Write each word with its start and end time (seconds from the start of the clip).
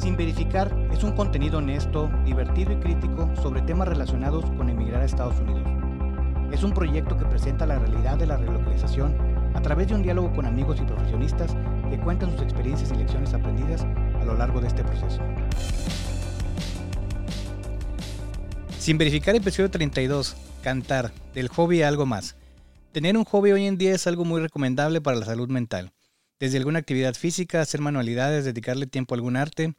Sin 0.00 0.16
Verificar 0.16 0.74
es 0.90 1.04
un 1.04 1.12
contenido 1.12 1.58
honesto, 1.58 2.10
divertido 2.24 2.72
y 2.72 2.76
crítico 2.76 3.30
sobre 3.42 3.60
temas 3.60 3.86
relacionados 3.86 4.46
con 4.56 4.70
emigrar 4.70 5.02
a 5.02 5.04
Estados 5.04 5.38
Unidos. 5.40 5.68
Es 6.50 6.62
un 6.62 6.72
proyecto 6.72 7.18
que 7.18 7.26
presenta 7.26 7.66
la 7.66 7.78
realidad 7.78 8.16
de 8.16 8.24
la 8.24 8.38
relocalización 8.38 9.14
a 9.52 9.60
través 9.60 9.88
de 9.88 9.94
un 9.96 10.02
diálogo 10.02 10.32
con 10.32 10.46
amigos 10.46 10.80
y 10.80 10.86
profesionistas 10.86 11.54
que 11.90 12.00
cuentan 12.00 12.30
sus 12.32 12.40
experiencias 12.40 12.90
y 12.92 12.94
lecciones 12.94 13.34
aprendidas 13.34 13.82
a 13.82 14.24
lo 14.24 14.38
largo 14.38 14.62
de 14.62 14.68
este 14.68 14.82
proceso. 14.82 15.20
Sin 18.78 18.96
verificar 18.96 19.36
episodio 19.36 19.70
32, 19.70 20.34
cantar, 20.62 21.12
del 21.34 21.48
hobby 21.48 21.82
a 21.82 21.88
algo 21.88 22.06
más. 22.06 22.36
Tener 22.92 23.18
un 23.18 23.24
hobby 23.24 23.52
hoy 23.52 23.66
en 23.66 23.76
día 23.76 23.94
es 23.94 24.06
algo 24.06 24.24
muy 24.24 24.40
recomendable 24.40 25.02
para 25.02 25.18
la 25.18 25.26
salud 25.26 25.50
mental. 25.50 25.92
Desde 26.38 26.56
alguna 26.56 26.78
actividad 26.78 27.12
física, 27.12 27.60
hacer 27.60 27.82
manualidades, 27.82 28.46
dedicarle 28.46 28.86
tiempo 28.86 29.14
a 29.14 29.16
algún 29.16 29.36
arte. 29.36 29.74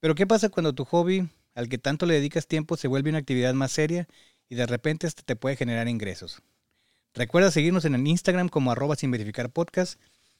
Pero 0.00 0.14
¿qué 0.14 0.26
pasa 0.26 0.48
cuando 0.48 0.74
tu 0.74 0.84
hobby, 0.84 1.28
al 1.54 1.68
que 1.68 1.78
tanto 1.78 2.06
le 2.06 2.14
dedicas 2.14 2.46
tiempo, 2.46 2.76
se 2.76 2.88
vuelve 2.88 3.10
una 3.10 3.18
actividad 3.18 3.54
más 3.54 3.72
seria 3.72 4.06
y 4.48 4.54
de 4.54 4.66
repente 4.66 5.08
te 5.10 5.36
puede 5.36 5.56
generar 5.56 5.88
ingresos? 5.88 6.42
Recuerda 7.14 7.50
seguirnos 7.50 7.84
en 7.84 7.94
el 7.94 8.06
Instagram 8.06 8.48
como 8.48 8.70
arroba 8.70 8.94
sin 8.94 9.10
verificar. 9.10 9.50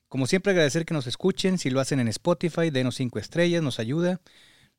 Como 0.09 0.27
siempre 0.27 0.53
agradecer 0.53 0.85
que 0.85 0.95
nos 0.95 1.07
escuchen, 1.07 1.59
si 1.59 1.71
lo 1.71 1.81
hacen 1.81 1.99
en 1.99 2.09
Spotify, 2.09 2.71
denos 2.71 2.95
5 2.95 3.19
estrellas, 3.19 3.63
nos 3.63 3.81
ayuda. 3.81 4.21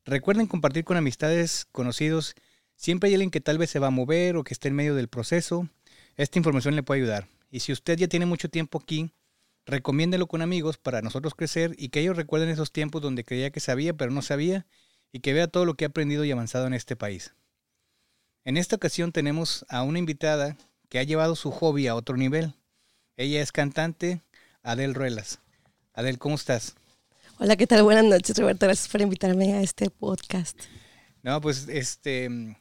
Recuerden 0.06 0.46
compartir 0.46 0.84
con 0.84 0.96
amistades, 0.96 1.66
conocidos, 1.72 2.34
siempre 2.74 3.08
hay 3.08 3.14
alguien 3.14 3.30
que 3.30 3.42
tal 3.42 3.58
vez 3.58 3.68
se 3.68 3.78
va 3.78 3.88
a 3.88 3.90
mover 3.90 4.36
o 4.36 4.44
que 4.44 4.54
esté 4.54 4.68
en 4.68 4.76
medio 4.76 4.94
del 4.94 5.08
proceso. 5.08 5.68
Esta 6.16 6.38
información 6.38 6.74
le 6.74 6.82
puede 6.82 7.02
ayudar. 7.02 7.28
Y 7.50 7.60
si 7.60 7.72
usted 7.72 7.98
ya 7.98 8.08
tiene 8.08 8.24
mucho 8.24 8.48
tiempo 8.48 8.80
aquí, 8.82 9.10
recomiéndelo 9.70 10.26
con 10.26 10.42
amigos 10.42 10.78
para 10.78 11.02
nosotros 11.02 11.34
crecer 11.34 11.74
y 11.78 11.88
que 11.88 12.00
ellos 12.00 12.16
recuerden 12.16 12.48
esos 12.48 12.72
tiempos 12.72 13.02
donde 13.02 13.24
creía 13.24 13.50
que 13.50 13.60
sabía 13.60 13.94
pero 13.94 14.10
no 14.10 14.22
sabía 14.22 14.66
y 15.12 15.20
que 15.20 15.32
vea 15.32 15.48
todo 15.48 15.64
lo 15.64 15.74
que 15.74 15.84
ha 15.84 15.88
aprendido 15.88 16.24
y 16.24 16.30
avanzado 16.30 16.66
en 16.66 16.74
este 16.74 16.96
país. 16.96 17.34
En 18.44 18.56
esta 18.56 18.76
ocasión 18.76 19.12
tenemos 19.12 19.64
a 19.68 19.82
una 19.82 19.98
invitada 19.98 20.56
que 20.88 20.98
ha 20.98 21.02
llevado 21.02 21.36
su 21.36 21.50
hobby 21.50 21.86
a 21.86 21.94
otro 21.94 22.16
nivel. 22.16 22.54
Ella 23.16 23.42
es 23.42 23.52
cantante, 23.52 24.22
Adel 24.62 24.94
Ruelas. 24.94 25.40
Adel, 25.92 26.18
¿cómo 26.18 26.34
estás? 26.34 26.74
Hola, 27.38 27.56
¿qué 27.56 27.66
tal? 27.66 27.82
Buenas 27.82 28.04
noches, 28.04 28.36
Roberto. 28.38 28.66
Gracias 28.66 28.88
por 28.88 29.00
invitarme 29.00 29.54
a 29.54 29.62
este 29.62 29.90
podcast. 29.90 30.58
No, 31.22 31.40
pues 31.40 31.68
este 31.68 32.56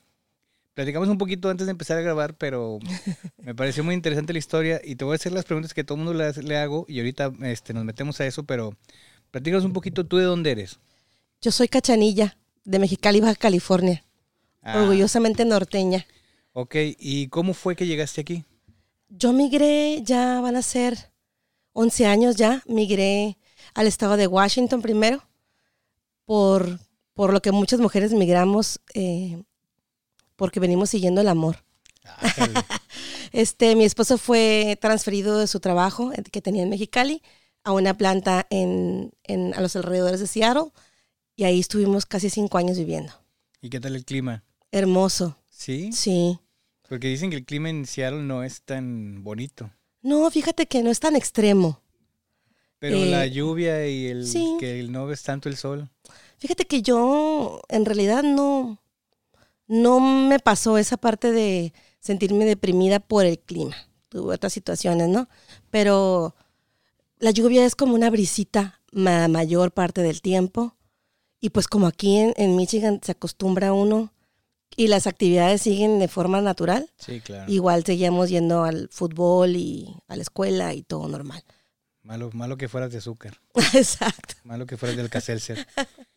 platicamos 0.80 1.10
un 1.10 1.18
poquito 1.18 1.50
antes 1.50 1.68
de 1.68 1.72
empezar 1.72 1.98
a 1.98 2.02
grabar, 2.02 2.36
pero 2.36 2.80
me 3.44 3.54
pareció 3.54 3.84
muy 3.84 3.94
interesante 3.94 4.32
la 4.32 4.40
historia 4.40 4.80
y 4.82 4.96
te 4.96 5.04
voy 5.04 5.12
a 5.12 5.16
hacer 5.16 5.34
las 5.34 5.44
preguntas 5.44 5.74
que 5.74 5.84
todo 5.84 5.98
el 5.98 6.06
mundo 6.06 6.32
le, 6.42 6.58
hago 6.58 6.86
y 6.88 7.00
ahorita 7.00 7.34
este, 7.42 7.74
nos 7.74 7.84
metemos 7.84 8.22
a 8.22 8.26
eso, 8.26 8.44
pero 8.44 8.74
platícanos 9.30 9.66
un 9.66 9.74
poquito 9.74 10.06
tú 10.06 10.16
de 10.16 10.24
dónde 10.24 10.52
eres. 10.52 10.80
Yo 11.42 11.52
soy 11.52 11.68
Cachanilla, 11.68 12.38
de 12.64 12.80
Mexicali, 12.80 13.20
Baja 13.20 13.36
California. 13.36 14.06
Ah. 14.62 14.82
Orgullosamente 14.82 15.44
norteña. 15.44 16.08
Ok, 16.54 16.76
¿y 16.98 17.28
cómo 17.28 17.54
fue 17.54 17.76
que 17.76 17.86
llegaste 17.86 18.22
aquí? 18.22 18.46
Yo 19.10 19.34
migré, 19.34 20.02
ya 20.02 20.40
van 20.40 20.56
a 20.56 20.62
ser 20.62 21.12
11 21.74 22.06
años 22.06 22.38
ya, 22.38 22.64
migré 22.68 23.38
al 23.74 23.86
estado 23.86 24.16
de 24.16 24.28
Washington 24.28 24.82
primero, 24.82 25.28
por, 26.24 26.80
por 27.14 27.34
lo 27.34 27.42
que 27.42 27.52
muchas 27.52 27.82
mujeres 27.82 28.14
migramos, 28.14 28.80
eh, 28.94 29.44
porque 30.40 30.62
venimos 30.62 30.90
siguiendo 30.90 31.20
el 31.20 31.28
amor. 31.28 31.58
Ah, 32.06 32.66
este, 33.34 33.76
mi 33.76 33.84
esposo 33.84 34.18
fue 34.18 34.80
transferido 34.82 35.38
de 35.38 35.48
su 35.48 35.60
trabajo 35.60 36.14
eh, 36.14 36.24
que 36.32 36.42
tenía 36.42 36.64
en 36.64 36.70
Mexicali 36.70 37.22
a 37.64 37.74
una 37.74 37.96
planta 37.96 38.48
en, 38.50 39.12
en, 39.26 39.54
a 39.54 39.62
los 39.62 39.76
alrededores 39.76 40.22
de 40.22 40.28
Seattle 40.28 40.72
y 41.36 41.44
ahí 41.44 41.60
estuvimos 41.60 42.06
casi 42.06 42.30
cinco 42.30 42.58
años 42.58 42.78
viviendo. 42.78 43.12
¿Y 43.62 43.70
qué 43.70 43.82
tal 43.82 43.98
el 43.98 44.06
clima? 44.06 44.44
Hermoso. 44.72 45.38
¿Sí? 45.52 45.92
Sí. 45.92 46.40
Porque 46.88 47.10
dicen 47.10 47.30
que 47.30 47.36
el 47.36 47.46
clima 47.46 47.70
en 47.70 47.86
Seattle 47.86 48.22
no 48.22 48.44
es 48.44 48.62
tan 48.62 49.22
bonito. 49.24 49.70
No, 50.02 50.32
fíjate 50.32 50.68
que 50.68 50.82
no 50.82 50.90
es 50.90 51.02
tan 51.02 51.18
extremo. 51.18 51.82
Pero 52.80 53.04
la 53.04 53.26
eh, 53.26 53.32
lluvia 53.32 53.86
y 53.88 54.08
el 54.08 54.26
que 54.58 54.88
no 54.90 55.06
ves 55.06 55.22
tanto 55.22 55.50
el 55.50 55.58
sol. 55.58 55.90
Fíjate 56.38 56.66
que 56.66 56.82
yo 56.82 57.60
en 57.68 57.84
realidad 57.84 58.24
no, 58.24 58.82
no 59.70 60.00
me 60.00 60.40
pasó 60.40 60.78
esa 60.78 60.98
parte 60.98 61.32
de 61.32 61.74
sentirme 62.02 62.44
deprimida 62.44 63.00
por 63.00 63.26
el 63.26 63.40
clima. 63.40 63.76
Tuve 64.10 64.34
otras 64.36 64.52
situaciones, 64.52 65.08
¿no? 65.08 65.30
Pero 65.70 66.36
la 67.20 67.32
lluvia 67.32 67.66
es 67.66 67.76
como 67.76 67.94
una 67.94 68.10
brisita 68.10 68.82
la 68.90 69.28
mayor 69.28 69.72
parte 69.72 70.02
del 70.02 70.22
tiempo. 70.22 70.76
Y 71.40 71.52
pues 71.52 71.68
como 71.68 71.88
aquí 71.88 72.18
en, 72.18 72.34
en 72.36 72.56
Michigan 72.56 73.00
se 73.04 73.14
acostumbra 73.14 73.72
uno 73.72 74.12
y 74.76 74.88
las 74.88 75.08
actividades 75.08 75.62
siguen 75.62 76.00
de 76.00 76.08
forma 76.08 76.42
natural. 76.42 76.90
Sí, 76.98 77.22
claro. 77.22 77.50
Igual 77.52 77.86
seguíamos 77.86 78.30
yendo 78.30 78.64
al 78.64 78.90
fútbol 78.92 79.56
y 79.56 79.96
a 80.08 80.16
la 80.16 80.24
escuela 80.24 80.74
y 80.74 80.82
todo 80.82 81.08
normal. 81.08 81.44
Malo, 82.02 82.32
malo 82.34 82.58
que 82.58 82.68
fueras 82.68 82.92
de 82.92 82.98
azúcar. 82.98 83.40
Exacto. 83.74 84.34
Malo 84.44 84.66
que 84.66 84.78
fueras 84.78 84.98
del 84.98 85.10
Caselser. 85.10 85.68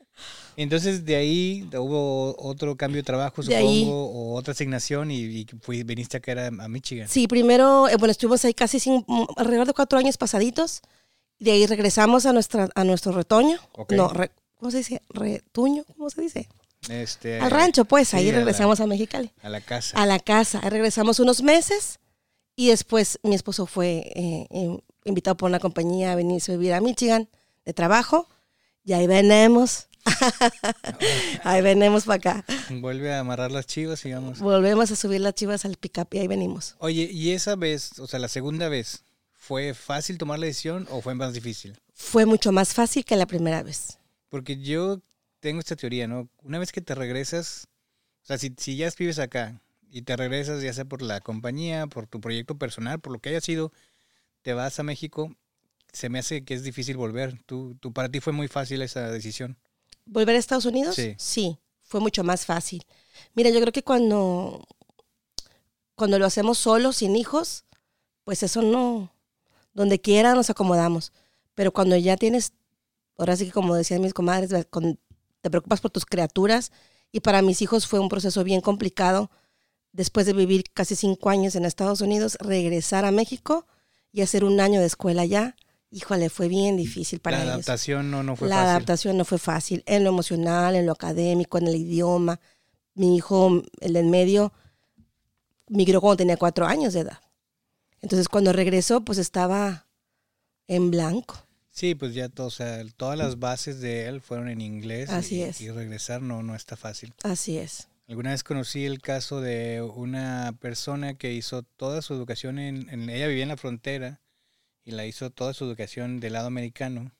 Entonces 0.56 1.04
de 1.04 1.16
ahí 1.16 1.68
hubo 1.74 2.34
otro 2.38 2.76
cambio 2.76 3.00
de 3.00 3.04
trabajo, 3.04 3.42
supongo, 3.42 4.06
o 4.06 4.34
otra 4.34 4.52
asignación 4.52 5.10
y, 5.10 5.46
fui, 5.60 5.82
viniste 5.82 6.16
acá 6.16 6.46
a 6.46 6.68
Michigan. 6.68 7.08
Sí, 7.08 7.26
primero, 7.26 7.88
eh, 7.88 7.96
bueno, 7.96 8.12
estuvimos 8.12 8.44
ahí 8.44 8.54
casi 8.54 8.80
sin, 8.80 9.04
alrededor 9.36 9.66
de 9.66 9.74
cuatro 9.74 9.98
años 9.98 10.18
pasaditos. 10.18 10.82
De 11.38 11.50
ahí 11.50 11.66
regresamos 11.66 12.26
a, 12.26 12.32
nuestra, 12.32 12.68
a 12.74 12.84
nuestro 12.84 13.12
retoño. 13.12 13.58
No, 13.90 14.12
¿cómo 14.56 14.70
se 14.70 14.78
dice? 14.78 15.02
Retuño, 15.08 15.84
¿cómo 15.96 16.08
se 16.10 16.22
dice? 16.22 16.48
Este, 16.88 17.40
al 17.40 17.50
rancho, 17.50 17.84
pues, 17.84 18.12
ahí 18.14 18.30
regresamos 18.30 18.80
a, 18.80 18.86
Mexicali. 18.86 19.30
A 19.42 19.48
la 19.48 19.60
casa. 19.60 20.00
A 20.00 20.06
la 20.06 20.18
casa. 20.18 20.60
Ahí 20.62 20.70
regresamos 20.70 21.20
unos 21.20 21.42
meses 21.42 22.00
y 22.56 22.68
después 22.68 23.18
mi 23.22 23.34
esposo 23.34 23.66
fue 23.66 24.12
eh, 24.14 24.46
eh, 24.50 24.78
invitado 25.04 25.36
por 25.36 25.48
una 25.48 25.60
compañía 25.60 26.12
a 26.12 26.14
venirse 26.16 26.52
a 26.52 26.56
vivir 26.56 26.74
a 26.74 26.80
Michigan 26.80 27.28
de 27.64 27.72
trabajo 27.72 28.28
y 28.84 28.92
ahí 28.92 29.06
venimos. 29.06 29.88
ahí 31.44 31.62
venimos 31.62 32.04
para 32.04 32.16
acá. 32.16 32.44
Vuelve 32.70 33.12
a 33.12 33.20
amarrar 33.20 33.50
las 33.50 33.66
chivas 33.66 34.04
y 34.04 34.12
vamos. 34.12 34.40
Volvemos 34.40 34.90
a 34.90 34.96
subir 34.96 35.20
las 35.20 35.34
chivas 35.34 35.64
al 35.64 35.76
pick 35.76 36.06
y 36.12 36.18
ahí 36.18 36.28
venimos. 36.28 36.76
Oye, 36.78 37.08
¿y 37.10 37.32
esa 37.32 37.56
vez, 37.56 37.98
o 37.98 38.06
sea, 38.06 38.18
la 38.18 38.28
segunda 38.28 38.68
vez, 38.68 39.04
fue 39.32 39.74
fácil 39.74 40.18
tomar 40.18 40.38
la 40.38 40.46
decisión 40.46 40.86
o 40.90 41.00
fue 41.00 41.14
más 41.14 41.32
difícil? 41.34 41.78
Fue 41.94 42.26
mucho 42.26 42.52
más 42.52 42.74
fácil 42.74 43.04
que 43.04 43.16
la 43.16 43.26
primera 43.26 43.62
vez. 43.62 43.98
Porque 44.28 44.56
yo 44.58 45.00
tengo 45.40 45.60
esta 45.60 45.76
teoría, 45.76 46.06
¿no? 46.06 46.28
Una 46.42 46.58
vez 46.58 46.72
que 46.72 46.80
te 46.80 46.94
regresas, 46.94 47.68
o 48.22 48.26
sea, 48.26 48.38
si, 48.38 48.54
si 48.56 48.76
ya 48.76 48.88
vives 48.96 49.18
acá 49.18 49.60
y 49.90 50.02
te 50.02 50.16
regresas, 50.16 50.62
ya 50.62 50.72
sea 50.72 50.84
por 50.84 51.02
la 51.02 51.20
compañía, 51.20 51.86
por 51.86 52.06
tu 52.06 52.20
proyecto 52.20 52.56
personal, 52.56 53.00
por 53.00 53.12
lo 53.12 53.18
que 53.18 53.30
haya 53.30 53.40
sido, 53.40 53.72
te 54.42 54.54
vas 54.54 54.78
a 54.78 54.82
México, 54.82 55.34
se 55.92 56.08
me 56.08 56.18
hace 56.18 56.44
que 56.44 56.54
es 56.54 56.62
difícil 56.62 56.96
volver. 56.96 57.42
¿Tú, 57.44 57.76
tú, 57.80 57.92
para 57.92 58.08
ti 58.08 58.20
fue 58.20 58.32
muy 58.32 58.48
fácil 58.48 58.82
esa 58.82 59.10
decisión? 59.10 59.58
¿Volver 60.12 60.36
a 60.36 60.38
Estados 60.38 60.66
Unidos? 60.66 60.94
Sí. 60.94 61.14
Sí, 61.16 61.58
fue 61.80 61.98
mucho 62.00 62.22
más 62.22 62.44
fácil. 62.44 62.84
Mira, 63.34 63.48
yo 63.48 63.60
creo 63.60 63.72
que 63.72 63.82
cuando, 63.82 64.62
cuando 65.94 66.18
lo 66.18 66.26
hacemos 66.26 66.58
solo, 66.58 66.92
sin 66.92 67.16
hijos, 67.16 67.64
pues 68.22 68.42
eso 68.42 68.60
no, 68.60 69.10
donde 69.72 70.02
quiera 70.02 70.34
nos 70.34 70.50
acomodamos. 70.50 71.12
Pero 71.54 71.72
cuando 71.72 71.96
ya 71.96 72.18
tienes, 72.18 72.52
ahora 73.16 73.36
sí 73.36 73.46
que 73.46 73.52
como 73.52 73.74
decían 73.74 74.02
mis 74.02 74.12
comadres, 74.12 74.66
con 74.68 74.98
te 75.40 75.50
preocupas 75.50 75.80
por 75.80 75.90
tus 75.90 76.04
criaturas. 76.04 76.72
Y 77.10 77.20
para 77.20 77.40
mis 77.40 77.62
hijos 77.62 77.86
fue 77.86 77.98
un 77.98 78.10
proceso 78.10 78.44
bien 78.44 78.60
complicado. 78.60 79.30
Después 79.92 80.26
de 80.26 80.34
vivir 80.34 80.64
casi 80.74 80.94
cinco 80.94 81.30
años 81.30 81.54
en 81.56 81.64
Estados 81.64 82.02
Unidos, 82.02 82.36
regresar 82.38 83.06
a 83.06 83.12
México 83.12 83.66
y 84.12 84.20
hacer 84.20 84.44
un 84.44 84.60
año 84.60 84.80
de 84.80 84.86
escuela 84.86 85.22
allá, 85.22 85.56
híjole, 85.92 86.30
fue 86.30 86.48
bien 86.48 86.76
difícil 86.76 87.20
para 87.20 87.36
ellos. 87.36 87.46
La 87.46 87.54
adaptación 87.54 88.10
no, 88.10 88.22
no 88.22 88.34
fue 88.34 88.48
La 88.48 88.62
adaptación 88.62 89.16
no 89.16 89.24
fue 89.24 89.38
fácil, 89.38 89.84
en 89.86 90.02
lo 90.02 90.10
emocional, 90.10 90.74
en 90.74 90.86
lo 90.86 90.92
académico, 90.92 91.58
en 91.58 91.68
el 91.68 91.76
idioma. 91.76 92.40
Mi 92.94 93.16
hijo, 93.16 93.62
el 93.80 93.96
en 93.96 94.10
medio, 94.10 94.52
migró 95.68 96.00
cuando 96.00 96.16
tenía 96.16 96.36
cuatro 96.36 96.66
años 96.66 96.94
de 96.94 97.00
edad. 97.00 97.20
Entonces 98.00 98.28
cuando 98.28 98.52
regresó, 98.52 99.02
pues 99.02 99.18
estaba 99.18 99.86
en 100.66 100.90
blanco. 100.90 101.46
Sí, 101.70 101.94
pues 101.94 102.14
ya 102.14 102.28
o 102.36 102.50
sea, 102.50 102.82
todas 102.96 103.16
las 103.16 103.38
bases 103.38 103.80
de 103.80 104.06
él 104.06 104.20
fueron 104.20 104.48
en 104.48 104.60
inglés. 104.60 105.08
Así 105.10 105.36
y, 105.36 105.42
es. 105.42 105.60
Y 105.60 105.70
regresar 105.70 106.20
no, 106.20 106.42
no 106.42 106.54
está 106.54 106.76
fácil. 106.76 107.14
Así 107.22 107.58
es. 107.58 107.88
Alguna 108.08 108.30
vez 108.30 108.42
conocí 108.44 108.84
el 108.84 109.00
caso 109.00 109.40
de 109.40 109.80
una 109.80 110.54
persona 110.60 111.14
que 111.14 111.32
hizo 111.32 111.62
toda 111.62 112.02
su 112.02 112.12
educación 112.12 112.58
en, 112.58 112.88
en, 112.90 113.08
ella 113.08 113.26
vivía 113.28 113.44
en 113.44 113.48
la 113.48 113.56
frontera 113.56 114.20
y 114.84 114.92
la 114.92 115.06
hizo 115.06 115.30
toda 115.30 115.54
su 115.54 115.64
educación 115.64 116.20
del 116.20 116.34
lado 116.34 116.46
americano 116.46 117.12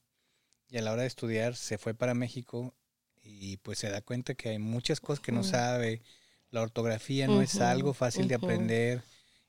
y 0.69 0.79
a 0.79 0.83
la 0.83 0.93
hora 0.93 1.03
de 1.03 1.09
estudiar 1.09 1.57
se 1.57 1.79
fue 1.79 1.95
para 1.95 2.15
México 2.15 2.75
y 3.23 3.59
pues 3.59 3.79
se 3.79 3.91
da 3.91 4.01
cuenta 4.01 4.35
que 4.35 4.51
hay 4.51 4.59
muchas 4.59 5.01
cosas 5.01 5.21
que 5.21 5.33
no 5.33 5.45
sabe, 5.45 6.03
la 6.51 6.63
ortografía 6.63 7.27
no 7.27 7.41
es 7.41 7.61
algo 7.61 7.95
fácil 7.95 8.29
de 8.29 8.35
aprender 8.35 9.03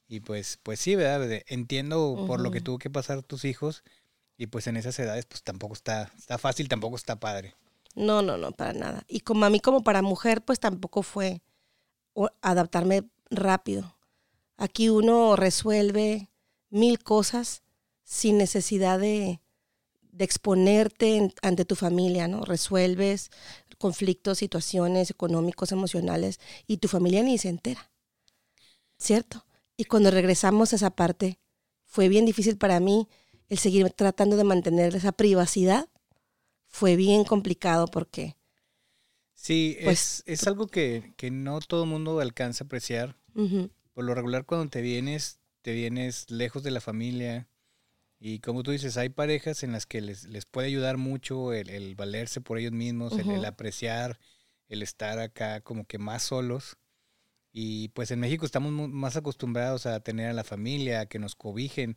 y 0.08 0.20
pues 0.20 0.60
pues 0.62 0.80
sí, 0.80 0.96
¿verdad? 0.96 1.42
Entiendo 1.48 2.26
por 2.28 2.40
lo 2.40 2.52
que 2.52 2.62
tuvo 2.62 2.78
que 2.78 2.90
pasar 2.90 3.24
tus 3.24 3.46
hijos, 3.46 3.84
y 4.38 4.48
pues 4.48 4.68
en 4.68 4.78
esas 4.78 4.98
edades, 5.00 5.26
pues 5.26 5.44
tampoco 5.44 5.74
está, 5.74 6.12
está 6.18 6.38
fácil, 6.38 6.68
tampoco 6.68 6.96
está 6.96 7.20
padre. 7.20 7.56
No, 7.96 8.22
no, 8.22 8.38
no, 8.38 8.52
para 8.52 8.74
nada. 8.74 9.06
Y 9.08 9.22
como 9.22 9.46
a 9.46 9.50
mí 9.50 9.60
como 9.60 9.84
para 9.84 10.02
mujer, 10.02 10.44
pues 10.44 10.60
tampoco 10.60 11.04
fue 11.04 11.42
adaptarme 12.42 13.04
rápido. 13.30 13.98
Aquí 14.58 14.90
uno 14.90 15.36
resuelve 15.36 16.30
mil 16.70 17.00
cosas 17.00 17.63
sin 18.04 18.38
necesidad 18.38 19.00
de, 19.00 19.42
de 20.12 20.26
exponerte 20.26 21.18
en- 21.18 21.34
ante 21.42 21.66
tu 21.66 21.76
familia, 21.76 22.28
¿no? 22.28 22.46
Resuelves 22.46 23.32
conflictos, 23.80 24.40
situaciones 24.40 25.12
económicos, 25.12 25.72
emocionales, 25.74 26.40
y 26.68 26.78
tu 26.78 26.88
familia 26.90 27.24
ni 27.24 27.38
se 27.38 27.50
entera. 27.50 27.92
¿Cierto? 28.98 29.46
Y 29.78 29.86
cuando 29.86 30.12
regresamos 30.12 30.74
a 30.74 30.76
esa 30.78 30.92
parte, 30.92 31.40
fue 31.86 32.08
bien 32.10 32.26
difícil 32.26 32.58
para 32.58 32.80
mí 32.80 33.08
el 33.50 33.58
seguir 33.58 33.90
tratando 33.92 34.36
de 34.38 34.44
mantener 34.44 34.96
esa 34.96 35.12
privacidad. 35.12 35.90
Fue 36.70 36.96
bien 36.96 37.24
complicado 37.26 37.88
porque, 37.88 38.38
Sí, 39.36 39.76
Pues, 39.84 40.24
es, 40.26 40.42
es 40.42 40.48
algo 40.48 40.68
que, 40.68 41.14
que 41.18 41.30
no 41.32 41.60
todo 41.60 41.84
el 41.84 41.90
mundo 41.90 42.20
alcanza 42.20 42.64
a 42.64 42.68
apreciar. 42.68 43.18
Por 43.94 44.06
lo 44.06 44.16
regular, 44.16 44.46
cuando 44.46 44.70
te 44.70 44.82
vienes, 44.82 45.40
te 45.62 45.74
vienes 45.74 46.30
lejos 46.32 46.64
de 46.64 46.72
la 46.72 46.82
familia. 46.82 47.48
Y 48.26 48.40
como 48.40 48.64
tú 48.64 48.72
dices, 48.72 48.96
hay 48.96 49.10
parejas 49.10 49.64
en 49.64 49.74
las 49.74 49.86
que 49.86 50.00
les, 50.00 50.24
les 50.30 50.46
puede 50.46 50.68
ayudar 50.68 50.96
mucho 50.96 51.52
el, 51.52 51.70
el 51.70 51.94
valerse 51.94 52.40
por 52.40 52.58
ellos 52.58 52.72
mismos, 52.72 53.20
el, 53.20 53.44
apreciar, 53.44 54.18
el 54.70 54.82
estar 54.82 55.20
acá 55.20 55.60
como 55.60 55.84
que 55.84 55.98
más 55.98 56.24
solos. 56.24 56.78
Y 57.52 57.90
pues 57.90 58.12
en 58.12 58.22
México 58.22 58.46
estamos 58.46 58.72
más 58.72 59.18
acostumbrados 59.18 59.86
a 59.88 60.00
tener 60.00 60.30
a 60.30 60.34
la 60.34 60.46
familia, 60.46 61.02
a 61.02 61.06
que 61.06 61.20
nos 61.20 61.36
cobijen, 61.36 61.96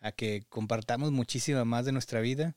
a 0.00 0.10
que 0.10 0.42
compartamos 0.48 1.12
muchísima 1.12 1.64
más 1.64 1.84
de 1.84 1.92
nuestra 1.92 2.20
vida. 2.20 2.56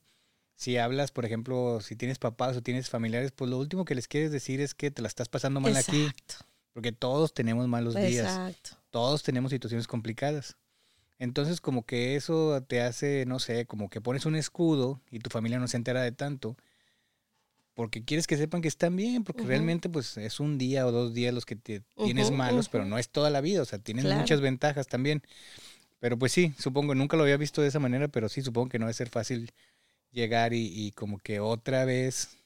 Si 0.56 0.78
hablas, 0.78 1.12
por 1.12 1.24
ejemplo, 1.24 1.80
si 1.80 1.96
tienes 1.96 2.18
papás 2.18 2.58
o 2.58 2.64
tienes 2.64 2.90
familiares, 2.90 3.32
pues 3.34 3.52
lo 3.52 3.60
último 3.60 3.86
que 3.86 3.94
les 3.94 4.08
quieres 4.08 4.32
decir 4.32 4.62
es 4.62 4.74
que 4.74 4.90
te 4.90 5.04
la 5.04 5.08
estás 5.08 5.30
pasando 5.30 5.60
mal 5.60 5.78
aquí, 5.78 6.10
porque 6.74 6.92
todos 6.92 7.36
tenemos 7.36 7.68
malos 7.68 7.94
días 7.94 8.58
todos 8.90 9.22
tenemos 9.22 9.52
situaciones 9.52 9.86
complicadas. 9.86 10.58
Entonces, 11.22 11.62
como 11.62 11.86
que 11.86 12.18
eso 12.18 12.64
te 12.68 12.82
hace, 12.82 13.26
no 13.28 13.40
sé, 13.40 13.66
como 13.68 13.90
que 13.90 14.02
pones 14.02 14.26
un 14.28 14.36
escudo 14.36 15.02
y 15.12 15.20
tu 15.20 15.32
familia 15.32 15.60
no 15.60 15.70
se 15.70 15.78
entera 15.78 16.04
de 16.04 16.12
tanto, 16.14 16.58
porque 17.74 18.04
quieres 18.04 18.28
que 18.28 18.38
sepan 18.38 18.62
que 18.62 18.68
están 18.68 18.96
bien, 18.96 19.24
porque 19.24 19.48
realmente 19.48 19.90
pues 19.90 20.18
es 20.18 20.40
un 20.40 20.58
día 20.58 20.86
o 20.86 20.92
dos 20.92 21.14
días 21.14 21.34
los 21.34 21.46
que 21.46 21.56
te 21.56 21.82
tienes 22.04 22.30
malos, 22.32 22.70
pero 22.70 22.86
no 22.86 22.98
es 22.98 23.10
toda 23.10 23.30
la 23.30 23.42
vida, 23.42 23.62
o 23.62 23.66
sea, 23.66 23.80
tienes 23.80 24.04
Claro. 24.04 24.20
muchas 24.20 24.42
ventajas 24.42 24.88
también. 24.88 25.24
Pero 26.00 26.18
pues 26.20 26.32
sí, 26.34 26.54
supongo, 26.60 26.96
nunca 26.96 27.18
lo 27.18 27.24
había 27.24 27.38
visto 27.38 27.62
de 27.62 27.70
esa 27.70 27.80
manera, 27.80 28.08
pero 28.10 28.30
sí, 28.30 28.42
supongo 28.42 28.70
que 28.70 28.80
no 28.80 28.86
va 28.86 28.92
a 28.92 28.94
ser 28.94 29.10
fácil 29.10 29.52
llegar 30.12 30.54
y, 30.54 30.68
y 30.74 30.92
como 30.94 31.20
que 31.20 31.40
otra 31.42 31.86
vez, 31.86 32.38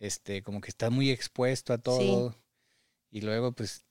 este, 0.00 0.42
como 0.42 0.60
que 0.60 0.70
estás 0.70 0.90
muy 0.92 1.10
expuesto 1.10 1.72
a 1.74 1.78
todo. 1.78 2.36
Y 3.10 3.22
luego, 3.22 3.52
pues, 3.52 3.84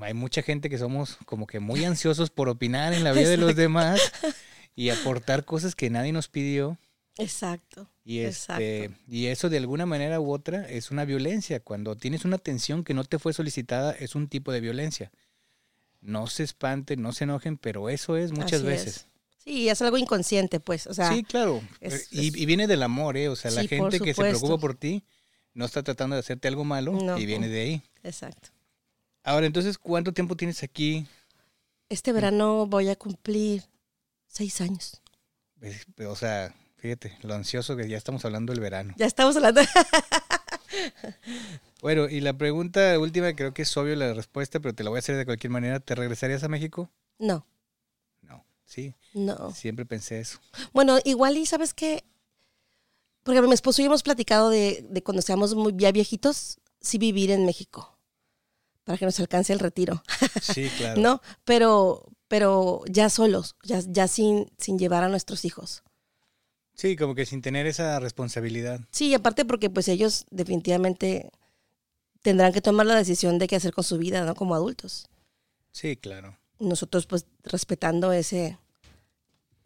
hay 0.00 0.14
mucha 0.14 0.42
gente 0.42 0.68
que 0.70 0.78
somos 0.78 1.16
como 1.26 1.46
que 1.46 1.60
muy 1.60 1.84
ansiosos 1.84 2.30
por 2.30 2.48
opinar 2.48 2.92
en 2.92 3.04
la 3.04 3.12
vida 3.12 3.28
de 3.28 3.36
los 3.36 3.56
demás 3.56 4.00
y 4.76 4.90
aportar 4.90 5.44
cosas 5.44 5.74
que 5.74 5.90
nadie 5.90 6.12
nos 6.12 6.28
pidió. 6.28 6.78
Exacto. 7.16 7.88
Y, 8.04 8.18
este, 8.20 8.84
Exacto. 8.84 9.00
y 9.08 9.26
eso 9.26 9.48
de 9.48 9.56
alguna 9.58 9.86
manera 9.86 10.20
u 10.20 10.32
otra 10.32 10.68
es 10.68 10.90
una 10.90 11.04
violencia. 11.04 11.60
Cuando 11.60 11.96
tienes 11.96 12.24
una 12.24 12.36
atención 12.36 12.84
que 12.84 12.92
no 12.94 13.04
te 13.04 13.18
fue 13.18 13.32
solicitada, 13.32 13.92
es 13.92 14.14
un 14.14 14.28
tipo 14.28 14.52
de 14.52 14.60
violencia. 14.60 15.10
No 16.00 16.26
se 16.26 16.42
espanten, 16.42 17.00
no 17.00 17.12
se 17.12 17.24
enojen, 17.24 17.56
pero 17.56 17.88
eso 17.88 18.16
es 18.16 18.32
muchas 18.32 18.54
Así 18.60 18.64
veces. 18.66 18.96
es. 18.96 19.06
Sí, 19.38 19.68
es 19.68 19.80
algo 19.82 19.96
inconsciente, 19.98 20.58
pues. 20.60 20.86
O 20.86 20.94
sea, 20.94 21.12
sí, 21.12 21.22
claro. 21.22 21.62
es- 21.80 22.08
y, 22.12 22.28
es- 22.28 22.36
y 22.36 22.46
viene 22.46 22.66
del 22.66 22.82
amor, 22.82 23.16
¿eh? 23.16 23.28
O 23.28 23.36
sea, 23.36 23.50
la 23.52 23.62
Sí, 23.62 23.68
gente 23.68 24.00
que 24.00 24.12
se 24.12 24.20
preocupa 24.22 24.58
por 24.58 24.74
ti 24.74 25.04
no 25.54 25.64
está 25.66 25.82
tratando 25.82 26.16
de 26.16 26.20
hacerte 26.20 26.48
algo 26.48 26.64
malo 26.64 26.92
No. 26.92 27.16
y 27.18 27.26
viene 27.26 27.48
de 27.48 27.60
ahí. 27.62 27.82
exacto. 28.02 28.48
Ahora, 29.24 29.46
entonces, 29.46 29.78
¿cuánto 29.78 30.12
tiempo 30.12 30.36
tienes 30.36 30.62
aquí? 30.62 31.06
Este 31.88 32.12
verano 32.12 32.66
voy 32.66 32.88
a 32.90 32.96
cumplir 32.96 33.64
seis 34.26 34.60
años. 34.60 35.00
O 36.06 36.14
sea, 36.14 36.54
fíjate, 36.76 37.16
lo 37.22 37.34
ansioso 37.34 37.74
que 37.76 37.88
ya 37.88 37.96
estamos 37.96 38.24
hablando 38.24 38.52
del 38.52 38.60
verano. 38.60 38.94
Ya 38.96 39.06
estamos 39.06 39.34
hablando. 39.36 39.60
Bueno, 41.80 42.08
y 42.08 42.20
la 42.20 42.32
pregunta 42.32 42.98
última, 42.98 43.34
creo 43.36 43.52
que 43.52 43.62
es 43.62 43.76
obvio 43.76 43.94
la 43.94 44.14
respuesta, 44.14 44.58
pero 44.58 44.74
te 44.74 44.82
la 44.82 44.90
voy 44.90 44.96
a 44.96 45.00
hacer 45.00 45.16
de 45.16 45.26
cualquier 45.26 45.50
manera. 45.50 45.80
¿Te 45.80 45.94
regresarías 45.94 46.42
a 46.42 46.48
México? 46.48 46.90
no, 47.18 47.46
No, 48.22 48.44
sí, 48.64 48.94
no. 49.12 49.52
siempre 49.52 49.84
pensé 49.84 50.18
eso. 50.20 50.40
Bueno, 50.72 50.98
igual 51.04 51.36
y 51.36 51.44
sabes 51.46 51.74
qué, 51.74 52.04
porque 53.22 53.42
mi 53.42 53.52
esposo 53.52 53.82
y 53.82 53.84
yo 53.84 53.88
hemos 53.90 54.02
platicado 54.02 54.48
de, 54.48 54.84
de 54.88 55.02
cuando 55.02 55.20
seamos 55.22 55.54
muy 55.54 55.74
ya 55.76 55.92
viejitos, 55.92 56.58
sí 56.80 56.96
vivir 56.98 57.30
en 57.30 57.44
México, 57.44 57.93
para 58.84 58.98
que 58.98 59.06
nos 59.06 59.18
alcance 59.20 59.52
el 59.52 59.58
retiro, 59.58 60.02
Sí, 60.40 60.68
claro. 60.78 61.00
¿no? 61.00 61.20
Pero, 61.44 62.06
pero 62.28 62.82
ya 62.86 63.08
solos, 63.10 63.56
ya, 63.64 63.80
ya 63.86 64.08
sin, 64.08 64.50
sin 64.58 64.78
llevar 64.78 65.02
a 65.04 65.08
nuestros 65.08 65.44
hijos. 65.44 65.82
Sí, 66.74 66.96
como 66.96 67.14
que 67.14 67.24
sin 67.24 67.40
tener 67.40 67.66
esa 67.66 67.98
responsabilidad. 68.00 68.80
Sí, 68.90 69.08
y 69.08 69.14
aparte 69.14 69.44
porque 69.44 69.70
pues 69.70 69.88
ellos 69.88 70.26
definitivamente 70.30 71.30
tendrán 72.22 72.52
que 72.52 72.60
tomar 72.60 72.86
la 72.86 72.96
decisión 72.96 73.38
de 73.38 73.46
qué 73.46 73.56
hacer 73.56 73.72
con 73.72 73.84
su 73.84 73.96
vida, 73.98 74.24
¿no? 74.24 74.34
Como 74.34 74.54
adultos. 74.54 75.06
Sí, 75.70 75.96
claro. 75.96 76.36
Nosotros 76.58 77.06
pues 77.06 77.26
respetando 77.44 78.12
ese, 78.12 78.58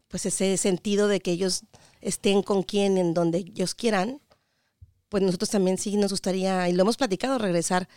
pues 0.09 0.27
ese 0.27 0.57
sentido 0.57 1.09
de 1.09 1.21
que 1.21 1.31
ellos 1.33 1.63
estén 2.01 2.43
con 2.43 2.63
quien 2.63 2.99
en 2.99 3.15
donde 3.15 3.39
ellos 3.39 3.75
quieran, 3.75 4.21
pues 5.09 5.23
nosotros 5.23 5.51
también 5.51 5.79
sí 5.79 5.97
nos 5.97 6.11
gustaría, 6.11 6.69
y 6.69 6.73
lo 6.73 6.83
hemos 6.83 6.97
platicado, 6.97 7.39
regresar 7.39 7.89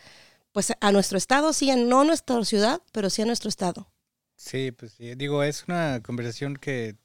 pues 0.52 0.72
a 0.80 0.92
nuestro 0.92 1.18
estado, 1.18 1.52
sí, 1.52 1.70
a- 1.70 1.76
no 1.76 2.04
nuestra 2.04 2.44
ciudad, 2.44 2.80
pero 2.92 3.10
sí 3.10 3.22
a 3.22 3.26
nuestro 3.26 3.48
estado. 3.48 3.90
Sí, 4.36 4.72
pues. 4.72 4.96
Digo, 4.98 5.42
es 5.42 5.64
una 5.68 6.00
conversación 6.02 6.56
que, 6.56 6.96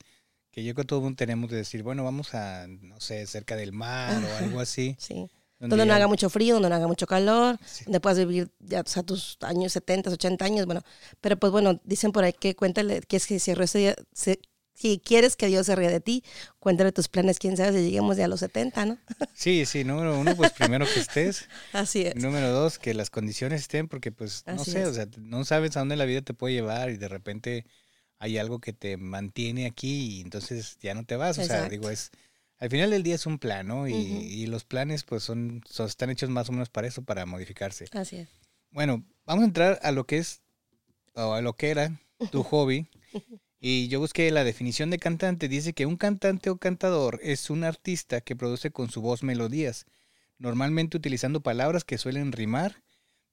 que 0.52 0.64
yo 0.64 0.74
con 0.76 0.86
todo 0.86 1.00
el 1.00 1.04
mundo 1.04 1.18
tenemos 1.18 1.50
de 1.52 1.58
decir, 1.58 1.84
bueno, 1.84 2.04
vamos 2.04 2.34
a, 2.34 2.68
no 2.68 3.00
sé, 3.00 3.26
cerca 3.28 3.56
del 3.56 3.72
mar 3.74 4.22
o 4.24 4.38
algo 4.38 4.60
así. 4.60 4.96
Sí. 5.00 5.30
donde 5.60 5.76
Donde 5.76 5.86
no 5.88 5.94
haga 5.96 6.08
mucho 6.08 6.30
frío, 6.30 6.56
donde 6.56 6.70
no 6.70 6.76
haga 6.76 6.88
mucho 6.88 7.08
calor, 7.08 7.58
Sí. 7.66 7.84
donde 7.86 8.00
puedas 8.00 8.20
vivir 8.20 8.52
ya 8.60 8.82
o 8.82 8.84
sea, 8.86 9.02
tus 9.04 9.38
años 9.42 9.72
70, 9.74 10.10
80 10.12 10.46
años, 10.46 10.66
bueno. 10.68 10.82
Pero 11.22 11.38
pues 11.38 11.52
bueno, 11.52 11.80
dicen 11.84 12.12
por 12.12 12.24
ahí 12.24 12.34
que 12.34 12.56
cuéntale, 12.56 13.02
que 13.02 13.18
es 13.18 13.26
que 13.28 13.40
si, 13.40 13.54
ríe- 13.56 13.96
se- 14.14 14.40
si 14.78 15.00
quieres 15.00 15.36
que 15.36 15.48
Dios 15.48 15.66
se 15.66 15.76
ríe 15.76 15.90
de 15.90 16.00
ti, 16.00 16.24
cuéntale 16.60 16.92
tus 16.92 17.08
planes, 17.08 17.40
quién 17.40 17.58
sabe 17.58 17.78
si 17.80 17.86
lleguemos 17.86 18.16
ya 18.18 18.26
a 18.26 18.28
los 18.28 18.40
70, 18.42 18.86
¿no? 18.86 18.98
Sí, 19.34 19.66
sí, 19.66 19.84
número 19.84 20.18
uno, 20.20 20.36
pues 20.36 20.52
primero 20.54 20.86
que 20.86 21.00
estés. 21.00 21.48
Así 21.74 22.04
es. 22.04 22.16
Número 22.16 22.52
dos, 22.52 22.80
que 22.80 22.94
las 22.94 23.10
condiciones 23.10 23.62
estén, 23.62 23.88
porque 23.88 24.12
pues 24.12 24.44
no 24.48 24.62
Así 24.62 24.72
sé, 24.72 24.84
es. 24.84 24.88
o 24.90 24.94
sea, 24.94 25.08
no 25.20 25.44
sabes 25.46 25.76
a 25.78 25.80
dónde 25.82 25.96
la 25.96 26.06
vida 26.06 26.22
te 26.22 26.34
puede 26.34 26.54
llevar 26.56 26.90
y 26.92 26.98
de 26.98 27.08
repente 27.08 27.66
hay 28.20 28.38
algo 28.38 28.60
que 28.60 28.74
te 28.74 28.98
mantiene 28.98 29.66
aquí 29.68 30.18
y 30.18 30.22
entonces 30.22 30.78
ya 30.82 30.94
no 30.96 31.06
te 31.06 31.16
vas. 31.18 31.38
O 31.38 31.44
sea, 31.44 31.46
Exacto. 31.46 31.72
digo, 31.72 31.90
es, 31.90 32.12
al 32.58 32.70
final 32.72 32.90
del 32.90 33.04
día 33.04 33.16
es 33.16 33.26
un 33.28 33.38
plan, 33.40 33.68
¿no? 33.68 33.88
Y, 33.88 33.94
y 33.94 34.48
los 34.48 34.64
planes 34.66 35.04
pues 35.04 35.24
son, 35.24 35.62
son- 35.70 35.86
están 35.88 36.10
hechos 36.10 36.30
más 36.32 36.50
o 36.50 36.52
menos 36.52 36.70
para 36.70 36.88
eso, 36.88 37.04
para 37.04 37.26
modificarse. 37.28 37.86
Así 37.92 38.16
es. 38.18 38.30
Bueno, 38.72 39.04
vamos 39.26 39.44
a 39.44 39.48
entrar 39.48 39.80
a 39.84 39.92
lo 39.92 40.06
que 40.06 40.18
es, 40.18 40.42
o 41.14 41.34
a 41.34 41.42
lo 41.42 41.54
que 41.54 41.70
era 41.70 42.00
tu 42.32 42.42
hobby. 42.44 42.90
Y 43.60 43.88
yo 43.88 44.00
busqué 44.00 44.30
la 44.32 44.44
definición 44.44 44.90
de 44.90 45.00
cantante. 45.00 45.48
Dice 45.48 45.74
que 45.74 45.86
un 45.86 45.98
cantante 45.98 46.50
o 46.50 46.58
cantador 46.58 47.20
es 47.24 47.50
un 47.50 47.64
artista 47.64 48.22
que 48.22 48.36
produce 48.36 48.72
con 48.72 48.90
su 48.90 49.02
voz 49.02 49.24
melodías, 49.24 49.86
normalmente 50.38 50.98
utilizando 50.98 51.42
palabras 51.42 51.84
que 51.84 51.98
suelen 51.98 52.32
rimar. 52.32 52.84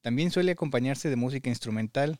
También 0.01 0.31
suele 0.31 0.51
acompañarse 0.51 1.09
de 1.09 1.15
música 1.15 1.49
instrumental. 1.49 2.19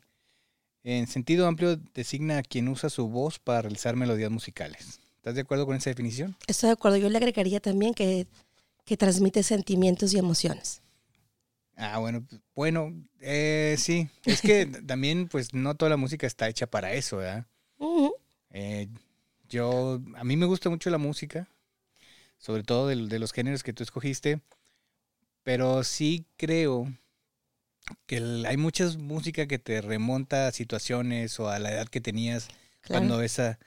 En 0.83 1.07
sentido 1.07 1.47
amplio, 1.47 1.77
designa 1.95 2.38
a 2.38 2.43
quien 2.43 2.67
usa 2.67 2.89
su 2.89 3.07
voz 3.09 3.39
para 3.39 3.63
realizar 3.63 3.95
melodías 3.95 4.29
musicales. 4.29 5.00
¿Estás 5.17 5.33
de 5.33 5.41
acuerdo 5.41 5.65
con 5.65 5.75
esa 5.75 5.89
definición? 5.89 6.35
Estoy 6.45 6.67
de 6.67 6.74
acuerdo. 6.74 6.97
Yo 6.97 7.09
le 7.09 7.17
agregaría 7.17 7.59
también 7.59 7.95
que, 7.95 8.27
que 8.85 8.97
transmite 8.97 9.41
sentimientos 9.41 10.13
y 10.13 10.19
emociones. 10.19 10.83
Ah, 11.75 11.97
bueno, 11.97 12.24
pues, 12.24 12.41
bueno, 12.53 12.93
eh, 13.19 13.75
sí. 13.79 14.07
Es 14.25 14.41
que 14.41 14.67
también, 14.88 15.27
pues, 15.27 15.55
no 15.55 15.74
toda 15.75 15.89
la 15.89 15.97
música 15.97 16.27
está 16.27 16.47
hecha 16.47 16.67
para 16.67 16.93
eso, 16.93 17.17
¿verdad? 17.17 17.47
Eh, 18.51 18.88
yo, 19.50 20.01
a 20.15 20.24
mí 20.24 20.38
me 20.38 20.46
gusta 20.46 20.70
mucho 20.70 20.89
la 20.89 20.98
música, 20.98 21.48
sobre 22.38 22.63
todo 22.63 22.88
de, 22.88 22.96
de 23.08 23.20
los 23.20 23.34
géneros 23.34 23.63
que 23.63 23.74
tú 23.74 23.84
escogiste, 23.84 24.41
pero 25.44 25.84
sí 25.84 26.25
creo 26.38 26.88
que 28.05 28.17
hay 28.48 28.58
mucha 28.58 28.86
música 28.98 29.48
que 29.48 29.60
te 29.60 29.82
remonta 29.82 30.48
a 30.48 30.51
situaciones 30.51 31.39
o 31.39 31.50
a 31.50 31.60
la 31.60 31.72
edad 31.72 31.88
que 31.88 32.01
tenías 32.01 32.48
Claro. 32.82 33.01
cuando 33.01 33.22
esa, 33.24 33.58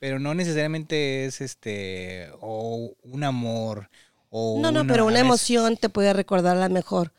pero 0.00 0.18
no 0.18 0.34
necesariamente 0.34 1.26
es 1.26 1.40
este, 1.42 2.30
o 2.40 2.94
un 3.02 3.24
amor, 3.24 3.90
o 4.30 4.58
No, 4.60 4.70
no, 4.70 4.86
pero 4.86 5.06
una 5.06 5.20
emoción 5.20 5.76
te 5.76 5.88
puede 5.90 6.12
recordar 6.14 6.56
a 6.56 6.68
lo 6.68 6.74
mejor, 6.74 7.12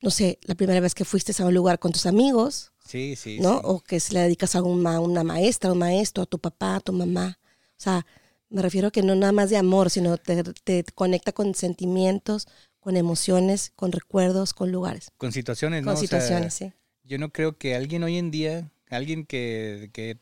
no 0.00 0.10
sé, 0.10 0.38
la 0.42 0.54
primera 0.54 0.80
vez 0.80 0.94
que 0.94 1.04
fuiste 1.04 1.32
a 1.42 1.46
un 1.46 1.54
lugar 1.54 1.78
con 1.78 1.92
tus 1.92 2.06
amigos, 2.06 2.72
Sí, 2.86 3.16
sí, 3.16 3.38
¿no? 3.40 3.54
sí. 3.54 3.60
O 3.64 3.80
que 3.80 3.98
se 4.00 4.12
le 4.12 4.20
dedicas 4.20 4.54
a 4.54 4.62
una, 4.62 5.00
una 5.00 5.24
maestra, 5.24 5.72
un 5.72 5.78
maestro, 5.78 6.22
a 6.24 6.26
tu 6.26 6.38
papá, 6.38 6.76
a 6.76 6.80
tu 6.80 6.92
mamá. 6.92 7.38
O 7.70 7.80
sea, 7.80 8.06
me 8.50 8.60
refiero 8.62 8.88
a 8.88 8.90
que 8.90 9.02
no 9.02 9.14
nada 9.14 9.32
más 9.32 9.48
de 9.50 9.56
amor, 9.56 9.90
sino 9.90 10.18
te, 10.18 10.42
te 10.44 10.84
conecta 10.94 11.32
con 11.32 11.54
sentimientos, 11.54 12.46
con 12.80 12.96
emociones, 12.96 13.72
con 13.74 13.90
recuerdos, 13.92 14.52
con 14.52 14.70
lugares. 14.70 15.10
Con 15.16 15.32
situaciones, 15.32 15.82
¿no? 15.82 15.94
Con 15.94 15.94
O 15.94 16.06
sea, 16.06 16.20
situaciones, 16.20 16.54
sí. 16.54 16.72
yo 17.04 17.18
no 17.18 17.30
creo 17.30 17.56
que 17.56 17.74
alguien 17.74 18.02
hoy 18.02 18.18
en 18.18 18.30
día, 18.30 18.70
alguien 18.90 19.24
que, 19.24 19.88
que 19.94 20.18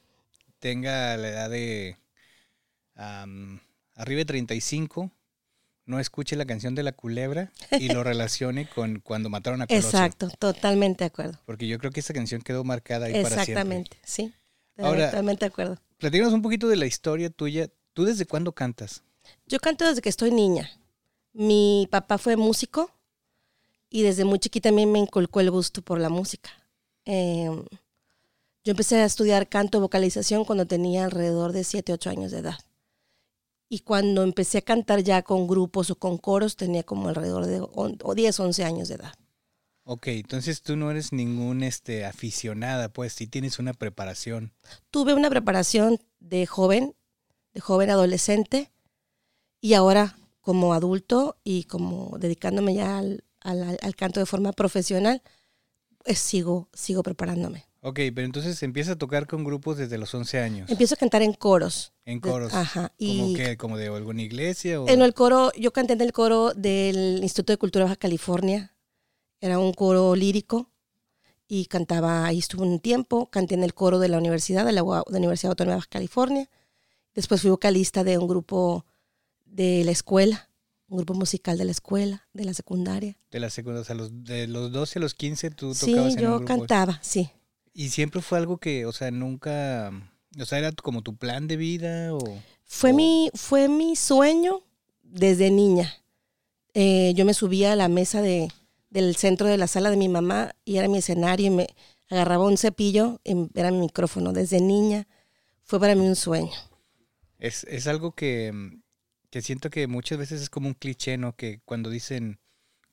tenga 0.60 1.16
la 1.16 1.28
edad 1.28 1.50
de 1.50 1.98
am, 2.94 3.60
arriba 3.96 4.18
de 4.20 4.24
35, 4.26 5.10
no 5.84 5.98
escuche 6.00 6.36
la 6.36 6.44
canción 6.44 6.74
de 6.74 6.82
la 6.82 6.92
culebra 6.92 7.50
y 7.78 7.88
lo 7.88 8.02
relacione 8.04 8.68
con 8.68 9.00
cuando 9.00 9.28
mataron 9.30 9.62
a 9.62 9.66
Colosio. 9.66 9.88
Exacto, 9.88 10.30
totalmente 10.38 11.04
de 11.04 11.06
acuerdo. 11.08 11.38
Porque 11.44 11.66
yo 11.66 11.78
creo 11.78 11.90
que 11.90 12.00
esa 12.00 12.14
canción 12.14 12.40
quedó 12.42 12.64
marcada 12.64 13.06
ahí 13.06 13.12
para 13.14 13.28
siempre. 13.28 13.42
Exactamente, 13.52 13.98
sí. 14.04 14.32
Ahora- 14.78 15.06
Totalmente 15.10 15.44
de 15.44 15.48
acuerdo. 15.50 15.78
Platícanos 15.98 16.32
un 16.32 16.42
poquito 16.42 16.68
de 16.68 16.76
la 16.76 16.86
historia 16.86 17.30
tuya. 17.30 17.68
¿Tú 17.92 18.04
desde 18.04 18.26
cuándo 18.26 18.52
cantas? 18.52 19.02
Yo 19.46 19.58
canto 19.60 19.86
desde 19.86 20.00
que 20.02 20.08
estoy 20.08 20.30
niña. 20.30 20.70
Mi 21.32 21.86
papá 21.90 22.18
fue 22.18 22.36
músico 22.36 22.90
y 23.90 24.02
desde 24.02 24.24
muy 24.24 24.38
chiquita 24.38 24.70
a 24.70 24.72
mí 24.72 24.86
me 24.86 24.98
inculcó 24.98 25.40
el 25.40 25.50
gusto 25.50 25.82
por 25.82 26.00
la 26.00 26.08
música. 26.08 26.50
Eh, 27.04 27.50
yo 28.64 28.70
empecé 28.70 28.96
a 29.00 29.04
estudiar 29.04 29.48
canto 29.48 29.80
vocalización 29.80 30.44
cuando 30.44 30.66
tenía 30.66 31.04
alrededor 31.04 31.52
de 31.52 31.64
7, 31.64 31.92
8 31.92 32.10
años 32.10 32.30
de 32.32 32.38
edad. 32.38 32.58
Y 33.72 33.78
cuando 33.78 34.22
empecé 34.22 34.58
a 34.58 34.62
cantar 34.62 35.02
ya 35.02 35.22
con 35.22 35.46
grupos 35.46 35.90
o 35.90 35.94
con 35.96 36.18
coros 36.18 36.56
tenía 36.56 36.82
como 36.82 37.08
alrededor 37.08 37.46
de 37.46 37.62
on- 37.72 37.96
o 38.02 38.14
10, 38.14 38.38
11 38.38 38.64
años 38.64 38.88
de 38.88 38.96
edad. 38.96 39.14
Ok, 39.84 40.08
entonces 40.08 40.60
tú 40.60 40.76
no 40.76 40.90
eres 40.90 41.10
ningún 41.14 41.62
este, 41.62 42.04
aficionada, 42.04 42.90
pues 42.90 43.14
sí 43.14 43.26
tienes 43.26 43.58
una 43.58 43.72
preparación. 43.72 44.52
Tuve 44.90 45.14
una 45.14 45.30
preparación 45.30 45.98
de 46.20 46.44
joven, 46.44 46.94
de 47.54 47.60
joven 47.62 47.88
adolescente, 47.88 48.70
y 49.62 49.72
ahora 49.72 50.18
como 50.42 50.74
adulto 50.74 51.38
y 51.42 51.64
como 51.64 52.18
dedicándome 52.18 52.74
ya 52.74 52.98
al, 52.98 53.24
al- 53.40 53.78
al 53.80 53.96
canto 53.96 54.20
de 54.20 54.26
forma 54.26 54.52
profesional, 54.52 55.22
pues 56.04 56.18
sigo, 56.18 56.68
sigo 56.74 57.02
preparándome. 57.02 57.64
Ok, 57.84 57.98
pero 58.14 58.24
entonces 58.24 58.62
empiezas 58.62 58.92
a 58.94 58.98
tocar 58.98 59.26
con 59.26 59.42
grupos 59.42 59.76
desde 59.76 59.98
los 59.98 60.14
11 60.14 60.38
años, 60.38 60.70
Empiezo 60.70 60.94
a 60.94 60.98
cantar 60.98 61.20
en 61.22 61.32
coros. 61.32 61.92
en 62.04 62.20
de- 62.20 62.30
coros. 62.30 62.54
Ajá. 62.54 62.92
¿Como 62.98 63.28
Y 63.30 63.34
que 63.34 63.56
¿Como 63.56 63.76
de 63.76 63.88
alguna 63.88 64.22
iglesia? 64.22 64.80
O... 64.80 64.88
en 64.88 65.02
el 65.02 65.14
coro, 65.14 65.50
yo 65.58 65.72
canté 65.72 65.94
en 65.94 66.00
el 66.00 66.12
coro 66.12 66.52
del 66.54 67.20
Instituto 67.22 67.52
de 67.52 67.56
Cultura 67.56 67.84
Baja 67.86 67.96
California. 67.96 68.72
Era 69.40 69.58
un 69.58 69.72
coro 69.72 70.14
lírico 70.14 70.70
y 71.48 71.66
cantaba, 71.66 72.24
ahí 72.24 72.38
estuve 72.38 72.62
un 72.62 72.78
tiempo, 72.78 73.28
canté 73.30 73.54
en 73.54 73.64
el 73.64 73.74
coro 73.74 73.98
de 73.98 74.08
la 74.08 74.18
universidad, 74.18 74.64
de 74.64 74.70
la, 74.72 74.84
UA 74.84 75.02
de 75.08 75.12
la 75.12 75.18
Universidad 75.18 75.50
Autónoma 75.50 75.72
de 75.74 75.78
Baja 75.78 75.88
California. 75.90 76.48
Después 77.14 77.40
fui 77.42 77.50
vocalista 77.50 78.04
de 78.04 78.16
un 78.16 78.28
grupo 78.28 78.86
de 79.44 79.82
la 79.84 79.90
escuela, 79.90 80.48
un 80.86 80.98
grupo 80.98 81.14
musical 81.14 81.58
de 81.58 81.64
la 81.64 81.72
escuela, 81.72 82.28
de 82.32 82.44
la 82.44 82.54
secundaria. 82.54 83.18
De 83.32 83.40
la 83.40 83.50
secundaria, 83.50 83.82
o 83.82 83.84
sea, 83.84 83.96
los, 83.96 84.22
de 84.24 84.46
los 84.46 84.70
12 84.70 85.00
a 85.00 85.02
los 85.02 85.14
15 85.14 85.50
tú 85.50 85.74
Sí, 85.74 85.90
tocabas 85.90 86.12
en 86.12 86.18
un 86.20 86.24
yo 86.24 86.30
grupo. 86.36 86.44
cantaba, 86.46 87.00
sí. 87.02 87.28
Y 87.74 87.88
siempre 87.88 88.20
fue 88.20 88.38
algo 88.38 88.58
que, 88.58 88.86
o 88.86 88.92
sea, 88.92 89.10
nunca, 89.10 89.90
o 90.38 90.44
sea, 90.44 90.58
era 90.58 90.72
como 90.72 91.02
tu 91.02 91.16
plan 91.16 91.48
de 91.48 91.56
vida 91.56 92.14
o... 92.14 92.20
Fue, 92.64 92.92
mi, 92.92 93.30
fue 93.34 93.68
mi 93.68 93.96
sueño 93.96 94.62
desde 95.02 95.50
niña. 95.50 95.94
Eh, 96.74 97.12
yo 97.14 97.24
me 97.24 97.34
subía 97.34 97.72
a 97.72 97.76
la 97.76 97.88
mesa 97.88 98.22
de, 98.22 98.48
del 98.90 99.16
centro 99.16 99.46
de 99.46 99.58
la 99.58 99.66
sala 99.66 99.90
de 99.90 99.96
mi 99.96 100.08
mamá 100.08 100.54
y 100.64 100.76
era 100.76 100.88
mi 100.88 100.98
escenario 100.98 101.46
y 101.46 101.50
me 101.50 101.66
agarraba 102.08 102.46
un 102.46 102.56
cepillo 102.56 103.20
y 103.24 103.48
era 103.54 103.70
mi 103.70 103.78
micrófono. 103.78 104.32
Desde 104.32 104.60
niña 104.60 105.06
fue 105.62 105.80
para 105.80 105.94
mí 105.94 106.06
un 106.06 106.16
sueño. 106.16 106.52
Es, 107.38 107.64
es 107.64 107.86
algo 107.86 108.12
que, 108.12 108.52
mm, 108.52 108.82
que 109.30 109.42
siento 109.42 109.70
que 109.70 109.86
muchas 109.86 110.18
veces 110.18 110.42
es 110.42 110.50
como 110.50 110.68
un 110.68 110.74
cliché, 110.74 111.16
¿no? 111.16 111.34
Que 111.34 111.60
cuando 111.64 111.90
dicen, 111.90 112.38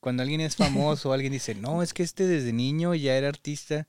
cuando 0.00 0.22
alguien 0.22 0.40
es 0.40 0.56
famoso, 0.56 1.12
alguien 1.12 1.32
dice, 1.32 1.54
no, 1.54 1.82
es 1.82 1.92
que 1.92 2.02
este 2.02 2.26
desde 2.26 2.52
niño 2.52 2.94
ya 2.94 3.16
era 3.16 3.28
artista 3.28 3.86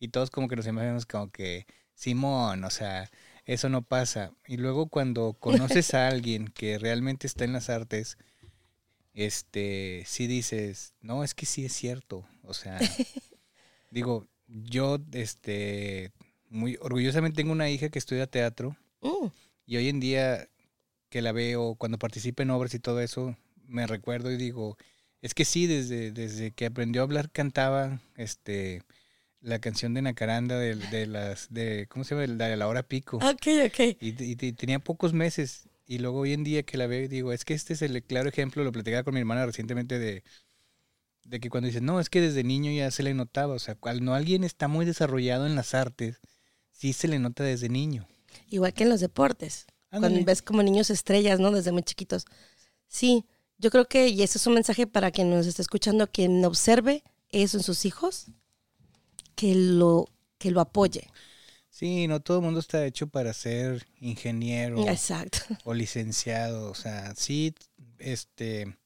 y 0.00 0.08
todos 0.08 0.30
como 0.30 0.48
que 0.48 0.56
nos 0.56 0.66
imaginamos 0.66 1.06
como 1.06 1.30
que, 1.30 1.66
Simón, 1.94 2.64
o 2.64 2.70
sea, 2.70 3.10
eso 3.44 3.68
no 3.68 3.82
pasa. 3.82 4.32
Y 4.46 4.56
luego 4.56 4.88
cuando 4.88 5.34
conoces 5.34 5.94
a 5.94 6.08
alguien 6.08 6.48
que 6.48 6.78
realmente 6.78 7.26
está 7.26 7.44
en 7.44 7.52
las 7.52 7.70
artes, 7.70 8.18
este, 9.14 10.04
sí 10.06 10.26
dices, 10.26 10.94
no, 11.00 11.24
es 11.24 11.34
que 11.34 11.46
sí 11.46 11.64
es 11.64 11.72
cierto. 11.72 12.26
O 12.42 12.54
sea, 12.54 12.78
digo, 13.90 14.26
yo, 14.48 14.98
este, 15.12 16.12
muy 16.48 16.76
orgullosamente 16.80 17.36
tengo 17.36 17.52
una 17.52 17.70
hija 17.70 17.88
que 17.90 17.98
estudia 17.98 18.26
teatro. 18.26 18.76
Mm, 19.02 19.28
Y 19.66 19.76
hoy 19.76 19.88
en 19.88 20.00
día 20.00 20.48
que 21.10 21.22
la 21.22 21.32
veo, 21.32 21.74
cuando 21.76 21.98
participa 21.98 22.42
en 22.42 22.50
obras 22.50 22.74
y 22.74 22.80
todo 22.80 23.00
eso, 23.00 23.36
me 23.66 23.86
recuerdo 23.86 24.30
y 24.32 24.36
digo, 24.36 24.76
es 25.22 25.34
que 25.34 25.44
sí, 25.44 25.66
desde, 25.66 26.12
desde 26.12 26.52
que 26.52 26.66
aprendió 26.66 27.02
a 27.02 27.04
hablar 27.04 27.30
cantaba 27.30 28.00
este 28.16 28.82
la 29.40 29.58
canción 29.58 29.94
de 29.94 30.02
Nacaranda 30.02 30.58
de, 30.58 30.74
de 30.76 31.06
las 31.06 31.46
de 31.50 31.86
¿cómo 31.88 32.04
se 32.04 32.14
llama? 32.14 32.26
La 32.26 32.48
de 32.48 32.56
la 32.56 32.68
hora 32.68 32.82
pico. 32.82 33.16
Ok, 33.18 33.46
ok. 33.66 33.80
Y, 34.00 34.08
y- 34.22 34.36
y 34.40 34.52
tenía 34.52 34.78
pocos 34.78 35.12
meses 35.12 35.68
y 35.86 35.98
luego 35.98 36.20
hoy 36.20 36.32
en 36.32 36.44
día 36.44 36.62
que 36.62 36.76
la 36.76 36.86
veo 36.86 37.08
digo, 37.08 37.32
es 37.32 37.44
que 37.44 37.54
este 37.54 37.72
es 37.74 37.82
el 37.82 38.02
claro 38.02 38.28
ejemplo, 38.28 38.62
lo 38.64 38.72
platicaba 38.72 39.02
con 39.02 39.14
mi 39.14 39.20
hermana 39.20 39.46
recientemente 39.46 39.98
de 39.98 40.22
de 41.24 41.38
que 41.38 41.48
cuando 41.50 41.66
dices, 41.68 41.82
"No, 41.82 42.00
es 42.00 42.10
que 42.10 42.20
desde 42.20 42.42
niño 42.42 42.72
ya 42.72 42.90
se 42.90 43.02
le 43.02 43.14
notaba", 43.14 43.54
o 43.54 43.58
sea, 43.58 43.74
cuando 43.76 44.14
alguien 44.14 44.42
está 44.42 44.68
muy 44.68 44.84
desarrollado 44.84 45.46
en 45.46 45.54
las 45.54 45.74
artes, 45.74 46.18
sí 46.72 46.92
se 46.92 47.08
le 47.08 47.18
nota 47.18 47.44
desde 47.44 47.68
niño. 47.68 48.08
Igual 48.48 48.72
que 48.74 48.82
en 48.84 48.88
los 48.90 49.00
deportes. 49.00 49.66
Cuando 49.90 50.24
ves 50.24 50.42
como 50.42 50.62
niños 50.62 50.88
estrellas, 50.90 51.40
¿no? 51.40 51.50
Desde 51.50 51.72
muy 51.72 51.82
chiquitos. 51.82 52.24
Sí, 52.88 53.26
yo 53.58 53.70
creo 53.70 53.86
que, 53.86 54.08
y 54.08 54.22
ese 54.22 54.38
es 54.38 54.46
un 54.46 54.54
mensaje 54.54 54.86
para 54.86 55.10
quien 55.10 55.30
nos 55.30 55.46
esté 55.46 55.62
escuchando, 55.62 56.06
quien 56.10 56.44
observe 56.44 57.02
eso 57.30 57.58
en 57.58 57.62
sus 57.62 57.84
hijos, 57.84 58.26
que 59.40 59.54
lo, 59.54 60.06
que 60.36 60.50
lo 60.50 60.60
apoye. 60.60 61.08
Sí, 61.70 62.06
no 62.08 62.20
todo 62.20 62.38
el 62.40 62.44
mundo 62.44 62.60
está 62.60 62.84
hecho 62.84 63.06
para 63.06 63.32
ser 63.32 63.86
ingeniero 64.00 64.86
Exacto. 64.86 65.38
o 65.64 65.72
licenciado. 65.72 66.70
O 66.70 66.74
sea, 66.74 67.14
sí, 67.14 67.54
este, 67.98 68.76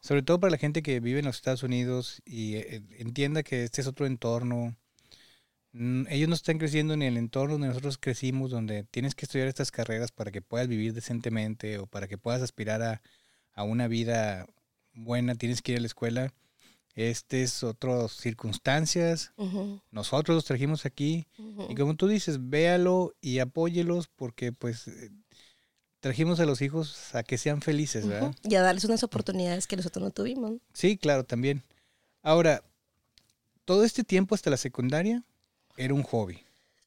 sobre 0.00 0.22
todo 0.22 0.38
para 0.38 0.50
la 0.50 0.58
gente 0.58 0.82
que 0.82 1.00
vive 1.00 1.20
en 1.20 1.24
los 1.24 1.36
Estados 1.36 1.62
Unidos 1.62 2.20
y 2.26 2.56
eh, 2.56 2.82
entienda 2.98 3.42
que 3.42 3.64
este 3.64 3.80
es 3.80 3.86
otro 3.86 4.04
entorno. 4.04 4.76
Mm, 5.72 6.06
Ellos 6.10 6.28
no 6.28 6.34
están 6.34 6.58
creciendo 6.58 6.94
en 6.94 7.02
el 7.02 7.16
entorno 7.16 7.54
donde 7.54 7.68
nosotros 7.68 7.98
crecimos, 7.98 8.50
donde 8.50 8.84
tienes 8.84 9.14
que 9.14 9.24
estudiar 9.24 9.48
estas 9.48 9.70
carreras 9.70 10.12
para 10.12 10.30
que 10.30 10.42
puedas 10.42 10.68
vivir 10.68 10.92
decentemente 10.94 11.78
o 11.78 11.86
para 11.86 12.08
que 12.08 12.18
puedas 12.18 12.42
aspirar 12.42 12.82
a, 12.82 13.02
a 13.54 13.62
una 13.64 13.88
vida 13.88 14.46
buena, 14.94 15.34
tienes 15.36 15.62
que 15.62 15.72
ir 15.72 15.78
a 15.78 15.80
la 15.80 15.86
escuela. 15.86 16.34
Este 16.94 17.42
es 17.42 17.62
otras 17.62 18.12
circunstancias. 18.12 19.32
Nosotros 19.90 20.34
los 20.34 20.44
trajimos 20.44 20.84
aquí. 20.84 21.26
Y 21.68 21.74
como 21.74 21.96
tú 21.96 22.06
dices, 22.06 22.48
véalo 22.50 23.14
y 23.20 23.38
apóyelos 23.38 24.08
porque 24.08 24.52
pues 24.52 24.88
eh, 24.88 25.10
trajimos 26.00 26.40
a 26.40 26.44
los 26.44 26.60
hijos 26.60 27.14
a 27.14 27.22
que 27.22 27.38
sean 27.38 27.62
felices, 27.62 28.06
¿verdad? 28.06 28.34
Y 28.42 28.54
a 28.56 28.62
darles 28.62 28.84
unas 28.84 29.02
oportunidades 29.02 29.66
que 29.66 29.76
nosotros 29.76 30.02
no 30.02 30.10
tuvimos. 30.10 30.54
Sí, 30.74 30.98
claro, 30.98 31.24
también. 31.24 31.62
Ahora, 32.22 32.62
todo 33.64 33.84
este 33.84 34.04
tiempo 34.04 34.34
hasta 34.34 34.50
la 34.50 34.56
secundaria 34.56 35.22
era 35.76 35.94
un 35.94 36.02
hobby. 36.02 36.44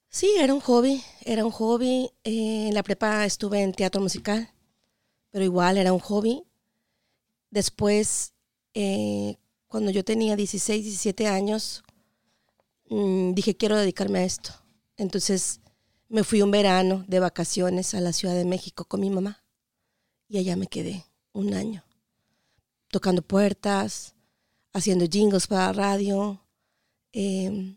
Sí, 0.09 0.31
era 0.39 0.53
un 0.53 0.61
hobby, 0.61 1.03
era 1.25 1.43
un 1.43 1.51
hobby. 1.51 2.11
Eh, 2.23 2.67
en 2.67 2.73
la 2.73 2.83
prepa 2.83 3.25
estuve 3.25 3.61
en 3.61 3.73
teatro 3.73 4.01
musical, 4.01 4.49
pero 5.31 5.43
igual 5.43 5.77
era 5.77 5.91
un 5.91 5.99
hobby. 5.99 6.43
Después, 7.49 8.33
eh, 8.73 9.37
cuando 9.75 9.91
yo 9.91 10.05
tenía 10.05 10.37
16, 10.37 10.85
17 10.85 11.27
años, 11.27 11.83
mm, 12.87 13.33
dije, 13.33 13.57
quiero 13.57 13.75
dedicarme 13.75 14.19
a 14.19 14.23
esto. 14.23 14.51
Entonces 14.95 15.59
me 16.07 16.23
fui 16.23 16.41
un 16.41 16.49
verano 16.49 17.03
de 17.09 17.19
vacaciones 17.19 17.93
a 17.93 17.99
la 17.99 18.13
Ciudad 18.13 18.35
de 18.35 18.45
México 18.45 18.85
con 18.85 19.01
mi 19.01 19.09
mamá 19.09 19.43
y 20.29 20.37
allá 20.37 20.55
me 20.55 20.67
quedé 20.67 21.03
un 21.33 21.53
año, 21.53 21.83
tocando 22.89 23.21
puertas, 23.21 24.15
haciendo 24.71 25.07
jingles 25.07 25.45
para 25.47 25.73
radio, 25.73 26.41
eh, 27.11 27.75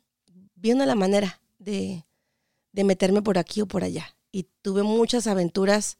viendo 0.54 0.86
la 0.86 0.94
manera 0.94 1.40
de, 1.58 2.04
de 2.70 2.84
meterme 2.84 3.22
por 3.22 3.38
aquí 3.38 3.60
o 3.60 3.66
por 3.66 3.82
allá. 3.82 4.06
Y 4.30 4.44
tuve 4.62 4.84
muchas 4.84 5.26
aventuras, 5.26 5.98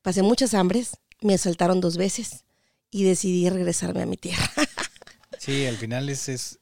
pasé 0.00 0.22
muchas 0.22 0.54
hambres, 0.54 0.92
me 1.20 1.34
asaltaron 1.34 1.80
dos 1.80 1.96
veces 1.96 2.44
y 2.92 3.02
decidí 3.02 3.50
regresarme 3.50 4.02
a 4.02 4.06
mi 4.06 4.16
tierra. 4.16 4.48
Sí, 5.48 5.64
al 5.64 5.78
final 5.78 6.10
es, 6.10 6.28
es 6.28 6.60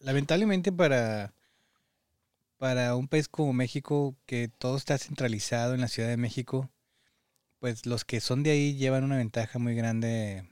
lamentablemente 0.00 0.72
para, 0.72 1.32
para 2.56 2.96
un 2.96 3.06
país 3.06 3.28
como 3.28 3.52
México, 3.52 4.16
que 4.26 4.48
todo 4.48 4.76
está 4.76 4.98
centralizado 4.98 5.72
en 5.72 5.82
la 5.82 5.86
Ciudad 5.86 6.08
de 6.08 6.16
México, 6.16 6.68
pues 7.60 7.86
los 7.86 8.04
que 8.04 8.20
son 8.20 8.42
de 8.42 8.50
ahí 8.50 8.74
llevan 8.74 9.04
una 9.04 9.18
ventaja 9.18 9.60
muy 9.60 9.76
grande. 9.76 10.48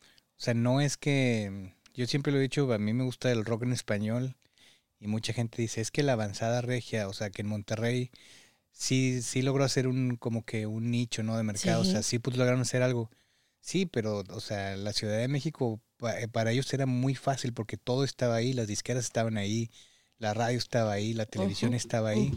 O 0.00 0.38
sea, 0.38 0.54
no 0.54 0.80
es 0.80 0.96
que, 0.96 1.72
yo 1.94 2.08
siempre 2.08 2.32
lo 2.32 2.38
he 2.38 2.42
dicho, 2.42 2.72
a 2.72 2.78
mí 2.78 2.92
me 2.92 3.04
gusta 3.04 3.30
el 3.30 3.44
rock 3.44 3.62
en 3.62 3.72
español 3.72 4.34
y 4.98 5.06
mucha 5.06 5.32
gente 5.32 5.62
dice, 5.62 5.80
es 5.82 5.92
que 5.92 6.02
la 6.02 6.14
avanzada 6.14 6.62
regia, 6.62 7.06
o 7.06 7.12
sea, 7.12 7.30
que 7.30 7.42
en 7.42 7.48
Monterrey 7.48 8.10
sí, 8.72 9.22
sí 9.22 9.42
logró 9.42 9.62
hacer 9.62 9.86
un, 9.86 10.16
como 10.16 10.44
que 10.44 10.66
un 10.66 10.90
nicho, 10.90 11.22
¿no? 11.22 11.36
De 11.36 11.44
mercado, 11.44 11.82
o 11.82 11.84
sea, 11.84 12.02
sí 12.02 12.18
pues, 12.18 12.36
lograron 12.36 12.62
hacer 12.62 12.82
algo. 12.82 13.08
Sí, 13.60 13.86
pero, 13.86 14.24
o 14.30 14.40
sea, 14.40 14.76
la 14.76 14.92
Ciudad 14.92 15.18
de 15.18 15.28
México 15.28 15.80
para 16.32 16.50
ellos 16.50 16.72
era 16.72 16.86
muy 16.86 17.14
fácil 17.14 17.52
porque 17.52 17.76
todo 17.76 18.04
estaba 18.04 18.36
ahí, 18.36 18.52
las 18.52 18.66
disqueras 18.66 19.04
estaban 19.04 19.36
ahí, 19.36 19.70
la 20.18 20.34
radio 20.34 20.58
estaba 20.58 20.92
ahí, 20.92 21.14
la 21.14 21.26
televisión 21.26 21.74
estaba 21.74 22.10
ahí. 22.10 22.32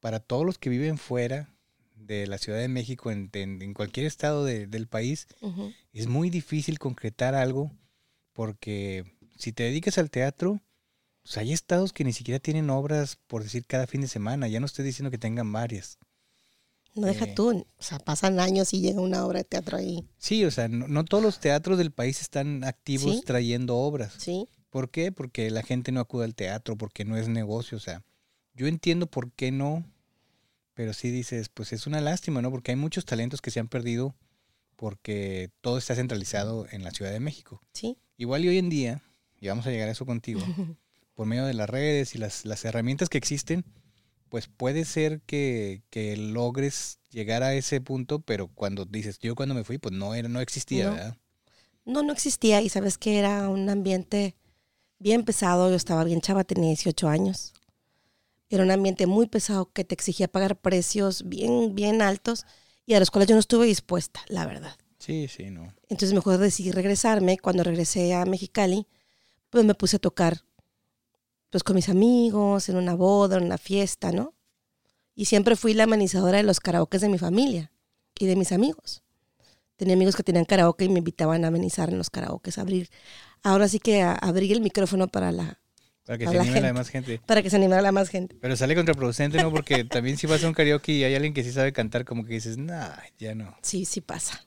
Para 0.00 0.20
todos 0.20 0.46
los 0.46 0.58
que 0.58 0.70
viven 0.70 0.98
fuera 0.98 1.54
de 1.94 2.26
la 2.26 2.38
Ciudad 2.38 2.58
de 2.58 2.68
México, 2.68 3.10
en, 3.10 3.74
cualquier 3.74 4.06
estado 4.06 4.44
del 4.44 4.86
país, 4.86 5.26
es 5.92 6.06
muy 6.06 6.30
difícil 6.30 6.78
concretar 6.78 7.34
algo 7.34 7.70
porque 8.32 9.04
si 9.36 9.52
te 9.52 9.64
dedicas 9.64 9.98
al 9.98 10.10
teatro, 10.10 10.60
pues 11.22 11.36
hay 11.38 11.52
estados 11.52 11.92
que 11.92 12.04
ni 12.04 12.12
siquiera 12.12 12.38
tienen 12.38 12.70
obras, 12.70 13.18
por 13.26 13.42
decir, 13.42 13.64
cada 13.66 13.86
fin 13.86 14.00
de 14.00 14.08
semana. 14.08 14.48
Ya 14.48 14.60
no 14.60 14.66
estoy 14.66 14.84
diciendo 14.84 15.10
que 15.10 15.18
tengan 15.18 15.52
varias. 15.52 15.98
No 16.94 17.06
deja 17.06 17.26
eh, 17.26 17.32
tú, 17.34 17.50
o 17.50 17.82
sea, 17.82 17.98
pasan 17.98 18.40
años 18.40 18.74
y 18.74 18.80
llega 18.80 19.00
una 19.00 19.24
obra 19.24 19.38
de 19.38 19.44
teatro 19.44 19.78
ahí. 19.78 20.04
Sí, 20.18 20.44
o 20.44 20.50
sea, 20.50 20.68
no, 20.68 21.04
todos 21.04 21.22
los 21.22 21.38
teatros 21.38 21.78
del 21.78 21.92
país 21.92 22.20
están 22.20 22.64
activos 22.64 23.22
trayendo 23.24 23.76
obras. 23.76 24.14
Sí. 24.18 24.48
¿Por 24.70 24.90
qué? 24.90 25.12
Porque 25.12 25.50
la 25.50 25.62
gente 25.62 25.92
no 25.92 26.00
acude 26.00 26.24
al 26.24 26.34
teatro, 26.34 26.76
porque 26.76 27.04
no 27.04 27.16
es 27.16 27.28
negocio, 27.28 27.76
o 27.76 27.80
sea, 27.80 28.02
yo 28.54 28.66
entiendo 28.66 29.06
por 29.06 29.32
qué 29.32 29.52
no, 29.52 29.84
pero 30.74 30.92
sí 30.92 31.10
dices, 31.10 31.48
pues 31.48 31.72
es 31.72 31.86
una 31.86 32.00
lástima, 32.00 32.42
¿no? 32.42 32.50
Porque 32.50 32.72
hay 32.72 32.76
muchos 32.76 33.04
talentos 33.04 33.40
que 33.40 33.50
se 33.50 33.60
han 33.60 33.68
perdido 33.68 34.14
porque 34.76 35.50
todo 35.60 35.76
está 35.76 35.94
centralizado 35.94 36.66
en 36.70 36.82
la 36.82 36.90
Ciudad 36.90 37.12
de 37.12 37.20
México. 37.20 37.60
Sí. 37.74 37.98
Igual 38.16 38.44
y 38.44 38.48
hoy 38.48 38.58
en 38.58 38.70
día, 38.70 39.02
y 39.38 39.48
vamos 39.48 39.66
a 39.66 39.70
llegar 39.70 39.88
a 39.88 39.92
eso 39.92 40.06
contigo, 40.06 40.40
por 41.14 41.26
medio 41.26 41.44
de 41.44 41.54
las 41.54 41.68
redes 41.68 42.14
y 42.14 42.18
las, 42.18 42.46
las 42.46 42.64
herramientas 42.64 43.10
que 43.10 43.18
existen, 43.18 43.64
pues 44.30 44.48
puede 44.48 44.86
ser 44.86 45.20
que, 45.26 45.82
logres 46.16 46.98
llegar 47.10 47.42
a 47.42 47.52
ese 47.54 47.80
punto, 47.80 48.20
pero 48.20 48.48
cuando 48.48 48.86
dices, 48.86 49.18
yo 49.18 49.34
cuando 49.34 49.54
me 49.54 49.64
fui, 49.64 49.76
pues 49.76 49.92
no, 49.92 50.14
era, 50.14 50.28
no 50.28 50.40
existía, 50.40 50.86
no. 50.86 50.92
¿verdad? 50.92 51.16
No, 51.84 52.02
no 52.02 52.12
existía 52.12 52.62
y 52.62 52.68
sabes 52.68 52.96
que 52.96 53.18
era 53.18 53.48
un 53.48 53.68
ambiente 53.68 54.36
bien 54.98 55.24
pesado, 55.24 55.68
yo 55.68 55.76
estaba 55.76 56.04
bien 56.04 56.20
chava, 56.20 56.44
tenía 56.44 56.68
18 56.68 57.08
años. 57.08 57.52
Era 58.48 58.62
un 58.62 58.70
ambiente 58.70 59.06
muy 59.06 59.26
pesado 59.26 59.70
que 59.72 59.84
te 59.84 59.94
exigía 59.94 60.28
pagar 60.28 60.56
precios 60.56 61.28
bien, 61.28 61.74
bien 61.74 62.00
altos 62.00 62.46
y 62.86 62.94
a 62.94 63.00
los 63.00 63.10
cuales 63.10 63.28
yo 63.28 63.34
no 63.34 63.40
estuve 63.40 63.66
dispuesta, 63.66 64.20
la 64.28 64.46
verdad. 64.46 64.76
Sí, 64.98 65.26
sí, 65.28 65.50
no. 65.50 65.72
Entonces 65.88 66.12
mejor 66.12 66.38
decidí 66.38 66.70
regresarme. 66.70 67.38
Cuando 67.38 67.64
regresé 67.64 68.14
a 68.14 68.24
Mexicali, 68.26 68.86
pues 69.48 69.64
me 69.64 69.74
puse 69.74 69.96
a 69.96 70.00
tocar 70.00 70.44
pues 71.50 71.64
con 71.64 71.76
mis 71.76 71.88
amigos, 71.88 72.68
en 72.68 72.76
una 72.76 72.94
boda, 72.94 73.36
en 73.36 73.44
una 73.44 73.58
fiesta, 73.58 74.12
¿no? 74.12 74.34
Y 75.14 75.26
siempre 75.26 75.56
fui 75.56 75.74
la 75.74 75.84
amenizadora 75.84 76.38
de 76.38 76.44
los 76.44 76.60
karaokes 76.60 77.00
de 77.00 77.08
mi 77.08 77.18
familia 77.18 77.72
y 78.18 78.26
de 78.26 78.36
mis 78.36 78.52
amigos. 78.52 79.02
Tenía 79.76 79.94
amigos 79.94 80.14
que 80.14 80.22
tenían 80.22 80.44
karaoke 80.44 80.84
y 80.84 80.88
me 80.88 80.98
invitaban 80.98 81.44
a 81.44 81.48
amenizar 81.48 81.90
en 81.90 81.98
los 81.98 82.10
karaokes, 82.10 82.58
a 82.58 82.62
abrir, 82.62 82.88
ahora 83.42 83.66
sí 83.66 83.80
que 83.80 84.02
a 84.02 84.12
abrir 84.12 84.52
el 84.52 84.60
micrófono 84.60 85.08
para 85.08 85.32
la 85.32 85.60
para 86.06 86.18
que 86.18 86.26
se 86.26 86.38
anime 86.38 86.60
la 86.60 86.72
más 86.72 86.88
gente. 86.88 87.20
Para 87.24 87.40
que 87.42 87.50
se 87.50 87.56
anime 87.56 87.80
la 87.80 87.92
más 87.92 88.08
gente. 88.08 88.36
Pero 88.40 88.56
sale 88.56 88.74
contraproducente, 88.74 89.40
¿no? 89.40 89.52
Porque 89.52 89.84
también 89.84 90.16
si 90.16 90.26
vas 90.26 90.42
a 90.42 90.48
un 90.48 90.54
karaoke 90.54 90.92
y 90.92 91.04
hay 91.04 91.14
alguien 91.14 91.32
que 91.32 91.44
sí 91.44 91.52
sabe 91.52 91.72
cantar, 91.72 92.04
como 92.04 92.24
que 92.24 92.34
dices, 92.34 92.58
nah, 92.58 92.96
ya 93.18 93.34
no. 93.34 93.56
Sí, 93.62 93.84
sí 93.84 94.00
pasa. 94.00 94.44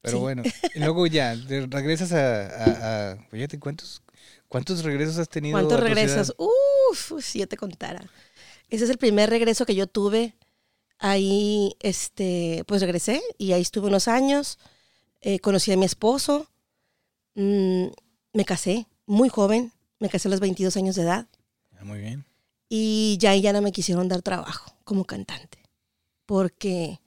Pero 0.00 0.20
bueno, 0.20 0.42
y 0.74 0.78
luego 0.80 1.06
ya, 1.06 1.34
regresas 1.34 2.12
a, 2.12 3.12
a, 3.12 3.16
fíjate, 3.30 3.58
¿cuántos, 3.58 4.02
¿cuántos 4.54 4.84
regresos 4.84 5.18
has 5.18 5.28
tenido? 5.28 5.58
¿Cuántos 5.58 5.80
regresos? 5.80 6.32
Uf, 6.38 7.20
si 7.20 7.40
yo 7.40 7.48
te 7.48 7.56
contara. 7.56 8.08
Ese 8.70 8.84
es 8.84 8.90
el 8.90 8.98
primer 8.98 9.28
regreso 9.28 9.66
que 9.66 9.74
yo 9.74 9.88
tuve. 9.88 10.36
Ahí, 11.00 11.74
este, 11.80 12.62
pues 12.68 12.80
regresé 12.80 13.20
y 13.36 13.50
ahí 13.50 13.62
estuve 13.62 13.88
unos 13.88 14.06
años. 14.06 14.60
Eh, 15.22 15.40
conocí 15.40 15.72
a 15.72 15.76
mi 15.76 15.84
esposo. 15.84 16.46
Mm, 17.34 17.86
me 18.32 18.44
casé 18.44 18.86
muy 19.06 19.28
joven. 19.28 19.72
Me 19.98 20.08
casé 20.08 20.28
a 20.28 20.30
los 20.30 20.38
22 20.38 20.76
años 20.76 20.94
de 20.94 21.02
edad. 21.02 21.26
Ah, 21.76 21.84
muy 21.84 21.98
bien. 21.98 22.24
Y 22.68 23.18
ya, 23.18 23.34
ya 23.34 23.52
no 23.52 23.60
me 23.60 23.72
quisieron 23.72 24.06
dar 24.06 24.22
trabajo 24.22 24.76
como 24.84 25.04
cantante. 25.04 25.58
Porque 26.26 27.00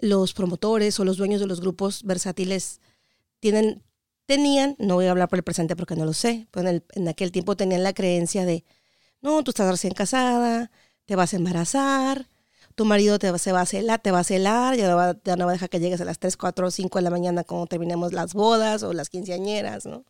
los 0.00 0.32
promotores 0.32 1.00
o 1.00 1.04
los 1.04 1.16
dueños 1.16 1.40
de 1.40 1.48
los 1.48 1.60
grupos 1.60 2.04
versátiles 2.04 2.80
tienen, 3.40 3.82
tenían, 4.26 4.76
no 4.78 4.94
voy 4.94 5.06
a 5.06 5.10
hablar 5.10 5.28
por 5.28 5.38
el 5.38 5.42
presente 5.42 5.76
porque 5.76 5.96
no 5.96 6.04
lo 6.04 6.12
sé, 6.12 6.48
pero 6.50 6.68
en, 6.68 7.08
aquel 7.08 7.32
tiempo 7.32 7.56
tenían 7.56 7.82
la 7.82 7.92
creencia 7.92 8.44
de, 8.44 8.64
no, 9.20 9.42
tú 9.44 9.50
estás 9.50 9.70
recién 9.70 9.94
casada, 9.94 10.70
te 11.04 11.16
vas 11.16 11.32
a 11.32 11.36
embarazar, 11.36 12.28
tu 12.74 12.84
marido 12.84 13.18
te, 13.18 13.30
va 13.30 13.60
a 13.60 13.66
celar, 13.66 14.00
te 14.00 14.10
va 14.10 14.20
a 14.20 14.24
celar, 14.24 14.76
ya 14.76 14.88
no 14.88 14.96
va, 14.96 15.16
ya 15.24 15.34
a 15.34 15.52
dejar 15.52 15.68
que 15.68 15.80
llegues 15.80 16.00
a 16.00 16.04
las 16.04 16.18
3, 16.18 16.36
4 16.36 16.66
o 16.66 16.70
5 16.70 16.98
de 16.98 17.02
la 17.02 17.10
mañana 17.10 17.44
cuando 17.44 17.66
terminemos 17.66 18.12
las 18.12 18.34
bodas 18.34 18.82
o 18.82 18.92
las 18.92 19.10
quinceañeras, 19.10 19.86
¿no? 19.86 20.04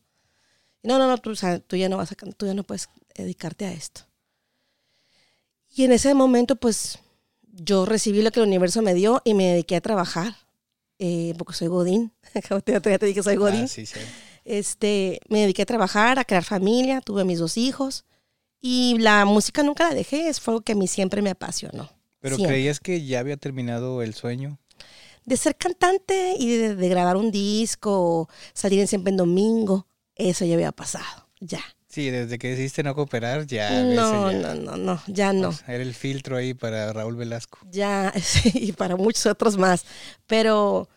No, 0.82 0.98
no, 0.98 1.06
no, 1.06 1.18
tú, 1.18 1.34
tú, 1.66 1.76
ya 1.76 1.88
no 1.88 1.96
vas 1.96 2.12
a, 2.12 2.14
tú 2.14 2.46
ya 2.46 2.54
no 2.54 2.64
puedes 2.64 2.88
dedicarte 3.14 3.66
a 3.66 3.72
esto. 3.72 4.02
Y 5.74 5.84
en 5.84 5.92
ese 5.92 6.14
momento, 6.14 6.56
pues, 6.56 6.98
yo 7.42 7.86
recibí 7.86 8.22
lo 8.22 8.30
que 8.30 8.40
el 8.40 8.46
universo 8.46 8.82
me 8.82 8.94
dio 8.94 9.22
y 9.24 9.34
me 9.34 9.46
dediqué 9.46 9.76
a 9.76 9.80
trabajar, 9.80 10.36
eh, 11.04 11.34
porque 11.36 11.52
soy 11.52 11.66
Godín, 11.66 12.12
te 12.64 12.80
dije 12.80 13.14
que 13.14 13.22
soy 13.24 13.34
Godín. 13.34 13.66
Ah, 13.66 13.98
este, 14.44 15.18
me 15.28 15.40
dediqué 15.40 15.62
a 15.62 15.66
trabajar, 15.66 16.20
a 16.20 16.24
crear 16.24 16.44
familia, 16.44 17.00
tuve 17.00 17.24
mis 17.24 17.40
dos 17.40 17.56
hijos 17.56 18.04
y 18.60 18.96
la 19.00 19.24
música 19.24 19.64
nunca 19.64 19.88
la 19.88 19.96
dejé, 19.96 20.28
es 20.28 20.46
algo 20.46 20.60
que 20.60 20.72
a 20.72 20.74
mí 20.76 20.86
siempre 20.86 21.20
me 21.20 21.30
apasionó. 21.30 21.90
¿Pero 22.20 22.36
creías 22.36 22.78
que 22.78 23.04
ya 23.04 23.18
había 23.18 23.36
terminado 23.36 24.00
el 24.00 24.14
sueño? 24.14 24.60
De 25.24 25.36
ser 25.36 25.56
cantante 25.56 26.36
y 26.38 26.56
de, 26.56 26.88
grabar 26.88 27.16
un 27.16 27.32
disco, 27.32 28.28
salir 28.52 28.78
en 28.78 28.86
siempre 28.86 29.10
en 29.10 29.16
domingo, 29.16 29.88
eso 30.14 30.44
ya 30.44 30.54
había 30.54 30.70
pasado, 30.70 31.28
ya. 31.40 31.64
Sí, 31.92 32.08
desde 32.08 32.38
que 32.38 32.48
decidiste 32.48 32.82
no 32.82 32.94
cooperar, 32.94 33.46
ya. 33.46 33.82
No, 33.82 34.32
no, 34.32 34.54
no, 34.54 34.76
no, 34.78 35.02
ya 35.08 35.34
no. 35.34 35.52
era 35.68 35.82
el 35.82 35.92
filtro 35.92 36.38
ahí 36.38 36.54
para 36.54 36.90
Raúl 36.90 37.16
Velasco. 37.16 37.58
Ya, 37.70 38.10
sí, 38.22 38.50
y 38.54 38.72
para 38.72 38.96
muchos 38.96 39.26
otros 39.26 39.58
más. 39.58 39.84
Pero 40.26 40.88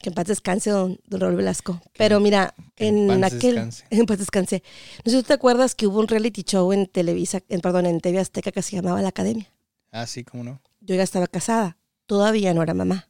que 0.00 0.08
en 0.08 0.14
paz 0.16 0.26
descanse, 0.26 0.70
don, 0.70 0.98
Raúl 1.08 1.36
Velasco. 1.36 1.80
Pero 1.96 2.18
mira, 2.18 2.52
en, 2.76 3.12
en 3.12 3.22
aquel. 3.22 3.54
Descanse. 3.54 3.84
En 3.90 4.06
paz 4.06 4.18
descanse. 4.18 4.64
No 5.04 5.12
sé 5.12 5.18
si 5.18 5.22
tú 5.22 5.28
te 5.28 5.34
acuerdas 5.34 5.76
que 5.76 5.86
hubo 5.86 6.00
un 6.00 6.08
reality 6.08 6.42
show 6.42 6.72
en 6.72 6.88
Televisa, 6.88 7.40
en, 7.48 7.60
perdón, 7.60 7.86
en 7.86 8.00
TV 8.00 8.18
Azteca 8.18 8.50
que 8.50 8.62
se 8.62 8.74
llamaba 8.74 9.00
La 9.02 9.10
Academia. 9.10 9.48
Ah, 9.92 10.08
sí, 10.08 10.24
cómo 10.24 10.42
no. 10.42 10.60
Yo 10.80 10.96
ya 10.96 11.04
estaba 11.04 11.28
casada, 11.28 11.76
todavía 12.06 12.52
no 12.54 12.62
era 12.64 12.74
mamá. 12.74 13.08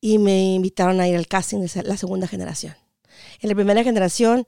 Y 0.00 0.18
me 0.18 0.54
invitaron 0.54 1.00
a 1.00 1.06
ir 1.06 1.14
al 1.14 1.28
casting 1.28 1.60
de 1.60 1.82
la 1.84 1.96
segunda 1.96 2.26
generación. 2.26 2.74
En 3.40 3.48
la 3.48 3.54
primera 3.54 3.84
generación 3.84 4.44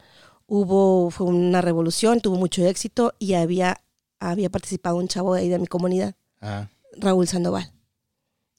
hubo, 0.52 1.10
fue 1.10 1.28
una 1.28 1.62
revolución, 1.62 2.20
tuvo 2.20 2.36
mucho 2.36 2.66
éxito 2.66 3.14
y 3.18 3.32
había, 3.32 3.82
había 4.20 4.50
participado 4.50 4.96
un 4.96 5.08
chavo 5.08 5.34
de 5.34 5.40
ahí 5.40 5.48
de 5.48 5.58
mi 5.58 5.66
comunidad, 5.66 6.14
ah. 6.42 6.68
Raúl 6.98 7.26
Sandoval. 7.26 7.72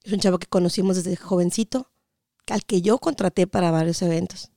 Es 0.03 0.12
un 0.12 0.19
chavo 0.19 0.39
que 0.39 0.47
conocimos 0.47 0.95
desde 0.95 1.15
jovencito, 1.15 1.91
al 2.47 2.65
que 2.65 2.82
yo 2.82 2.97
contraté 2.97 3.45
para 3.45 3.69
varios 3.69 4.01
eventos. 4.01 4.49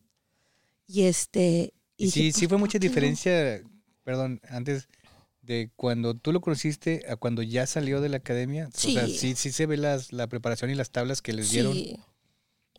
Y 0.86 1.02
este... 1.02 1.74
Y 1.98 2.10
sí, 2.10 2.32
sí 2.32 2.48
fue 2.48 2.56
mucha 2.56 2.78
diferencia, 2.78 3.60
perdón, 4.02 4.40
antes 4.48 4.88
de 5.42 5.70
cuando 5.76 6.14
tú 6.14 6.32
lo 6.32 6.40
conociste 6.40 7.04
a 7.06 7.16
cuando 7.16 7.42
ya 7.42 7.66
salió 7.66 8.00
de 8.00 8.08
la 8.08 8.16
academia. 8.16 8.70
Sí. 8.72 8.96
O 8.96 9.00
sea, 9.00 9.08
sí, 9.08 9.34
sí 9.34 9.52
se 9.52 9.66
ve 9.66 9.76
las, 9.76 10.10
la 10.10 10.26
preparación 10.26 10.70
y 10.70 10.74
las 10.74 10.90
tablas 10.90 11.20
que 11.20 11.34
les 11.34 11.50
dieron. 11.50 11.74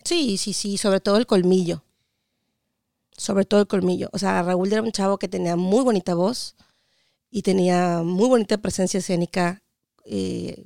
Sí, 0.03 0.37
sí, 0.37 0.53
sí, 0.53 0.77
sobre 0.77 0.99
todo 0.99 1.17
el 1.17 1.27
colmillo 1.27 1.83
sobre 3.17 3.45
todo 3.45 3.61
el 3.61 3.67
colmillo. 3.67 4.09
O 4.13 4.19
sea, 4.19 4.41
Raúl 4.43 4.71
era 4.71 4.81
un 4.81 4.91
chavo 4.91 5.17
que 5.17 5.27
tenía 5.27 5.55
muy 5.55 5.83
bonita 5.83 6.13
voz 6.13 6.55
y 7.29 7.41
tenía 7.41 8.03
muy 8.03 8.29
bonita 8.29 8.59
presencia 8.59 8.99
escénica, 8.99 9.63
eh, 10.05 10.65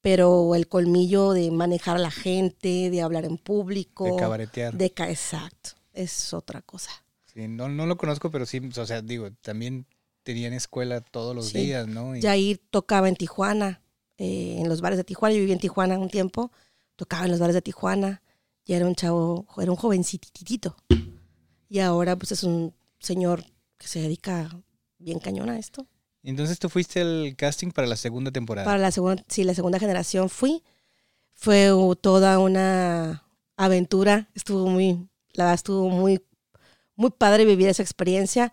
pero 0.00 0.54
el 0.54 0.66
colmillo 0.66 1.32
de 1.32 1.50
manejar 1.50 1.96
a 1.96 2.00
la 2.00 2.10
gente, 2.10 2.90
de 2.90 3.02
hablar 3.02 3.26
en 3.26 3.36
público. 3.36 4.06
De 4.06 4.16
cabaretear. 4.16 4.74
De 4.74 4.86
exacto, 4.86 5.70
es 5.92 6.32
otra 6.32 6.62
cosa. 6.62 6.90
Sí, 7.32 7.46
no, 7.46 7.68
no 7.68 7.86
lo 7.86 7.96
conozco, 7.96 8.30
pero 8.30 8.46
sí, 8.46 8.60
o 8.76 8.86
sea, 8.86 9.02
digo, 9.02 9.30
también 9.42 9.86
tenía 10.22 10.48
en 10.48 10.54
escuela 10.54 11.00
todos 11.00 11.36
los 11.36 11.52
días, 11.52 11.86
¿no? 11.86 12.16
Y... 12.16 12.22
Jair 12.22 12.60
tocaba 12.70 13.08
en 13.08 13.16
Tijuana, 13.16 13.82
eh, 14.16 14.56
en 14.58 14.68
los 14.68 14.80
bares 14.80 14.96
de 14.96 15.04
Tijuana, 15.04 15.34
yo 15.34 15.40
viví 15.40 15.52
en 15.52 15.58
Tijuana 15.58 15.98
un 15.98 16.10
tiempo, 16.10 16.50
tocaba 16.96 17.26
en 17.26 17.30
los 17.30 17.40
bares 17.40 17.54
de 17.54 17.62
Tijuana, 17.62 18.22
y 18.70 18.74
era 18.74 18.86
un 18.86 18.94
chavo, 18.94 19.46
era 19.60 19.72
un 19.72 19.76
jovencititito. 19.76 20.76
Y 21.68 21.80
ahora 21.80 22.14
pues 22.14 22.30
es 22.30 22.44
un 22.44 22.72
señor 23.00 23.44
que 23.76 23.88
se 23.88 24.00
dedica 24.00 24.48
bien 24.96 25.18
cañón 25.18 25.50
a 25.50 25.58
esto. 25.58 25.88
Entonces 26.22 26.60
tú 26.60 26.68
fuiste 26.68 27.00
al 27.00 27.34
casting 27.36 27.72
para 27.72 27.88
la 27.88 27.96
segunda 27.96 28.30
temporada. 28.30 28.64
Para 28.64 28.78
la 28.78 28.92
segunda, 28.92 29.24
sí, 29.26 29.42
la 29.42 29.54
segunda 29.54 29.80
generación 29.80 30.28
fui. 30.28 30.62
Fue 31.34 31.72
toda 32.00 32.38
una 32.38 33.24
aventura. 33.56 34.28
Estuvo 34.36 34.68
muy, 34.68 35.08
la 35.32 35.46
verdad 35.46 35.54
estuvo 35.54 35.88
muy, 35.88 36.22
muy 36.94 37.10
padre 37.10 37.44
vivir 37.44 37.66
esa 37.66 37.82
experiencia. 37.82 38.52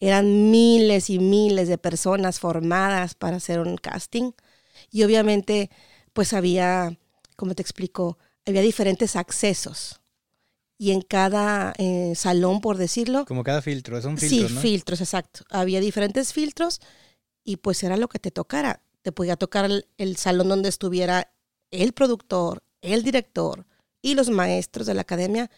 Eran 0.00 0.50
miles 0.50 1.08
y 1.08 1.20
miles 1.20 1.68
de 1.68 1.78
personas 1.78 2.40
formadas 2.40 3.14
para 3.14 3.36
hacer 3.36 3.60
un 3.60 3.76
casting. 3.76 4.32
Y 4.90 5.04
obviamente, 5.04 5.70
pues 6.12 6.32
había, 6.32 6.98
como 7.36 7.54
te 7.54 7.62
explico, 7.62 8.18
había 8.46 8.62
diferentes 8.62 9.16
accesos 9.16 10.02
y 10.82 10.90
en 10.90 11.00
cada 11.00 11.74
eh, 11.78 12.14
salón, 12.16 12.60
por 12.60 12.76
decirlo. 12.76 13.24
Como 13.24 13.44
cada 13.44 13.62
filtro, 13.62 13.96
es 13.96 14.04
un 14.04 14.18
filtro, 14.18 14.48
sí, 14.48 14.56
filtros, 14.56 15.00
exacto. 15.00 15.44
Había 15.48 15.78
diferentes 15.78 16.32
filtros 16.32 16.80
y 17.44 17.58
pues 17.58 17.84
era 17.84 17.96
lo 17.96 18.08
que 18.08 18.18
te 18.18 18.32
tocara. 18.32 18.82
Te 19.02 19.12
podía 19.12 19.36
tocar 19.36 19.70
el, 19.96 20.16
salón 20.16 20.48
donde 20.48 20.68
estuviera 20.68 21.32
el 21.70 21.92
productor, 21.92 22.64
el 22.80 23.04
director 23.04 23.64
y 24.00 24.14
los 24.14 24.30
maestros 24.30 24.88
de 24.88 24.94
la 24.94 25.02
academia, 25.02 25.50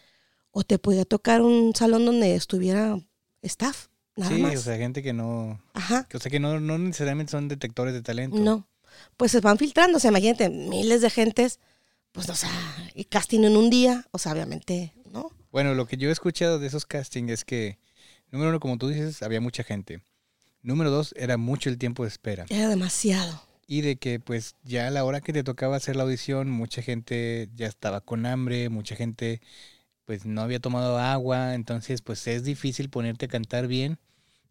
o 0.51 0.63
te 0.63 0.77
podía 0.77 1.05
tocar 1.05 1.41
un 1.41 1.75
salón 1.75 2.05
donde 2.05 2.35
estuviera 2.35 2.99
staff. 3.41 3.87
Nada 4.15 4.35
sí, 4.35 4.43
o 4.43 4.61
sea, 4.61 4.77
gente 4.77 5.01
que 5.01 5.13
no. 5.13 5.59
Ajá. 5.73 6.07
o 6.13 6.19
sea, 6.19 6.29
que 6.29 6.39
no, 6.39 6.59
no 6.59 6.77
necesariamente 6.77 7.31
son 7.31 7.47
detectores 7.47 7.95
de 7.95 8.03
talento. 8.03 8.37
No. 8.37 8.67
Pues 9.17 9.31
se 9.31 9.41
van 9.41 9.57
filtrando. 9.57 9.97
O 9.97 9.99
sea, 9.99 10.09
imagínate, 10.09 10.49
miles 10.49 11.01
de 11.01 11.09
gentes, 11.09 11.59
pues, 12.15 12.29
o 12.29 12.35
sea, 12.35 12.49
y 12.95 13.03
casting 13.03 13.43
en 13.43 13.57
un 13.57 13.69
día, 13.69 14.07
o 14.11 14.17
sea, 14.17 14.31
obviamente, 14.31 14.93
¿no? 15.11 15.31
Bueno, 15.51 15.75
lo 15.75 15.85
que 15.85 15.97
yo 15.97 16.07
he 16.07 16.13
escuchado 16.13 16.59
de 16.59 16.67
esos 16.67 16.85
castings 16.85 17.29
es 17.29 17.43
que, 17.43 17.77
número 18.31 18.51
uno, 18.51 18.61
como 18.61 18.77
tú 18.77 18.87
dices, 18.87 19.21
había 19.21 19.41
mucha 19.41 19.63
gente. 19.63 20.01
Número 20.61 20.89
dos, 20.89 21.13
era 21.17 21.35
mucho 21.35 21.69
el 21.69 21.77
tiempo 21.77 22.03
de 22.03 22.09
espera. 22.09 22.45
Era 22.47 22.69
demasiado. 22.69 23.43
Y 23.67 23.81
de 23.81 23.97
que, 23.97 24.21
pues, 24.21 24.55
ya 24.63 24.87
a 24.87 24.91
la 24.91 25.03
hora 25.03 25.19
que 25.19 25.33
te 25.33 25.43
tocaba 25.43 25.75
hacer 25.75 25.97
la 25.97 26.03
audición, 26.03 26.49
mucha 26.49 26.81
gente 26.81 27.49
ya 27.53 27.67
estaba 27.67 27.99
con 27.99 28.25
hambre, 28.25 28.69
mucha 28.69 28.95
gente, 28.95 29.41
pues, 30.05 30.25
no 30.25 30.41
había 30.41 30.59
tomado 30.59 30.97
agua. 30.97 31.53
Entonces, 31.53 32.01
pues, 32.01 32.25
es 32.27 32.45
difícil 32.45 32.89
ponerte 32.89 33.25
a 33.25 33.29
cantar 33.29 33.67
bien. 33.67 33.99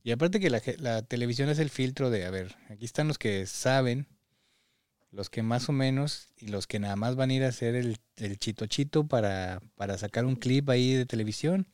Y 0.03 0.11
aparte 0.11 0.39
que 0.39 0.51
la, 0.51 0.61
la 0.79 1.01
televisión 1.01 1.49
es 1.49 1.59
el 1.59 1.71
filtro 1.71 2.11
de, 2.11 2.27
a 2.27 2.31
ver, 2.31 2.57
aquí 2.69 2.85
están 2.85 3.09
los 3.09 3.17
que 3.17 3.47
saben, 3.47 4.07
los 5.15 5.31
que 5.31 5.43
más 5.43 5.69
o 5.69 5.73
menos 5.73 6.29
y 6.37 6.49
los 6.49 6.67
que 6.67 6.81
nada 6.81 6.97
más 6.97 7.15
van 7.15 7.31
a 7.31 7.35
ir 7.35 7.45
a 7.45 7.49
hacer 7.49 7.77
el, 7.77 7.99
el 8.17 8.39
chito 8.39 8.67
chito 8.67 9.07
para, 9.07 9.61
para 9.77 9.97
sacar 9.97 10.25
un 10.25 10.37
clip 10.37 10.69
ahí 10.69 10.95
de 10.95 11.07
televisión 11.07 11.69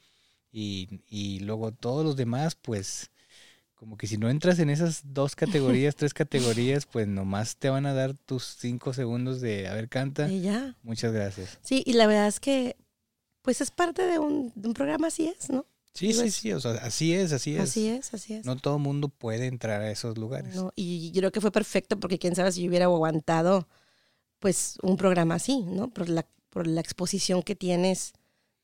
y, 0.52 1.02
y, 1.06 1.40
luego 1.40 1.72
todos 1.72 2.04
los 2.04 2.16
demás 2.16 2.54
pues 2.54 3.10
como 3.74 3.96
que 3.96 4.06
si 4.06 4.18
no 4.18 4.28
entras 4.28 4.58
en 4.58 4.68
esas 4.68 5.00
dos 5.04 5.34
categorías, 5.36 5.96
tres 5.96 6.12
categorías, 6.12 6.84
pues 6.84 7.08
nomás 7.08 7.56
te 7.56 7.70
van 7.70 7.86
a 7.86 7.94
dar 7.94 8.14
tus 8.14 8.44
cinco 8.58 8.92
segundos 8.92 9.40
de, 9.40 9.68
a 9.68 9.74
ver, 9.74 9.88
canta. 9.88 10.30
Y 10.30 10.42
ya. 10.42 10.76
Muchas 10.82 11.12
gracias. 11.12 11.58
Sí, 11.62 11.82
y 11.86 11.94
la 11.94 12.06
verdad 12.06 12.26
es 12.26 12.40
que 12.40 12.76
pues 13.40 13.62
es 13.62 13.70
parte 13.70 14.04
de 14.04 14.18
un, 14.18 14.52
de 14.54 14.68
un 14.68 14.74
programa 14.74 15.06
así 15.06 15.28
es, 15.28 15.48
¿no? 15.48 15.64
Sí, 15.92 16.12
sí, 16.12 16.30
sí, 16.30 16.52
o 16.52 16.60
sea, 16.60 16.72
así 16.82 17.12
es, 17.12 17.32
así 17.32 17.56
es. 17.56 17.60
Así 17.60 17.88
es, 17.88 18.14
así 18.14 18.34
es. 18.34 18.44
No 18.44 18.56
todo 18.56 18.76
el 18.76 18.82
mundo 18.82 19.08
puede 19.08 19.46
entrar 19.46 19.82
a 19.82 19.90
esos 19.90 20.16
lugares. 20.16 20.54
No, 20.54 20.72
y 20.76 21.10
yo 21.10 21.20
creo 21.20 21.32
que 21.32 21.40
fue 21.40 21.50
perfecto 21.50 21.98
porque 21.98 22.18
quién 22.18 22.34
sabe 22.36 22.52
si 22.52 22.62
yo 22.62 22.68
hubiera 22.68 22.84
aguantado 22.84 23.68
pues 24.38 24.78
un 24.82 24.96
programa 24.96 25.34
así, 25.34 25.62
¿no? 25.62 25.90
Por 25.90 26.08
la, 26.08 26.26
por 26.48 26.66
la 26.66 26.80
exposición 26.80 27.42
que 27.42 27.54
tienes 27.54 28.12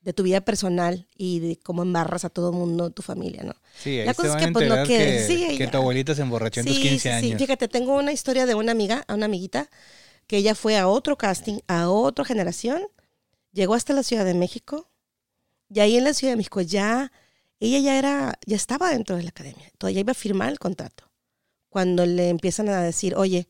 de 0.01 0.13
tu 0.13 0.23
vida 0.23 0.41
personal 0.41 1.07
y 1.15 1.39
de 1.39 1.59
cómo 1.59 1.81
embarras 1.81 2.23
a 2.23 2.29
todo 2.29 2.51
el 2.51 2.55
mundo, 2.55 2.91
tu 2.91 3.01
familia, 3.01 3.43
¿no? 3.43 3.53
Sí, 3.77 3.99
ahí 3.99 4.05
la 4.05 4.13
cosa 4.13 4.39
es 4.39 4.45
que 4.45 4.51
pues 4.51 4.69
no 4.69 4.83
que, 4.85 5.55
que 5.57 5.67
tu 5.67 5.77
abuelita 5.77 6.15
se 6.15 6.21
emborrachó 6.21 6.61
en 6.61 6.67
tus 6.67 6.79
15 6.79 7.11
años. 7.11 7.31
Sí, 7.31 7.37
fíjate, 7.37 7.67
tengo 7.67 7.95
una 7.95 8.11
historia 8.11 8.45
de 8.45 8.55
una 8.55 8.71
amiga, 8.71 9.03
a 9.07 9.15
una 9.15 9.25
amiguita, 9.25 9.69
que 10.25 10.37
ella 10.37 10.55
fue 10.55 10.77
a 10.77 10.87
otro 10.87 11.17
casting, 11.17 11.59
a 11.67 11.89
otra 11.89 12.25
generación, 12.25 12.83
llegó 13.51 13.73
hasta 13.73 13.93
la 13.93 14.03
Ciudad 14.03 14.25
de 14.25 14.33
México, 14.33 14.89
y 15.69 15.79
ahí 15.79 15.97
en 15.97 16.03
la 16.03 16.13
Ciudad 16.13 16.33
de 16.33 16.37
México 16.37 16.61
ya, 16.61 17.11
ella 17.59 17.79
ya 17.79 17.97
era, 17.97 18.39
ya 18.45 18.55
estaba 18.55 18.91
dentro 18.91 19.15
de 19.15 19.23
la 19.23 19.29
academia, 19.29 19.69
todavía 19.77 20.01
iba 20.01 20.11
a 20.11 20.15
firmar 20.15 20.49
el 20.49 20.59
contrato. 20.59 21.11
Cuando 21.69 22.05
le 22.05 22.29
empiezan 22.29 22.69
a 22.69 22.81
decir, 22.81 23.15
oye, 23.15 23.47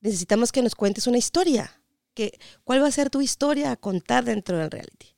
necesitamos 0.00 0.52
que 0.52 0.62
nos 0.62 0.74
cuentes 0.74 1.06
una 1.06 1.18
historia. 1.18 1.80
Que, 2.14 2.38
¿Cuál 2.64 2.82
va 2.82 2.88
a 2.88 2.92
ser 2.92 3.08
tu 3.08 3.20
historia 3.20 3.70
a 3.70 3.76
contar 3.76 4.24
dentro 4.24 4.58
del 4.58 4.70
reality? 4.70 5.14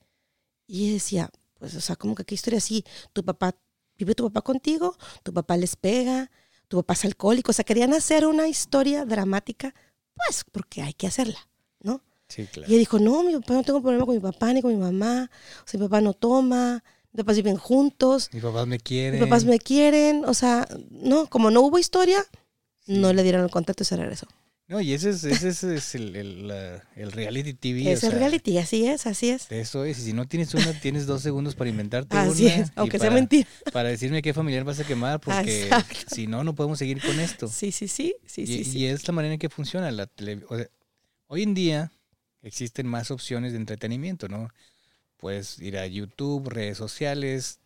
Y 0.66 0.84
ella 0.84 0.92
decía, 0.94 1.30
pues, 1.58 1.74
o 1.74 1.80
sea, 1.80 1.96
como 1.96 2.14
que 2.14 2.24
qué 2.24 2.34
historia 2.34 2.58
así, 2.58 2.84
tu 3.12 3.24
papá, 3.24 3.56
vive 3.96 4.14
tu 4.14 4.24
papá 4.24 4.42
contigo, 4.42 4.96
tu 5.22 5.32
papá 5.32 5.56
les 5.56 5.76
pega, 5.76 6.30
tu 6.68 6.78
papá 6.78 6.94
es 6.94 7.04
alcohólico, 7.04 7.50
o 7.50 7.54
sea, 7.54 7.64
querían 7.64 7.94
hacer 7.94 8.26
una 8.26 8.48
historia 8.48 9.04
dramática, 9.04 9.74
pues, 10.14 10.44
porque 10.50 10.82
hay 10.82 10.94
que 10.94 11.06
hacerla, 11.06 11.48
¿no? 11.80 12.02
Sí, 12.28 12.46
claro. 12.46 12.70
Y 12.70 12.72
ella 12.72 12.78
dijo, 12.80 12.98
no, 12.98 13.22
mi 13.22 13.34
papá 13.34 13.54
no 13.54 13.62
tengo 13.62 13.82
problema 13.82 14.06
con 14.06 14.14
mi 14.14 14.20
papá 14.20 14.52
ni 14.52 14.62
con 14.62 14.72
mi 14.72 14.80
mamá, 14.80 15.30
o 15.64 15.68
sea, 15.68 15.78
mi 15.78 15.86
papá 15.86 16.00
no 16.00 16.14
toma, 16.14 16.82
mis 17.12 17.22
papás 17.22 17.36
viven 17.36 17.56
juntos. 17.56 18.30
Mis 18.32 18.42
papás 18.42 18.66
me 18.66 18.78
quieren. 18.80 19.20
Mis 19.20 19.28
papás 19.28 19.44
me 19.44 19.58
quieren, 19.58 20.24
o 20.24 20.34
sea, 20.34 20.66
no, 20.90 21.26
como 21.28 21.50
no 21.50 21.60
hubo 21.60 21.78
historia, 21.78 22.24
no 22.86 23.12
le 23.12 23.22
dieron 23.22 23.44
el 23.44 23.50
contrato 23.50 23.82
y 23.82 23.86
se 23.86 23.96
regresó. 23.96 24.26
No, 24.66 24.80
y 24.80 24.94
ese 24.94 25.10
es, 25.10 25.24
ese 25.24 25.76
es, 25.76 25.94
el, 25.94 26.16
el, 26.16 27.12
reality 27.12 27.52
TV. 27.52 27.92
Es 27.92 28.02
el 28.02 28.12
reality, 28.12 28.56
así 28.56 28.86
es, 28.86 29.06
así 29.06 29.28
es. 29.28 29.46
Eso 29.52 29.84
es, 29.84 29.98
y 29.98 30.02
si 30.02 30.12
no 30.14 30.26
tienes 30.26 30.54
una, 30.54 30.72
tienes 30.80 31.06
dos 31.06 31.20
segundos 31.20 31.54
para 31.54 31.68
inventarte 31.68 32.16
así 32.16 32.46
es, 32.46 32.72
aunque 32.74 32.98
sea 32.98 33.10
mentira. 33.10 33.46
Para 33.74 33.90
decirme 33.90 34.22
qué 34.22 34.32
familiar 34.32 34.64
vas 34.64 34.80
a 34.80 34.84
quemar, 34.84 35.20
porque 35.20 35.68
si 36.10 36.26
no, 36.26 36.44
no 36.44 36.54
podemos 36.54 36.78
seguir 36.78 37.02
con 37.02 37.20
esto. 37.20 37.46
Sí, 37.46 37.72
sí, 37.72 37.88
sí, 37.88 38.16
sí, 38.26 38.42
y, 38.42 38.64
sí, 38.64 38.78
y 38.78 38.86
es 38.86 39.06
la 39.06 39.12
manera 39.12 39.34
en 39.34 39.38
que 39.38 39.50
funciona 39.50 39.90
la 39.90 40.06
televisión. 40.06 40.66
hoy 41.26 41.42
en 41.42 41.52
día 41.52 41.92
existen 42.44 42.86
más 42.86 43.10
opciones 43.10 43.52
de 43.52 43.58
entretenimiento, 43.58 44.28
¿no? 44.28 44.48
Puedes 45.16 45.58
ir 45.58 45.78
a 45.78 45.86
YouTube, 45.86 46.48
redes 46.48 46.78
sociales, 46.78 47.58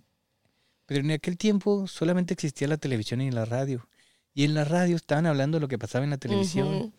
pero 0.87 1.01
en 1.01 1.11
aquel 1.11 1.37
tiempo 1.37 1.87
solamente 1.87 2.33
existía 2.33 2.69
la 2.69 2.79
televisión 2.79 3.21
y 3.21 3.31
la 3.31 3.45
radio. 3.45 3.87
Y 4.33 4.45
en 4.45 4.55
la 4.55 4.65
radio 4.65 4.97
estaban 4.97 5.27
hablando 5.27 5.57
de 5.57 5.61
lo 5.61 5.69
que 5.69 5.79
pasaba 5.79 6.05
en 6.05 6.11
la 6.11 6.19
televisión. 6.19 6.95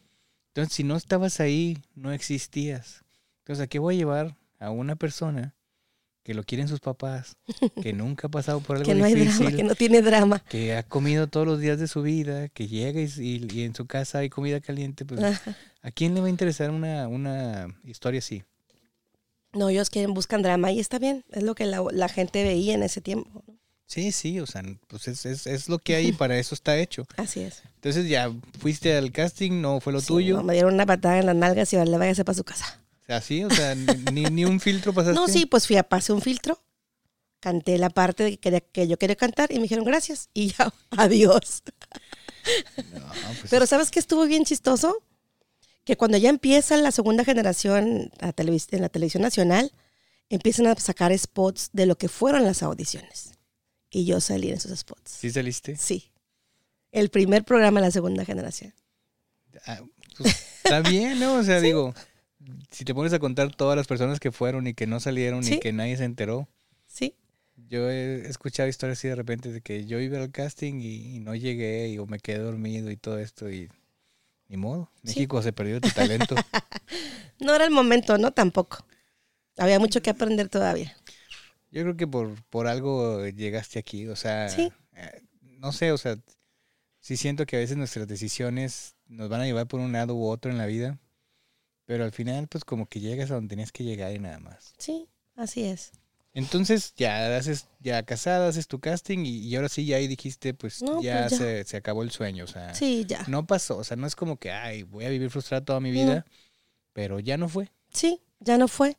Entonces, 0.49 0.73
si 0.73 0.83
no 0.83 0.95
estabas 0.97 1.39
ahí, 1.39 1.77
no 1.95 2.11
existías. 2.11 3.03
Entonces, 3.39 3.63
¿a 3.63 3.67
qué 3.67 3.79
voy 3.79 3.95
a 3.95 3.97
llevar 3.97 4.37
a 4.59 4.71
una 4.71 4.95
persona 4.95 5.55
que 6.29 6.35
lo 6.35 6.43
quieren 6.43 6.67
sus 6.67 6.79
papás, 6.79 7.37
que 7.81 7.91
nunca 7.91 8.27
ha 8.27 8.29
pasado 8.29 8.59
por 8.59 8.75
algo 8.75 8.85
que 8.85 8.93
no 8.93 9.03
difícil, 9.07 9.31
hay 9.31 9.35
drama, 9.37 9.57
que 9.57 9.63
no 9.63 9.73
tiene 9.73 10.01
drama, 10.03 10.39
que 10.47 10.75
ha 10.75 10.83
comido 10.83 11.25
todos 11.25 11.47
los 11.47 11.59
días 11.59 11.79
de 11.79 11.87
su 11.87 12.03
vida, 12.03 12.49
que 12.49 12.67
llega 12.67 13.01
y, 13.01 13.63
en 13.63 13.73
su 13.73 13.87
casa 13.87 14.19
hay 14.19 14.29
comida 14.29 14.59
caliente, 14.59 15.05
pues 15.05 15.19
¿a 15.81 15.89
quién 15.89 16.13
le 16.13 16.21
va 16.21 16.27
a 16.27 16.29
interesar 16.29 16.69
una, 16.69 17.07
una 17.07 17.75
historia 17.83 18.19
así? 18.19 18.43
No, 19.53 19.69
ellos 19.69 19.89
quieren, 19.89 20.13
buscan 20.13 20.43
drama 20.43 20.71
y 20.71 20.79
está 20.79 20.99
bien, 20.99 21.25
es 21.31 21.41
lo 21.41 21.55
que 21.55 21.65
la, 21.65 21.83
la 21.91 22.09
gente 22.09 22.43
veía 22.43 22.75
en 22.75 22.83
ese 22.83 23.01
tiempo. 23.01 23.43
Sí, 23.87 24.11
sí, 24.11 24.39
o 24.39 24.45
sea, 24.45 24.61
pues 24.87 25.07
es, 25.07 25.25
es, 25.25 25.47
es 25.47 25.67
lo 25.67 25.79
que 25.79 25.95
hay 25.95 26.09
y 26.09 26.11
para 26.11 26.37
eso 26.37 26.53
está 26.53 26.77
hecho. 26.77 27.07
Así 27.17 27.39
es. 27.39 27.63
Entonces 27.73 28.07
ya 28.07 28.31
fuiste 28.59 28.95
al 28.95 29.11
casting, 29.11 29.61
no 29.61 29.79
fue 29.79 29.93
lo 29.93 30.01
tuyo. 30.03 30.43
me 30.43 30.53
dieron 30.53 30.75
una 30.75 30.85
patada 30.85 31.17
en 31.17 31.25
las 31.25 31.35
nalgas 31.35 31.73
y 31.73 31.77
le 31.77 31.97
váyase 31.97 32.23
para 32.23 32.37
su 32.37 32.43
casa. 32.43 32.78
Así, 33.09 33.43
o 33.43 33.49
sea, 33.49 33.75
ni, 33.75 34.23
ni 34.25 34.45
un 34.45 34.59
filtro 34.59 34.93
pasaste. 34.93 35.19
No, 35.19 35.27
sí, 35.27 35.45
pues 35.45 35.65
fui 35.65 35.77
a 35.77 35.83
pase 35.83 36.13
un 36.13 36.21
filtro, 36.21 36.63
canté 37.39 37.77
la 37.77 37.89
parte 37.89 38.37
que, 38.37 38.61
que 38.71 38.87
yo 38.87 38.97
quería 38.97 39.15
cantar 39.15 39.51
y 39.51 39.55
me 39.55 39.63
dijeron 39.63 39.83
gracias 39.83 40.29
y 40.33 40.53
ya, 40.53 40.71
adiós. 40.91 41.63
Pues 42.43 43.49
Pero 43.49 43.65
¿sabes 43.65 43.89
qué 43.91 43.99
estuvo 43.99 44.25
bien 44.25 44.45
chistoso? 44.45 45.03
Que 45.83 45.97
cuando 45.97 46.17
ya 46.17 46.29
empieza 46.29 46.77
la 46.77 46.91
segunda 46.91 47.23
generación 47.23 48.11
en 48.19 48.81
la 48.81 48.89
televisión 48.89 49.21
nacional, 49.21 49.71
empiezan 50.29 50.67
a 50.67 50.75
sacar 50.75 51.17
spots 51.17 51.71
de 51.73 51.87
lo 51.87 51.97
que 51.97 52.09
fueron 52.09 52.43
las 52.43 52.61
audiciones 52.61 53.31
y 53.89 54.05
yo 54.05 54.21
salí 54.21 54.49
en 54.49 54.55
esos 54.55 54.77
spots. 54.77 55.11
¿Sí 55.11 55.31
saliste? 55.31 55.75
Sí. 55.77 56.11
El 56.91 57.09
primer 57.09 57.43
programa 57.43 57.79
de 57.79 57.87
la 57.87 57.91
segunda 57.91 58.25
generación. 58.25 58.73
Ah, 59.65 59.81
pues, 60.17 60.35
está 60.63 60.81
bien, 60.81 61.19
¿no? 61.19 61.35
O 61.35 61.43
sea, 61.43 61.59
digo, 61.59 61.93
si 62.71 62.85
te 62.85 62.93
pones 62.93 63.13
a 63.13 63.19
contar 63.19 63.53
todas 63.55 63.75
las 63.75 63.87
personas 63.87 64.19
que 64.19 64.31
fueron 64.31 64.67
y 64.67 64.73
que 64.73 64.87
no 64.87 64.99
salieron 64.99 65.45
y 65.45 65.59
que 65.59 65.73
nadie 65.73 65.97
se 65.97 66.05
enteró. 66.05 66.47
Sí. 66.87 67.15
Yo 67.67 67.89
he 67.89 68.27
escuchado 68.27 68.69
historias 68.69 68.97
así 68.97 69.07
de 69.07 69.15
repente 69.15 69.51
de 69.51 69.61
que 69.61 69.85
yo 69.85 69.99
iba 69.99 70.17
al 70.17 70.31
casting 70.31 70.81
y, 70.81 71.19
no 71.19 71.35
llegué 71.35 71.89
y, 71.89 71.97
o 71.97 72.05
me 72.05 72.19
quedé 72.19 72.39
dormido 72.39 72.89
y 72.89 72.97
todo 72.97 73.19
esto 73.19 73.49
y 73.49 73.69
ni 74.47 74.57
modo. 74.57 74.89
México 75.03 75.41
se 75.41 75.53
perdió 75.53 75.79
tu 75.79 75.89
talento. 75.89 76.35
no 77.39 77.53
era 77.53 77.65
el 77.65 77.71
momento, 77.71 78.17
¿no? 78.17 78.31
Tampoco. 78.31 78.85
Había 79.57 79.79
mucho 79.79 80.01
que 80.01 80.09
aprender 80.09 80.49
todavía. 80.49 80.95
Yo 81.71 81.83
creo 81.83 81.97
que 81.97 82.07
por, 82.07 82.41
por 82.45 82.67
algo 82.67 83.27
llegaste 83.27 83.77
aquí, 83.77 84.07
o 84.07 84.15
sea, 84.15 84.47
eh, 84.47 84.71
no 85.41 85.71
sé, 85.71 85.91
o 85.91 85.97
sea, 85.97 86.17
sí 86.99 87.15
siento 87.15 87.45
que 87.45 87.57
a 87.57 87.59
veces 87.59 87.77
nuestras 87.77 88.07
decisiones 88.07 88.95
nos 89.07 89.29
van 89.29 89.41
a 89.41 89.45
llevar 89.45 89.67
por 89.67 89.79
un 89.79 89.91
lado 89.91 90.15
u 90.15 90.27
otro 90.27 90.49
en 90.49 90.57
la 90.57 90.65
vida, 90.65 90.97
pero 91.89 92.03
al 92.03 92.11
final 92.11 92.47
pues 92.47 92.63
como 92.63 92.85
que 92.85 92.99
llegas 92.99 93.31
a 93.31 93.33
donde 93.33 93.49
tenías 93.49 93.71
que 93.71 93.83
llegar 93.83 94.13
y 94.13 94.19
nada 94.19 94.37
más. 94.37 94.75
Sí, 94.77 95.07
así 95.35 95.63
es. 95.63 95.91
Entonces 96.35 96.93
ya 96.95 97.35
haces, 97.35 97.65
ya 97.79 98.03
casada, 98.03 98.47
haces 98.47 98.67
tu 98.67 98.79
casting 98.79 99.25
y, 99.25 99.55
ahora 99.55 99.69
sí 99.69 99.87
ya 99.87 99.97
ahí 99.97 100.07
dijiste, 100.07 100.53
pues, 100.53 100.81
ya, 101.01 101.25
pues 101.27 101.39
Se, 101.39 101.63
se, 101.63 101.77
acabó 101.77 102.03
el 102.03 102.11
sueño, 102.11 102.43
o 102.43 102.47
sea, 102.47 102.75
sí, 102.75 103.05
ya. 103.07 103.25
no 103.27 103.47
pasó, 103.47 103.77
o 103.77 103.83
sea, 103.83 103.97
no 103.97 104.05
es 104.05 104.15
como 104.15 104.37
que, 104.37 104.51
ay, 104.51 104.83
voy 104.83 105.05
a 105.05 105.09
vivir 105.09 105.31
frustrada 105.31 105.65
toda 105.65 105.79
mi 105.79 105.89
vida, 105.89 106.27
pero 106.93 107.19
ya 107.19 107.37
no 107.37 107.49
fue. 107.49 107.71
Sí, 107.91 108.21
ya 108.39 108.59
no 108.59 108.67
fue. 108.67 108.95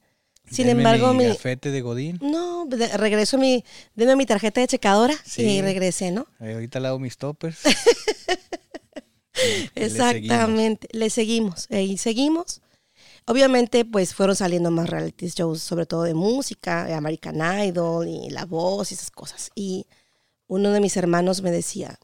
Sin 0.51 0.69
embargo, 0.69 1.15
mi, 1.15 1.27
de 1.27 1.81
Godín. 1.83 2.19
No, 2.21 2.67
regreso 2.97 3.39
mi, 3.39 3.65
deme 3.95 4.17
mi 4.17 4.27
tarjeta 4.27 4.63
de 4.63 4.67
checadora 4.67 5.15
y 5.37 5.63
regresé, 5.63 6.11
¿no? 6.11 6.27
ahorita 6.41 6.81
le 6.81 6.89
hago 6.89 6.99
mis 6.99 7.17
toppers. 7.17 7.61
Exactamente, 9.77 10.89
le 10.91 11.09
seguimos. 11.09 11.69
Y 11.71 11.97
seguimos. 11.97 12.63
Obviamente, 13.31 13.85
pues 13.85 14.13
fueron 14.13 14.35
saliendo 14.35 14.73
más 14.73 14.91
reality 14.91 15.29
shows, 15.29 15.63
sobre 15.63 15.87
todo 15.87 16.03
de 16.03 16.15
música, 16.15 16.97
American 16.97 17.37
Idol 17.65 18.09
y 18.09 18.29
La 18.29 18.45
Voz 18.45 18.91
y 18.91 18.95
esas 18.95 19.13
cosas. 19.13 19.53
Y 19.55 19.87
uno 20.49 20.73
de 20.73 20.81
mis 20.81 20.97
hermanos 20.97 21.41
me 21.41 21.53
decía, 21.53 22.01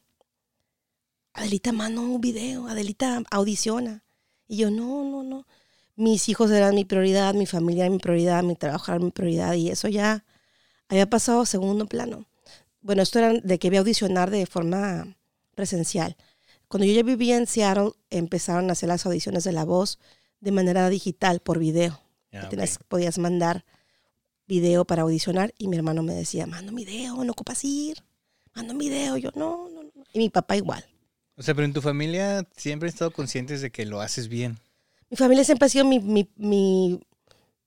Adelita, 1.33 1.73
manda 1.73 2.01
un 2.01 2.21
video, 2.21 2.69
Adelita, 2.69 3.25
audiciona. 3.33 4.05
Y 4.47 4.59
yo, 4.59 4.71
no, 4.71 5.03
no, 5.03 5.25
no. 5.25 5.49
Mis 5.97 6.29
hijos 6.29 6.49
eran 6.53 6.77
mi 6.77 6.85
prioridad, 6.85 7.35
mi 7.35 7.47
familia 7.47 7.87
era 7.87 7.93
mi 7.93 7.99
prioridad, 7.99 8.45
mi 8.45 8.55
trabajo 8.55 8.93
era 8.93 9.01
mi 9.01 9.11
prioridad 9.11 9.55
y 9.55 9.71
eso 9.71 9.89
ya 9.89 10.25
había 10.87 11.11
pasado 11.11 11.41
a 11.41 11.47
segundo 11.47 11.87
plano. 11.87 12.29
Bueno, 12.83 13.03
esto 13.03 13.19
era 13.19 13.33
de 13.33 13.59
que 13.59 13.67
iba 13.67 13.79
a 13.79 13.81
audicionar 13.81 14.31
de 14.31 14.47
forma 14.47 15.17
presencial. 15.57 16.17
Cuando 16.69 16.87
yo 16.87 16.93
ya 16.93 17.03
vivía 17.03 17.37
en 17.37 17.49
Seattle, 17.49 17.95
empezaron 18.11 18.71
a 18.71 18.75
hacer 18.75 18.89
las 18.89 19.07
audiciones 19.07 19.43
de 19.43 19.51
la 19.51 19.65
voz 19.65 19.99
de 20.40 20.53
manera 20.53 20.88
digital, 20.88 21.40
por 21.40 21.59
video. 21.59 22.01
Ah, 22.33 22.49
Tenías- 22.49 22.79
podías 22.88 23.18
mandar 23.18 23.64
video 24.46 24.85
para 24.85 25.03
audicionar 25.03 25.53
y 25.59 25.68
mi 25.68 25.77
hermano 25.77 26.03
me 26.03 26.14
decía, 26.14 26.46
manda 26.46 26.70
un 26.70 26.77
video, 26.77 27.25
no 27.25 27.33
ocupas 27.33 27.64
ir, 27.64 27.99
manda 28.55 28.72
un 28.72 28.79
video. 28.79 29.16
Yo, 29.16 29.31
no, 29.35 29.68
no, 29.70 29.83
no. 29.83 29.90
Y 30.12 30.18
mi 30.18 30.29
papá 30.31 30.57
igual. 30.57 30.85
O 31.37 31.42
sea, 31.42 31.55
pero 31.55 31.64
en 31.64 31.72
tu 31.72 31.83
familia 31.83 32.46
siempre 32.57 32.88
han 32.88 32.92
estado 32.92 33.11
conscientes 33.11 33.61
de 33.61 33.70
que 33.70 33.85
lo 33.87 34.01
haces 34.01 34.29
bien. 34.29 34.59
Mi 35.11 35.16
familia 35.16 35.44
siempre 35.44 35.66
ha 35.66 35.68
sido 35.68 35.85
mi, 35.85 36.01
mi, 36.01 36.29
mi, 36.37 37.01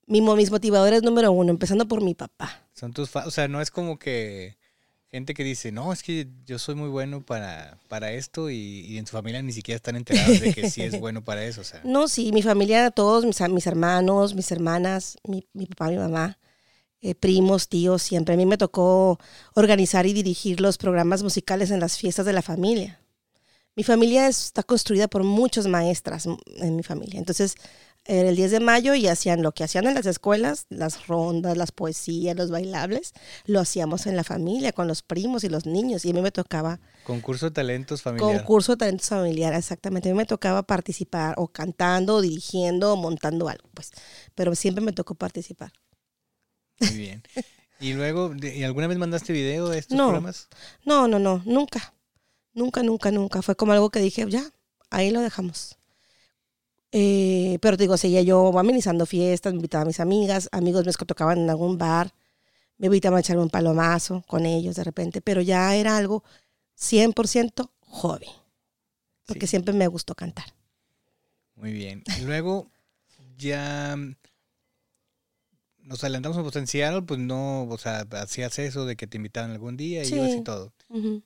mi 0.08 0.21
mis 0.21 0.51
motivadores 0.51 1.03
número 1.03 1.32
uno, 1.32 1.51
empezando 1.51 1.88
por 1.88 2.01
mi 2.03 2.15
papá. 2.15 2.67
Son 2.73 2.93
tus 2.93 3.15
o 3.15 3.32
sea, 3.32 3.47
no 3.47 3.62
es 3.62 3.71
como 3.71 3.97
que 3.99 4.58
gente 5.12 5.34
que 5.34 5.43
dice, 5.43 5.72
no, 5.72 5.91
es 5.91 6.04
que 6.04 6.28
yo 6.45 6.60
soy 6.60 6.76
muy 6.76 6.89
bueno 6.89 7.26
para, 7.26 7.78
para 7.88 8.12
esto 8.12 8.50
y, 8.50 8.56
y 8.88 8.98
en 8.98 9.06
tu 9.06 9.12
familia 9.12 9.41
ni 9.41 9.52
siquiera 9.54 9.76
están 9.78 9.95
enterados 9.95 10.39
de 10.39 10.54
que 10.54 10.69
sí 10.69 10.82
es 10.82 11.00
bueno 11.00 11.24
para 11.24 11.43
eso. 11.45 11.62
O 11.62 11.63
sea, 11.63 11.82
No, 11.84 12.08
sí, 12.08 12.32
mi 12.32 12.41
familia, 12.43 12.91
todos, 12.91 13.26
mis, 13.26 13.39
mis 13.50 13.67
hermanos, 13.67 14.36
mis 14.36 14.52
hermanas, 14.52 15.17
mi, 15.28 15.48
mi 15.54 15.65
papá, 15.65 15.89
mi 15.89 15.98
mamá, 15.98 16.38
eh, 17.02 17.15
primos, 17.15 17.67
tíos, 17.69 18.02
siempre. 18.04 18.34
A 18.36 18.38
mí 18.38 18.45
me 18.45 18.58
tocó 18.58 19.19
organizar 19.56 20.06
y 20.06 20.13
dirigir 20.13 20.62
los 20.62 20.78
programas 20.78 21.24
musicales 21.24 21.72
en 21.72 21.80
las 21.80 21.98
fiestas 21.98 22.26
de 22.26 22.34
la 22.34 22.41
familia. 22.41 23.00
Mi 23.76 23.84
familia 23.84 24.28
es- 24.28 24.45
está 24.45 24.63
construida 24.63 25.08
por 25.08 25.24
muchas 25.24 25.65
maestras 25.67 26.28
en 26.58 26.76
mi 26.76 26.84
familia. 26.84 27.17
Entonces, 27.19 27.56
era 28.10 28.30
el 28.30 28.36
10 28.36 28.52
de 28.52 28.60
mayo 28.60 28.95
y 28.95 29.08
hacían 29.08 29.43
lo 29.43 29.52
que 29.52 29.63
hacían 29.63 29.86
en 29.88 29.93
las 29.93 30.06
escuelas, 30.06 30.65
las 30.69 31.08
rondas, 31.08 31.56
las 31.56 31.72
poesías, 31.72 32.36
los 32.36 32.50
bailables, 32.50 33.13
lo 33.45 33.60
hacíamos 33.60 34.08
en 34.08 34.15
la 34.15 34.24
familia, 34.24 34.72
con 34.74 34.88
los 34.88 35.04
primos 35.04 35.43
y 35.43 35.50
los 35.50 35.65
niños. 35.65 36.06
Y 36.06 36.10
a 36.10 36.13
mí 36.13 36.22
me 36.22 36.32
tocaba 36.32 36.80
concurso 37.04 37.45
de 37.48 37.52
talentos 37.52 38.02
familiar. 38.02 38.38
Concurso 38.39 38.74
de 38.74 38.78
talentos 38.78 39.10
familiar, 39.10 39.54
exactamente. 39.54 40.10
A 40.10 40.13
mí 40.13 40.17
me 40.17 40.26
tocaba 40.26 40.63
participar 40.63 41.36
o 41.38 41.48
cantando, 41.48 42.15
o 42.15 42.22
dirigiendo, 42.22 42.93
o 42.93 42.95
montando 42.95 43.48
algo, 43.48 43.69
pues. 43.74 43.91
Pero 44.36 44.56
siempre 44.56 44.84
me 44.84 44.91
tocó 44.91 45.15
participar. 45.15 45.72
Muy 46.80 46.98
bien. 46.98 47.24
Y 47.82 47.93
luego, 47.93 48.36
¿y 48.36 48.63
alguna 48.63 48.88
vez 48.88 48.98
mandaste 48.98 49.32
video 49.32 49.69
de 49.69 49.80
estos 49.80 49.98
No. 49.98 50.08
programas? 50.08 50.50
No, 50.84 51.08
no, 51.08 51.17
no, 51.17 51.41
nunca. 51.45 51.93
Nunca, 52.54 52.84
nunca, 52.84 53.10
nunca. 53.10 53.41
Fue 53.41 53.56
como 53.56 53.72
algo 53.72 53.89
que 53.89 54.02
dije, 54.02 54.26
ya, 54.28 54.43
ahí 54.89 55.12
lo 55.12 55.22
dejamos. 55.22 55.79
Eh, 56.91 57.60
pero 57.62 57.78
te 57.78 57.84
digo, 57.84 57.97
seguía 57.97 58.21
yo 58.23 58.58
amenizando 58.58 59.06
fiestas, 59.06 59.54
me 59.54 59.58
invitaba 59.58 59.84
a 59.84 59.86
mis 59.86 59.99
amigas, 59.99 60.49
amigos 60.52 60.97
que 60.97 61.06
tocaban 61.06 61.38
en 61.39 61.49
algún 61.49 61.78
bar, 61.78 62.13
me 62.78 62.88
invitaban 62.88 63.17
a 63.17 63.19
echarme 63.19 63.43
un 63.43 63.49
palomazo 63.49 64.23
con 64.28 64.45
ellos 64.45 64.75
de 64.75 64.84
repente, 64.84 65.21
pero 65.21 65.41
ya 65.41 65.75
era 65.75 65.97
algo 65.97 66.23
100% 66.75 67.71
hobby, 67.82 68.28
porque 69.25 69.45
Sí. 69.45 69.52
siempre 69.52 69.73
me 69.73 69.88
gustó 69.88 70.15
cantar. 70.15 70.54
Muy 71.56 71.73
bien. 71.73 72.04
Y 72.17 72.21
luego, 72.21 72.71
ya 73.38 73.95
mm, 73.97 74.15
nos 75.84 76.04
adelantamos 76.04 76.38
a 76.56 76.60
en 76.60 76.67
Seattle, 76.67 77.02
pues 77.02 77.19
no, 77.19 77.63
o 77.63 77.78
sea, 77.78 78.08
hacías 78.12 78.58
eso 78.60 78.86
de 78.86 78.95
que 78.95 79.08
te 79.08 79.17
invitaban 79.17 79.52
algún 79.52 79.75
día 79.75 80.04
y 80.04 80.06
Sí. 80.06 80.15
ibas 80.15 80.36
y 80.36 80.41
todo. 80.41 80.73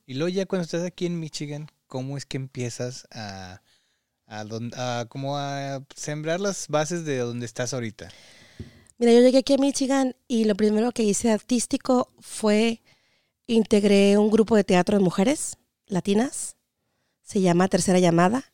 Y 0.05 0.15
luego 0.15 0.29
ya 0.29 0.45
cuando 0.45 0.63
estás 0.63 0.83
aquí 0.83 1.05
en 1.05 1.19
Michigan, 1.19 1.69
¿cómo 1.87 2.17
es 2.17 2.25
que 2.25 2.37
empiezas 2.37 3.07
a, 3.11 3.61
a, 4.39 4.43
don- 4.45 4.71
a 4.75 5.05
como 5.09 5.37
a 5.37 5.83
sembrar 5.95 6.39
las 6.39 6.67
bases 6.67 7.05
de 7.05 7.17
donde 7.19 7.45
estás 7.45 7.73
ahorita? 7.73 8.09
Mira, 8.97 9.11
yo 9.13 9.19
llegué 9.21 9.39
aquí 9.39 9.53
a 9.53 9.57
Michigan 9.57 10.15
y 10.27 10.45
lo 10.45 10.55
primero 10.55 10.91
que 10.91 11.03
hice 11.03 11.31
artístico 11.31 12.11
fue 12.19 12.81
integré 13.47 14.17
un 14.17 14.29
grupo 14.31 14.55
de 14.55 14.63
teatro 14.63 14.97
de 14.97 15.03
mujeres 15.03 15.57
latinas. 15.87 16.55
Se 17.21 17.41
llama 17.41 17.67
Tercera 17.67 17.99
Llamada. 17.99 18.51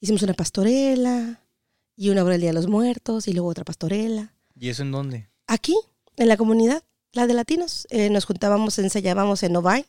Hicimos 0.00 0.22
una 0.22 0.34
pastorela 0.34 1.40
y 1.96 2.10
una 2.10 2.22
obra 2.22 2.32
del 2.32 2.40
Día 2.42 2.50
de 2.50 2.54
los 2.54 2.66
Muertos 2.66 3.28
y 3.28 3.32
luego 3.32 3.48
otra 3.48 3.64
pastorela. 3.64 4.34
¿Y 4.58 4.68
eso 4.68 4.82
en 4.82 4.90
dónde? 4.92 5.28
Aquí, 5.46 5.76
en 6.16 6.28
la 6.28 6.36
comunidad, 6.36 6.82
la 7.12 7.26
de 7.26 7.34
latinos, 7.34 7.86
eh, 7.90 8.10
nos 8.10 8.24
juntábamos, 8.24 8.78
ensayábamos 8.78 9.42
en 9.42 9.52
Novi 9.52 9.86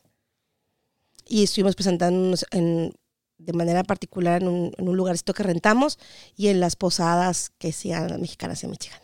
y 1.28 1.44
estuvimos 1.44 1.76
presentándonos 1.76 2.46
en, 2.52 2.94
de 3.38 3.54
manera 3.54 3.84
particular 3.84 4.42
en 4.42 4.48
un, 4.48 4.72
en 4.78 4.88
un 4.90 4.98
lugarcito 4.98 5.34
que 5.34 5.44
rentamos 5.44 6.00
y 6.36 6.48
en 6.48 6.60
las 6.60 6.76
posadas 6.76 7.52
que 7.58 7.70
hacían 7.70 8.08
las 8.10 8.20
mexicanas 8.20 8.64
en 8.64 8.72
Michigan. 8.72 9.00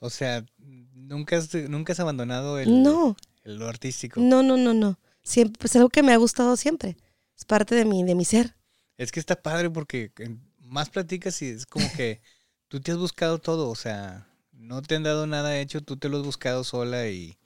O 0.00 0.10
sea, 0.10 0.44
nunca 0.58 1.36
has, 1.38 1.52
nunca 1.54 1.92
has 1.92 2.00
abandonado 2.00 2.58
el, 2.58 2.82
No, 2.82 3.16
el 3.44 3.56
lo 3.56 3.68
artístico. 3.68 4.20
No, 4.20 4.42
no, 4.42 4.56
no, 4.56 4.74
no. 4.74 4.98
Siempre, 5.22 5.66
es 5.66 5.74
algo 5.76 5.88
que 5.88 6.02
me 6.02 6.12
ha 6.12 6.16
gustado 6.16 6.56
siempre. 6.56 6.96
Es 7.36 7.44
parte 7.44 7.74
de 7.74 7.84
mi, 7.84 8.04
de 8.04 8.14
mi 8.14 8.24
ser. 8.24 8.54
Es 8.98 9.12
que 9.12 9.20
está 9.20 9.40
padre 9.42 9.70
porque 9.70 10.12
en- 10.18 10.40
más 10.60 10.90
platicas 10.90 11.40
y 11.42 11.48
es 11.48 11.66
como 11.66 11.88
que 11.92 12.20
tú 12.68 12.80
te 12.80 12.92
has 12.92 12.98
buscado 12.98 13.38
todo, 13.38 13.68
o 13.70 13.74
sea, 13.74 14.28
no 14.52 14.82
te 14.82 14.96
han 14.96 15.02
dado 15.02 15.26
nada 15.26 15.58
hecho, 15.58 15.80
tú 15.80 15.96
te 15.96 16.08
lo 16.08 16.18
has 16.18 16.24
buscado 16.24 16.64
sola 16.64 17.08
y, 17.08 17.38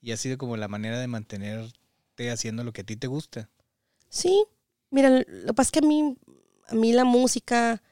y 0.00 0.12
ha 0.12 0.16
sido 0.16 0.38
como 0.38 0.56
la 0.56 0.68
manera 0.68 0.98
de 0.98 1.06
mantenerte 1.06 2.30
haciendo 2.30 2.64
lo 2.64 2.72
que 2.72 2.82
a 2.82 2.84
ti 2.84 2.96
te 2.96 3.06
gusta. 3.06 3.50
Sí. 4.08 4.46
Mira, 4.94 5.10
lo 5.10 5.24
que 5.46 5.54
pasa 5.54 5.68
es 5.68 5.72
que 5.72 5.78
a 5.80 5.88
mí, 5.88 6.16
a 6.68 6.74
mí 6.76 6.92
la 6.92 7.04
música 7.04 7.82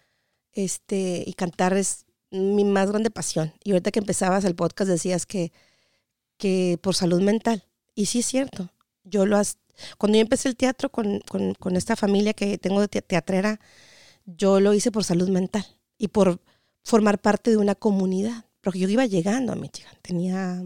este, 0.53 1.25
y 1.27 1.33
cantar 1.33 1.73
es 1.77 2.07
mi 2.31 2.65
más 2.65 2.91
grande 2.91 3.11
pasión. 3.11 3.53
Y 3.65 3.73
ahorita 3.73 3.91
que 3.91 3.99
empezabas 3.99 4.45
el 4.45 4.55
podcast 4.55 4.89
decías 4.89 5.27
que, 5.27 5.53
que 6.37 6.79
por 6.81 6.95
salud 6.95 7.21
mental. 7.21 7.65
Y 7.97 8.07
sí 8.07 8.21
es 8.21 8.27
cierto. 8.27 8.71
Yo 9.03 9.27
lo 9.27 9.37
has, 9.37 9.59
cuando 9.99 10.17
yo 10.17 10.23
empecé 10.23 10.49
el 10.49 10.55
teatro 10.57 10.91
con, 10.91 11.19
con, 11.29 11.55
con 11.55 11.77
esta 11.77 11.97
familia 11.97 12.35
que 12.35 12.57
tengo 12.57 12.81
de 12.81 12.87
te- 12.87 13.03
teatrera, 13.03 13.59
yo 14.25 14.61
lo 14.61 14.73
hice 14.73 14.93
por 14.93 15.03
salud 15.03 15.29
mental 15.29 15.67
y 15.99 16.07
por 16.07 16.41
formar 16.85 17.21
parte 17.21 17.51
de 17.51 17.57
una 17.57 17.75
comunidad. 17.75 18.45
Porque 18.61 18.79
yo 18.79 18.89
iba 18.89 19.07
llegando 19.07 19.53
a 19.53 19.57
Michigan. 19.57 19.95
Tenía 20.03 20.65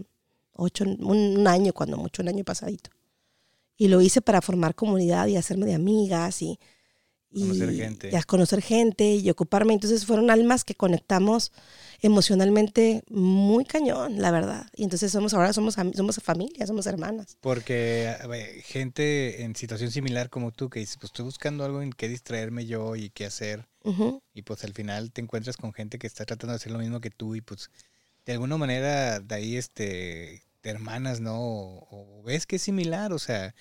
ocho, 0.53 0.83
un, 0.83 1.03
un 1.03 1.47
año, 1.47 1.73
cuando 1.73 1.97
mucho, 1.97 2.21
un 2.21 2.29
año 2.29 2.43
pasadito. 2.43 2.91
Y 3.77 3.87
lo 3.89 4.01
hice 4.01 4.21
para 4.21 4.41
formar 4.41 4.75
comunidad 4.75 5.27
y 5.27 5.35
hacerme 5.37 5.67
de 5.67 5.75
amigas 5.75 6.41
y, 6.41 6.59
y 7.29 7.41
Conocer 7.41 7.73
gente. 7.75 8.09
y 8.11 8.15
a 8.15 8.23
conocer 8.23 8.61
gente 8.61 9.15
y 9.15 9.29
ocuparme. 9.29 9.73
Entonces 9.73 10.05
fueron 10.05 10.31
almas 10.31 10.63
que 10.63 10.73
conectamos 10.75 11.51
emocionalmente 12.01 13.03
muy 13.09 13.65
cañón, 13.65 14.19
la 14.21 14.31
verdad. 14.31 14.67
Y 14.75 14.83
entonces 14.83 15.11
somos 15.11 15.33
ahora 15.33 15.53
somos 15.53 15.75
somos 15.95 16.15
familia, 16.23 16.65
somos 16.65 16.87
hermanas. 16.87 17.37
Porque 17.41 18.15
ver, 18.27 18.61
gente 18.61 19.43
en 19.43 19.55
situación 19.55 19.91
similar 19.91 20.29
como 20.29 20.51
tú 20.51 20.69
que 20.69 20.79
dices, 20.79 20.97
pues 20.97 21.09
estoy 21.09 21.25
buscando 21.25 21.63
algo 21.65 21.81
en 21.81 21.91
qué 21.91 22.07
distraerme 22.07 22.65
yo 22.65 22.95
y 22.95 23.09
qué 23.09 23.25
hacer. 23.25 23.67
Ujú. 23.83 24.21
Y 24.33 24.41
pues 24.43 24.63
al 24.63 24.73
final 24.73 25.11
te 25.11 25.21
encuentras 25.21 25.57
con 25.57 25.73
gente 25.73 25.99
que 25.99 26.07
está 26.07 26.25
tratando 26.25 26.53
de 26.53 26.57
hacer 26.57 26.71
lo 26.71 26.79
mismo 26.79 26.99
que 27.01 27.09
tú 27.09 27.35
y 27.35 27.41
pues 27.41 27.69
de 28.25 28.33
alguna 28.33 28.57
manera 28.57 29.19
de 29.19 29.35
ahí 29.35 29.55
este 29.55 30.43
te 30.67 30.71
hermanas, 30.71 31.21
¿no? 31.21 31.39
O, 31.39 32.19
o 32.19 32.23
ves 32.23 32.45
que 32.45 32.57
es 32.57 32.61
similar, 32.61 33.13
o 33.13 33.19
sea, 33.19 33.55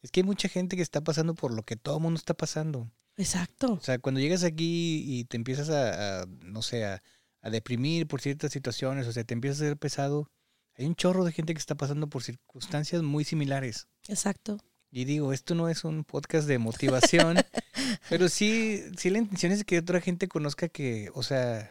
es 0.00 0.10
que 0.10 0.20
hay 0.20 0.24
mucha 0.24 0.48
gente 0.48 0.76
que 0.76 0.82
está 0.82 1.00
pasando 1.00 1.34
por 1.34 1.52
lo 1.52 1.64
que 1.64 1.76
todo 1.76 1.96
el 1.96 2.02
mundo 2.02 2.18
está 2.18 2.34
pasando. 2.34 2.88
Exacto. 3.16 3.72
O 3.72 3.80
sea, 3.80 3.98
cuando 3.98 4.20
llegas 4.20 4.44
aquí 4.44 5.02
y 5.04 5.24
te 5.24 5.36
empiezas 5.36 5.70
a, 5.70 6.22
a, 6.22 6.26
no 6.26 6.62
sé, 6.62 6.84
a, 6.84 7.02
a 7.40 7.50
deprimir 7.50 8.06
por 8.06 8.20
ciertas 8.20 8.52
situaciones, 8.52 9.06
o 9.06 9.12
sea, 9.12 9.24
te 9.24 9.34
empiezas 9.34 9.60
a 9.60 9.64
ser 9.64 9.76
pesado, 9.76 10.30
hay 10.76 10.86
un 10.86 10.94
chorro 10.94 11.24
de 11.24 11.32
gente 11.32 11.52
que 11.52 11.58
está 11.58 11.74
pasando 11.74 12.06
por 12.06 12.22
circunstancias 12.22 13.02
muy 13.02 13.24
similares. 13.24 13.88
Exacto. 14.08 14.58
Y 14.90 15.04
digo, 15.04 15.32
esto 15.32 15.54
no 15.54 15.68
es 15.68 15.84
un 15.84 16.04
podcast 16.04 16.46
de 16.46 16.58
motivación, 16.58 17.38
pero 18.08 18.28
sí, 18.28 18.84
sí 18.96 19.10
la 19.10 19.18
intención 19.18 19.50
es 19.50 19.64
que 19.64 19.78
otra 19.78 20.00
gente 20.00 20.28
conozca 20.28 20.68
que, 20.68 21.10
o 21.14 21.22
sea, 21.22 21.70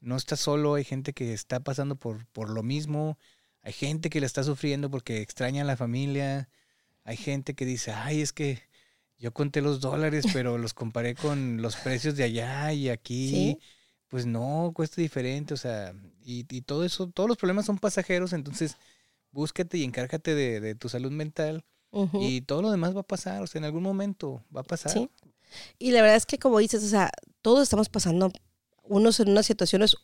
no 0.00 0.16
está 0.16 0.36
solo, 0.36 0.74
hay 0.74 0.84
gente 0.84 1.12
que 1.12 1.32
está 1.32 1.60
pasando 1.60 1.96
por, 1.96 2.26
por 2.26 2.50
lo 2.50 2.62
mismo, 2.62 3.18
hay 3.62 3.72
gente 3.72 4.10
que 4.10 4.20
la 4.20 4.26
está 4.26 4.42
sufriendo 4.44 4.90
porque 4.90 5.20
extraña 5.20 5.62
a 5.62 5.64
la 5.66 5.76
familia, 5.76 6.48
hay 7.04 7.16
gente 7.16 7.54
que 7.54 7.64
dice, 7.64 7.92
ay, 7.92 8.20
es 8.20 8.32
que 8.32 8.60
yo 9.18 9.32
conté 9.32 9.60
los 9.62 9.80
dólares, 9.80 10.24
pero 10.32 10.58
los 10.58 10.74
comparé 10.74 11.14
con 11.14 11.62
los 11.62 11.76
precios 11.76 12.16
de 12.16 12.24
allá 12.24 12.72
y 12.72 12.88
aquí, 12.88 13.30
Sí. 13.30 13.58
pues 14.08 14.26
no, 14.26 14.72
cuesta 14.74 15.00
diferente, 15.00 15.54
o 15.54 15.56
sea, 15.56 15.94
y, 16.24 16.44
y 16.54 16.62
todo 16.62 16.84
eso, 16.84 17.08
todos 17.08 17.28
los 17.28 17.38
problemas 17.38 17.66
son 17.66 17.78
pasajeros, 17.78 18.32
entonces 18.32 18.76
búscate 19.30 19.78
y 19.78 19.84
encárgate 19.84 20.34
de, 20.34 20.60
de 20.60 20.74
tu 20.74 20.88
salud 20.88 21.10
mental. 21.12 21.64
Y 22.14 22.40
todo 22.40 22.62
lo 22.62 22.70
demás 22.70 22.96
va 22.96 23.00
a 23.00 23.06
pasar, 23.06 23.42
o 23.42 23.46
sea, 23.46 23.58
en 23.58 23.66
algún 23.66 23.82
momento 23.82 24.42
va 24.54 24.62
a 24.62 24.64
pasar. 24.64 24.92
Sí. 24.92 25.10
Y 25.78 25.90
la 25.90 26.00
verdad 26.00 26.16
es 26.16 26.24
que 26.24 26.38
como 26.38 26.58
dices, 26.58 26.82
o 26.82 26.88
sea, 26.88 27.10
todos 27.42 27.62
estamos 27.64 27.90
pasando 27.90 28.32
unos 28.84 29.20
en 29.20 29.28
unas 29.28 29.44
situaciones 29.44 29.96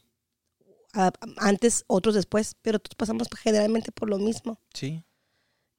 a- 0.95 1.13
antes, 1.37 1.85
otros 1.87 2.15
después, 2.15 2.57
pero 2.63 2.79
todos 2.79 2.95
pasamos 2.97 3.29
generalmente 3.43 3.93
por 3.93 4.09
lo 4.09 4.19
mismo. 4.19 4.61
Sí. 4.75 5.05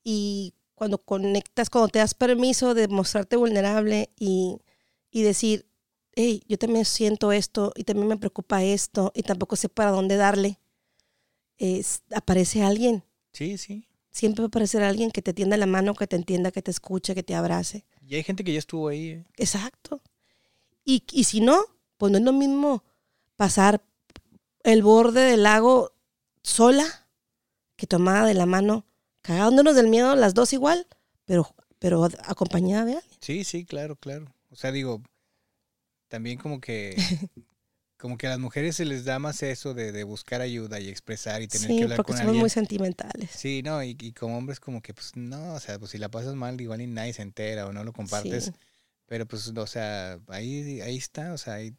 Y 0.04 0.54
cuando 0.76 0.98
conectas, 1.04 1.70
cuando 1.70 1.90
te 1.90 2.00
das 2.00 2.14
permiso 2.14 2.74
de 2.74 2.88
mostrarte 2.88 3.36
vulnerable 3.36 4.10
y, 4.18 4.58
y 5.12 5.22
decir, 5.24 5.68
hey, 6.16 6.42
yo 6.48 6.58
también 6.58 6.86
siento 6.86 7.32
esto 7.32 7.74
y 7.76 7.84
también 7.84 8.08
me 8.08 8.18
preocupa 8.18 8.64
esto 8.64 9.12
y 9.16 9.24
tampoco 9.24 9.56
sé 9.56 9.68
para 9.70 9.92
dónde 9.92 10.16
darle, 10.16 10.60
es- 11.58 12.04
aparece 12.16 12.64
alguien. 12.64 13.04
Sí, 13.34 13.58
sí. 13.58 13.86
Siempre 14.12 14.42
va 14.42 14.46
a 14.46 14.48
aparecer 14.48 14.82
alguien 14.84 15.12
que 15.12 15.22
te 15.22 15.34
tienda 15.34 15.56
la 15.58 15.66
mano, 15.68 15.94
que 15.94 16.08
te 16.08 16.16
entienda, 16.16 16.52
que 16.52 16.62
te 16.62 16.72
escuche, 16.72 17.14
que 17.14 17.24
te 17.24 17.36
abrace. 17.36 17.86
Y 18.06 18.16
hay 18.16 18.24
gente 18.24 18.44
que 18.44 18.54
ya 18.54 18.60
estuvo 18.60 18.88
ahí. 18.88 19.10
¿eh? 19.10 19.26
Exacto. 19.38 20.02
Y, 20.84 21.04
y 21.12 21.26
si 21.26 21.42
no, 21.42 21.60
pues 21.98 22.12
no 22.12 22.18
es 22.18 22.24
lo 22.24 22.34
mismo 22.34 22.84
pasar 23.36 23.84
el 24.64 24.84
borde 24.84 25.22
del 25.22 25.44
lago 25.44 25.94
sola 26.44 27.08
que 27.76 27.88
tomada 27.88 28.26
de 28.26 28.34
la 28.34 28.46
mano, 28.46 28.86
cagándonos 29.22 29.76
del 29.76 29.88
miedo 29.88 30.16
las 30.16 30.34
dos 30.34 30.54
igual, 30.54 30.88
pero, 31.26 31.54
pero 31.80 32.04
acompañada 32.26 32.86
de 32.86 32.96
alguien. 32.96 33.18
Sí, 33.22 33.44
sí, 33.44 33.66
claro, 33.66 33.96
claro. 33.96 34.26
O 34.50 34.56
sea, 34.56 34.72
digo, 34.72 35.02
también 36.08 36.38
como 36.38 36.60
que 36.60 36.96
como 37.98 38.18
que 38.18 38.28
a 38.28 38.32
las 38.32 38.40
mujeres 38.40 38.78
se 38.78 38.86
les 38.86 39.04
da 39.06 39.20
más 39.20 39.44
eso 39.44 39.74
de, 39.74 39.92
de 39.92 40.04
buscar 40.06 40.42
ayuda 40.42 40.80
y 40.80 40.88
expresar 40.88 41.42
y 41.42 41.48
tener 41.48 41.68
que 41.68 41.74
Sí, 41.78 41.84
hablar 41.84 41.98
porque 41.98 42.12
con 42.12 42.18
somos 42.18 42.28
alguien. 42.30 42.42
muy 42.42 42.50
sentimentales. 42.50 43.30
Sí, 43.32 43.62
no, 43.64 43.84
y, 43.84 43.98
y 44.00 44.14
como 44.14 44.38
hombres 44.38 44.60
como 44.60 44.82
que 44.82 44.94
pues 44.94 45.16
no, 45.16 45.54
o 45.54 45.60
sea, 45.60 45.78
pues 45.80 45.92
si 45.92 45.98
la 45.98 46.10
pasas 46.10 46.36
mal 46.36 46.60
igual 46.62 46.82
y 46.82 46.88
nadie 46.88 47.14
se 47.14 47.22
entera 47.24 47.68
o 47.68 47.74
no 47.74 47.84
lo 47.84 47.92
compartes, 47.94 48.46
Sí. 48.46 48.52
pero 49.06 49.26
pues 49.28 49.48
o 49.50 49.68
sea, 49.68 50.20
ahí 50.28 50.80
ahí 50.82 50.96
está, 50.98 51.34
o 51.34 51.38
sea, 51.38 51.56
hay 51.56 51.76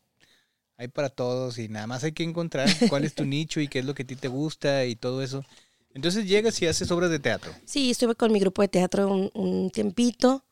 hay 0.81 0.89
para 0.89 1.11
todos 1.11 1.59
y 1.59 1.69
nada 1.69 1.87
más 1.87 2.05
hay 2.05 2.13
que 2.13 2.23
encontrar 2.23 2.67
cuál 2.89 3.05
es 3.05 3.15
tu 3.15 3.25
nicho 3.27 3.61
y 3.61 3.69
qué 3.69 3.81
es 3.81 3.85
lo 3.85 3.95
que 3.95 4.03
a 4.05 4.07
ti 4.07 4.17
te 4.17 4.29
gusta 4.29 4.87
y 4.87 4.97
todo 4.97 5.23
eso. 5.23 5.45
Entonces 5.93 6.27
llegas 6.27 6.61
y 6.63 6.67
haces 6.67 6.91
obras 6.91 7.11
de 7.11 7.19
teatro. 7.19 7.53
Sí, 7.67 7.91
estuve 7.91 8.15
con 8.15 8.33
mi 8.33 8.41
grupo 8.41 8.63
de 8.63 8.69
teatro 8.69 9.09
un, 9.13 9.31
un 9.35 9.71
tiempito, 9.71 10.43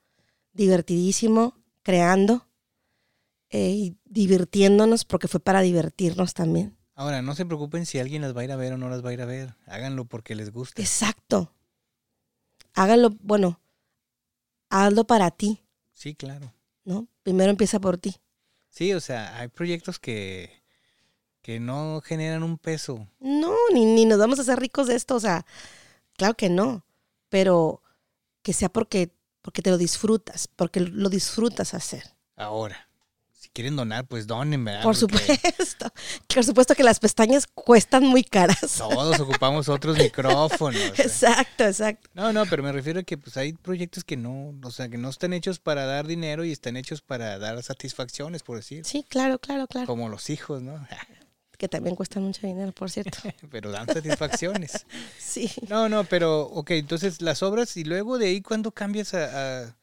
divertidísimo, 0.53 1.55
creando 1.83 2.47
eh, 3.49 3.71
y 3.71 3.97
divirtiéndonos, 4.05 5.07
porque 5.07 5.29
fue 5.29 5.41
para 5.41 5.63
divertirnos 5.63 6.35
también. 6.35 6.77
Ahora, 6.95 7.23
no 7.23 7.35
se 7.35 7.47
preocupen 7.47 7.87
si 7.87 7.99
alguien 7.99 8.21
las 8.21 8.37
va 8.37 8.43
a 8.43 8.45
ir 8.45 8.53
a 8.53 8.57
ver 8.57 8.75
o 8.75 8.77
no 8.77 8.91
las 8.91 9.03
va 9.03 9.09
a 9.09 9.13
ir 9.15 9.23
a 9.23 9.25
ver. 9.25 9.55
Háganlo 9.65 10.05
porque 10.05 10.35
les 10.35 10.53
gusta. 10.53 10.83
Exacto. 10.83 11.55
Háganlo, 12.75 13.17
bueno, 13.23 13.61
hazlo 14.69 15.07
para 15.07 15.31
ti, 15.31 15.65
Sí, 15.95 16.15
claro. 16.15 16.53
¿no? 16.85 17.09
Primero 17.23 17.51
empieza 17.51 17.81
por 17.81 17.97
ti. 17.97 18.17
Sí, 18.79 18.95
o 18.95 19.01
sea, 19.01 19.37
hay 19.37 19.49
proyectos 19.49 19.99
que, 19.99 20.63
que 21.43 21.59
no 21.59 22.01
generan 22.01 22.45
un 22.45 22.59
peso. 22.59 23.09
No, 23.19 23.57
ni, 23.75 23.85
ni 23.85 24.05
nos 24.05 24.21
vamos 24.21 24.39
a 24.39 24.43
hacer 24.43 24.61
ricos 24.61 24.87
de 24.87 24.95
esto, 24.95 25.17
o 25.17 25.21
sea, 25.21 25.45
claro 26.17 26.35
que 26.35 26.49
no, 26.49 26.85
pero 27.29 27.83
que 28.41 28.53
sea 28.53 28.69
porque, 28.69 29.13
porque 29.43 29.63
te 29.63 29.71
lo 29.71 29.79
disfrutas, 29.79 30.47
porque 30.47 30.79
lo 30.79 31.09
disfrutas 31.09 31.75
hacer. 31.75 32.05
Ahora, 32.37 32.88
si 33.49 33.53
quieren 33.55 33.77
donar, 33.77 34.07
pues 34.07 34.27
donen, 34.27 34.65
¿verdad? 34.65 34.83
Por 34.83 34.99
Porque 34.99 35.19
supuesto. 35.37 35.93
Por 36.35 36.45
supuesto 36.45 36.75
que 36.75 36.83
las 36.85 37.01
pestañas 37.01 37.47
cuestan 37.47 38.05
muy 38.05 38.23
caras. 38.23 38.77
Todos 38.79 39.19
ocupamos 39.21 39.69
otros 39.69 39.97
micrófonos. 39.99 40.81
¿eh? 40.81 40.93
Exacto, 40.99 41.65
exacto. 41.65 42.09
No, 42.15 42.33
no, 42.33 42.47
pero 42.47 42.63
me 42.63 42.73
refiero 42.73 43.01
a 43.01 43.03
que 43.03 43.17
pues 43.19 43.37
hay 43.37 43.53
proyectos 43.55 44.05
que 44.05 44.17
no, 44.17 44.55
o 44.63 44.71
sea, 44.71 44.89
que 44.89 44.99
no 44.99 45.09
están 45.09 45.33
hechos 45.33 45.59
para 45.59 45.85
dar 45.87 46.07
dinero 46.07 46.45
y 46.45 46.53
están 46.53 46.77
hechos 46.77 47.01
para 47.03 47.39
dar 47.39 47.63
satisfacciones, 47.63 48.43
por 48.43 48.57
decir. 48.59 48.85
Sí, 48.85 49.05
claro, 49.09 49.39
claro, 49.39 49.67
claro. 49.67 49.87
Como 49.87 50.09
los 50.09 50.31
hijos, 50.31 50.63
¿no? 50.63 50.87
Que 51.57 51.69
también 51.69 51.97
cuestan 51.97 52.23
mucho 52.23 52.47
dinero, 52.47 52.71
por 52.73 52.89
cierto. 52.91 53.19
pero 53.51 53.71
dan 53.73 53.87
satisfacciones. 53.89 54.87
Sí. 55.19 55.51
No, 55.69 55.89
no, 55.89 56.05
pero, 56.05 56.43
ok, 56.43 56.71
entonces 56.73 57.21
las 57.21 57.43
obras 57.43 57.77
y 57.77 57.83
luego 57.85 58.17
de 58.19 58.27
ahí, 58.27 58.43
¿cuándo 58.43 58.71
cambias 58.71 59.15
a...? 59.15 59.63
a- 59.65 59.78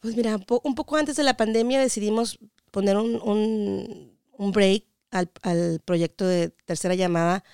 Pues 0.00 0.16
mira, 0.16 0.38
po- 0.38 0.60
un 0.64 0.74
poco 0.74 0.96
antes 0.96 1.16
de 1.16 1.22
la 1.22 1.36
pandemia 1.36 1.80
decidimos 1.80 2.38
poner 2.70 2.96
un, 2.96 3.20
un- 3.22 4.18
un 4.38 4.52
break 4.52 4.84
al, 5.10 5.30
al 5.42 5.80
proyecto 5.84 6.26
de 6.26 6.50
tercera 6.64 6.94
llamada, 6.94 7.44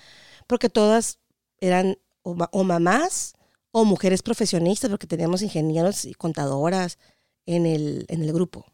porque 0.47 0.69
todas 0.69 1.19
eran 1.59 1.97
o, 2.23 2.35
ma- 2.35 2.49
o 2.51 2.63
mamás 2.63 3.33
o 3.71 3.85
mujeres 3.85 4.21
profesionistas, 4.23 4.89
porque 4.89 5.07
teníamos 5.07 5.41
ingenieros 5.41 6.05
y 6.05 6.13
contadoras 6.13 6.99
en 7.45 7.65
el, 7.65 8.05
en 8.09 8.23
el 8.23 8.33
grupo. 8.33 8.65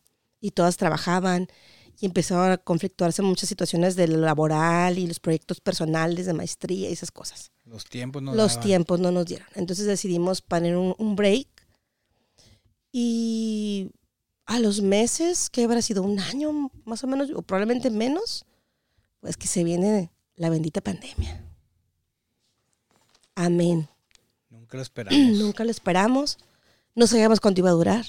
Y 0.41 0.51
todas 0.51 0.77
trabajaban 0.77 1.47
y 1.99 2.05
empezaron 2.05 2.51
a 2.51 2.57
conflictuarse 2.57 3.21
muchas 3.21 3.49
situaciones 3.49 3.95
de 3.95 4.07
lo 4.07 4.17
laboral 4.19 4.97
y 4.99 5.07
los 5.07 5.19
proyectos 5.19 5.61
personales 5.61 6.25
de 6.25 6.33
maestría 6.33 6.89
y 6.89 6.93
esas 6.93 7.11
cosas 7.11 7.51
los 7.65 7.85
tiempos 7.85 8.21
no 8.21 8.33
los 8.33 8.53
daban? 8.53 8.63
tiempos 8.63 8.99
no 8.99 9.11
nos 9.11 9.25
dieron. 9.25 9.47
Entonces 9.55 9.85
decidimos 9.85 10.41
poner 10.41 10.75
un, 10.75 10.95
un 10.97 11.15
break 11.15 11.47
y 12.93 13.91
a 14.45 14.59
los 14.59 14.81
meses, 14.81 15.49
que 15.49 15.63
habrá 15.63 15.81
sido 15.81 16.03
un 16.03 16.19
año 16.19 16.71
más 16.85 17.03
o 17.03 17.07
menos, 17.07 17.31
o 17.31 17.41
probablemente 17.41 17.89
menos, 17.89 18.45
pues 19.19 19.35
que 19.35 19.47
se 19.47 19.63
viene 19.63 20.11
la 20.35 20.49
bendita 20.49 20.79
pandemia. 20.79 21.43
Amén. 23.35 23.89
Nunca 24.49 24.77
lo 24.77 24.83
esperamos. 24.83 25.37
Nunca 25.39 25.63
lo 25.63 25.71
esperamos, 25.71 26.37
no 26.93 27.07
sabíamos 27.07 27.39
cuánto 27.39 27.61
iba 27.61 27.69
a 27.69 27.73
durar. 27.73 28.05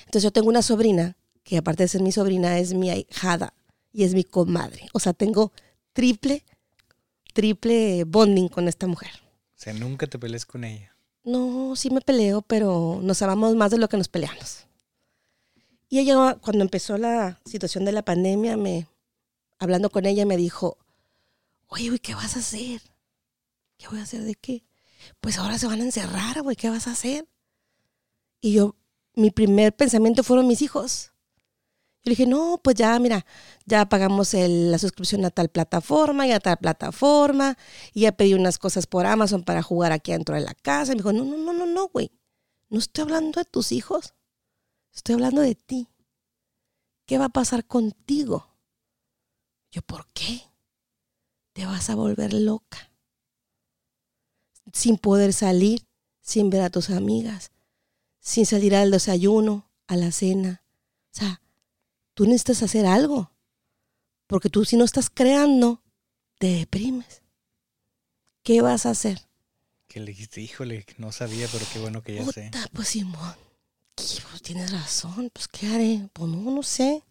Entonces 0.00 0.24
yo 0.24 0.32
tengo 0.32 0.48
una 0.48 0.62
sobrina, 0.62 1.16
que 1.42 1.56
aparte 1.56 1.84
de 1.84 1.88
ser 1.88 2.02
mi 2.02 2.12
sobrina, 2.12 2.58
es 2.58 2.74
mi 2.74 2.90
ahijada 2.90 3.54
y 3.90 4.04
es 4.04 4.12
mi 4.12 4.24
comadre. 4.24 4.88
O 4.92 5.00
sea, 5.00 5.14
tengo 5.14 5.52
triple, 5.94 6.44
triple 7.32 8.04
bonding 8.04 8.48
con 8.48 8.68
esta 8.68 8.86
mujer. 8.86 9.12
O 9.24 9.58
sea, 9.58 9.72
nunca 9.72 10.06
te 10.06 10.18
pelees 10.18 10.44
con 10.44 10.64
ella. 10.64 10.95
No, 11.26 11.74
sí 11.74 11.90
me 11.90 12.00
peleo, 12.00 12.40
pero 12.40 13.00
nos 13.02 13.20
amamos 13.20 13.56
más 13.56 13.72
de 13.72 13.78
lo 13.78 13.88
que 13.88 13.96
nos 13.96 14.06
peleamos. 14.06 14.68
Y 15.88 15.98
ella, 15.98 16.36
cuando 16.40 16.62
empezó 16.62 16.96
la 16.98 17.40
situación 17.44 17.84
de 17.84 17.90
la 17.90 18.04
pandemia, 18.04 18.56
me, 18.56 18.86
hablando 19.58 19.90
con 19.90 20.06
ella, 20.06 20.24
me 20.24 20.36
dijo, 20.36 20.78
oye, 21.66 21.88
güey, 21.88 21.98
¿qué 21.98 22.14
vas 22.14 22.36
a 22.36 22.38
hacer? 22.38 22.80
¿Qué 23.76 23.88
voy 23.88 23.98
a 23.98 24.04
hacer 24.04 24.22
de 24.22 24.36
qué? 24.36 24.64
Pues 25.20 25.38
ahora 25.38 25.58
se 25.58 25.66
van 25.66 25.80
a 25.80 25.84
encerrar, 25.84 26.42
güey, 26.42 26.54
¿qué 26.54 26.70
vas 26.70 26.86
a 26.86 26.92
hacer? 26.92 27.26
Y 28.40 28.52
yo, 28.52 28.76
mi 29.14 29.32
primer 29.32 29.74
pensamiento 29.74 30.22
fueron 30.22 30.46
mis 30.46 30.62
hijos. 30.62 31.12
Yo 32.06 32.10
le 32.10 32.12
dije, 32.12 32.26
no, 32.26 32.60
pues 32.62 32.76
ya, 32.76 32.96
mira, 33.00 33.26
ya 33.64 33.88
pagamos 33.88 34.32
el- 34.34 34.70
la 34.70 34.78
suscripción 34.78 35.24
a 35.24 35.30
tal 35.30 35.48
plataforma 35.48 36.24
y 36.24 36.30
a 36.30 36.38
tal 36.38 36.56
plataforma, 36.56 37.58
y 37.92 38.02
ya 38.02 38.12
pedí 38.12 38.32
unas 38.34 38.58
cosas 38.58 38.86
por 38.86 39.06
Amazon 39.06 39.42
para 39.42 39.60
jugar 39.60 39.90
aquí 39.90 40.12
dentro 40.12 40.36
de 40.36 40.42
la 40.42 40.54
casa. 40.54 40.92
Y 40.92 40.94
me 40.94 40.98
dijo, 41.02 41.12
no, 41.12 41.24
no, 41.24 41.36
no, 41.36 41.52
no, 41.52 41.66
no, 41.66 41.88
güey, 41.88 42.12
no 42.68 42.78
estoy 42.78 43.02
hablando 43.02 43.40
de 43.40 43.44
tus 43.44 43.72
hijos, 43.72 44.14
estoy 44.94 45.14
hablando 45.14 45.40
de 45.40 45.56
ti. 45.56 45.88
¿Qué 47.06 47.18
va 47.18 47.24
a 47.24 47.30
pasar 47.30 47.66
contigo? 47.66 48.54
Yo, 49.72 49.82
¿por 49.82 50.06
qué? 50.12 50.42
Te 51.54 51.66
vas 51.66 51.90
a 51.90 51.96
volver 51.96 52.34
loca. 52.34 52.92
Sin 54.72 54.96
poder 54.96 55.32
salir, 55.32 55.88
sin 56.20 56.50
ver 56.50 56.60
a 56.62 56.70
tus 56.70 56.90
amigas, 56.90 57.50
sin 58.20 58.46
salir 58.46 58.76
al 58.76 58.92
desayuno, 58.92 59.68
a 59.88 59.96
la 59.96 60.12
cena. 60.12 60.62
O 61.12 61.18
sea, 61.18 61.40
tú 62.16 62.24
necesitas 62.24 62.62
hacer 62.62 62.86
algo. 62.86 63.30
Porque 64.26 64.48
tú 64.48 64.64
si 64.64 64.76
no 64.76 64.84
estás 64.84 65.10
creando, 65.10 65.82
te 66.38 66.46
deprimes. 66.48 67.22
¿Qué 68.42 68.62
vas 68.62 68.86
a 68.86 68.90
hacer? 68.90 69.20
Que 69.86 70.00
le 70.00 70.06
dijiste, 70.06 70.40
híjole, 70.40 70.84
no 70.98 71.12
sabía, 71.12 71.46
pero 71.52 71.64
qué 71.72 71.78
bueno 71.78 72.02
que 72.02 72.14
ya 72.14 72.24
sé. 72.32 72.50
Puta, 72.50 72.66
pues 72.72 72.88
Simón. 72.88 73.36
Pues, 73.94 74.42
tienes 74.42 74.72
razón, 74.72 75.30
pues 75.32 75.46
¿qué 75.48 75.66
haré? 75.68 76.08
Pues 76.12 76.30
no, 76.30 76.50
no 76.50 76.62
sé. 76.62 77.04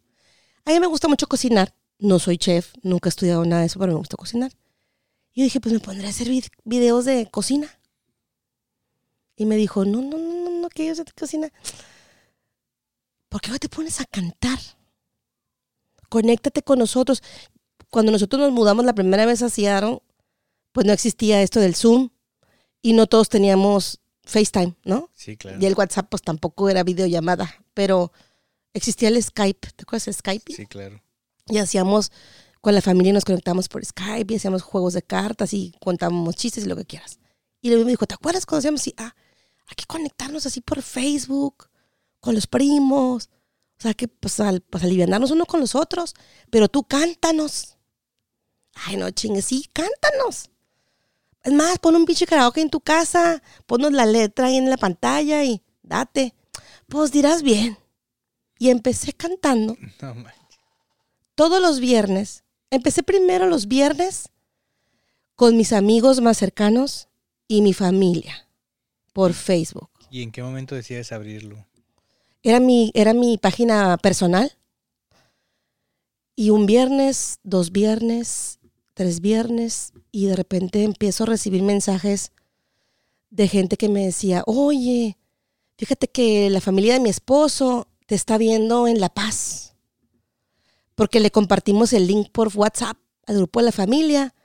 A 0.65 0.71
mí 0.71 0.79
me 0.79 0.87
gusta 0.87 1.07
mucho 1.07 1.27
cocinar. 1.27 1.73
No 1.99 2.19
soy 2.19 2.37
chef, 2.37 2.73
nunca 2.81 3.07
he 3.07 3.11
estudiado 3.11 3.45
nada 3.45 3.61
de 3.61 3.67
eso, 3.67 3.79
pero 3.79 3.93
me 3.93 3.99
gusta 3.99 4.17
cocinar. 4.17 4.51
Y 5.33 5.41
yo 5.41 5.43
dije, 5.45 5.59
pues 5.61 5.73
me 5.73 5.79
pondré 5.79 6.07
a 6.07 6.09
hacer 6.09 6.27
vid- 6.27 6.51
videos 6.63 7.05
de 7.05 7.29
cocina. 7.29 7.69
Y 9.37 9.45
me 9.45 9.55
dijo, 9.55 9.85
no, 9.85 10.01
no, 10.01 10.17
no, 10.17 10.49
no, 10.49 10.61
no, 10.61 10.69
que 10.69 10.87
yo 10.87 10.95
sé 10.95 11.03
de 11.03 11.11
cocina. 11.13 11.51
¿Por 13.29 13.41
qué 13.41 13.51
no 13.51 13.59
te 13.59 13.69
pones 13.69 13.99
a 14.01 14.05
cantar? 14.05 14.59
Conéctate 16.15 16.61
con 16.61 16.79
nosotros. 16.79 17.21
Cuando 17.89 18.09
nosotros 18.09 18.39
nos 18.39 18.53
mudamos 18.53 18.85
la 18.85 18.95
primera 18.95 19.25
vez 19.25 19.41
a 19.41 19.49
Seattle, 19.49 19.99
pues 20.71 20.87
no 20.87 20.93
existía 20.93 21.41
esto 21.41 21.59
del 21.59 21.75
Zoom 21.75 22.07
y 22.81 22.93
no 22.93 23.05
todos 23.05 23.27
teníamos 23.27 23.99
FaceTime, 24.23 24.77
¿no? 24.85 25.09
Sí, 25.13 25.35
claro. 25.35 25.57
Y 25.59 25.65
el 25.65 25.73
WhatsApp 25.73 26.07
pues 26.09 26.21
tampoco 26.21 26.69
era 26.69 26.83
videollamada, 26.83 27.53
pero 27.73 28.13
existía 28.73 29.09
el 29.09 29.21
Skype, 29.21 29.73
¿te 29.75 29.81
acuerdas 29.81 30.05
de 30.05 30.13
Skype? 30.13 30.53
Sí, 30.53 30.65
claro. 30.67 31.03
Y 31.47 31.57
hacíamos, 31.57 32.13
con 32.61 32.73
la 32.73 32.81
familia 32.81 33.11
nos 33.11 33.25
conectamos 33.25 33.67
por 33.67 33.83
Skype 33.83 34.33
y 34.33 34.37
hacíamos 34.37 34.61
juegos 34.61 34.93
de 34.93 35.01
cartas 35.01 35.53
y 35.53 35.75
contábamos 35.83 36.37
chistes 36.37 36.63
y 36.63 36.69
lo 36.69 36.77
que 36.77 36.85
quieras. 36.85 37.19
Y 37.59 37.67
luego 37.67 37.83
me 37.83 37.91
dijo, 37.91 38.05
¿te 38.05 38.13
acuerdas 38.13 38.45
cuando 38.45 38.59
hacíamos 38.59 38.79
así? 38.79 38.93
Ah, 38.95 39.13
hay 39.67 39.75
que 39.75 39.85
conectarnos 39.85 40.45
así 40.45 40.61
por 40.61 40.81
Facebook, 40.81 41.67
con 42.21 42.35
los 42.35 42.47
primos. 42.47 43.29
O 43.77 43.81
sea, 43.81 43.93
que 43.93 44.07
pues, 44.07 44.39
al, 44.39 44.61
pues 44.61 44.83
alivianarnos 44.83 45.31
uno 45.31 45.45
con 45.45 45.59
los 45.59 45.75
otros, 45.75 46.13
pero 46.49 46.67
tú 46.69 46.83
cántanos. 46.83 47.77
Ay, 48.73 48.97
no 48.97 49.09
chingues, 49.11 49.45
sí, 49.45 49.69
cántanos. 49.73 50.49
Es 51.43 51.53
más, 51.53 51.77
pon 51.79 51.95
un 51.95 52.05
pinche 52.05 52.25
karaoke 52.25 52.61
en 52.61 52.69
tu 52.69 52.81
casa, 52.81 53.41
ponnos 53.65 53.91
la 53.91 54.05
letra 54.05 54.47
ahí 54.47 54.57
en 54.57 54.69
la 54.69 54.77
pantalla 54.77 55.43
y 55.43 55.61
date. 55.83 56.33
Pues 56.87 57.11
dirás 57.11 57.43
bien. 57.43 57.77
Y 58.57 58.69
empecé 58.69 59.13
cantando 59.13 59.75
No 60.01 60.15
manches. 60.15 60.39
todos 61.35 61.61
los 61.61 61.79
viernes. 61.79 62.43
Empecé 62.71 63.03
primero 63.03 63.45
los 63.47 63.67
viernes 63.67 64.29
con 65.35 65.55
mis 65.57 65.71
amigos 65.73 66.21
más 66.21 66.37
cercanos 66.37 67.09
y 67.47 67.61
mi 67.61 67.73
familia 67.73 68.47
por 69.13 69.33
Facebook. 69.33 69.89
¿Y 70.09 70.23
en 70.23 70.31
qué 70.31 70.41
momento 70.41 70.75
decides 70.75 71.11
abrirlo? 71.11 71.65
Era 72.45 72.59
mi, 72.59 72.91
era 72.93 73.15
mi 73.15 73.39
página 73.39 73.97
personal. 73.97 74.55
Y 76.35 76.51
un 76.51 76.67
viernes, 76.67 77.39
dos 77.41 77.71
viernes, 77.71 78.59
tres 78.93 79.19
viernes, 79.19 79.93
y 80.11 80.27
de 80.27 80.35
repente 80.35 80.83
empiezo 80.83 81.23
a 81.23 81.25
recibir 81.25 81.63
mensajes 81.63 82.31
de 83.31 83.47
gente 83.47 83.77
que 83.77 83.89
me 83.89 84.05
decía, 84.05 84.43
oye, 84.45 85.17
fíjate 85.75 86.07
que 86.07 86.51
la 86.51 86.61
familia 86.61 86.93
de 86.93 86.99
mi 86.99 87.09
esposo 87.09 87.87
te 88.05 88.13
está 88.13 88.37
viendo 88.37 88.87
en 88.87 88.99
La 88.99 89.09
Paz. 89.09 89.73
Porque 90.93 91.19
le 91.19 91.31
compartimos 91.31 91.93
el 91.93 92.05
link 92.05 92.29
por 92.31 92.55
WhatsApp 92.55 92.95
al 93.25 93.37
grupo 93.37 93.59
de 93.59 93.65
la 93.65 93.71
familia. 93.71 94.35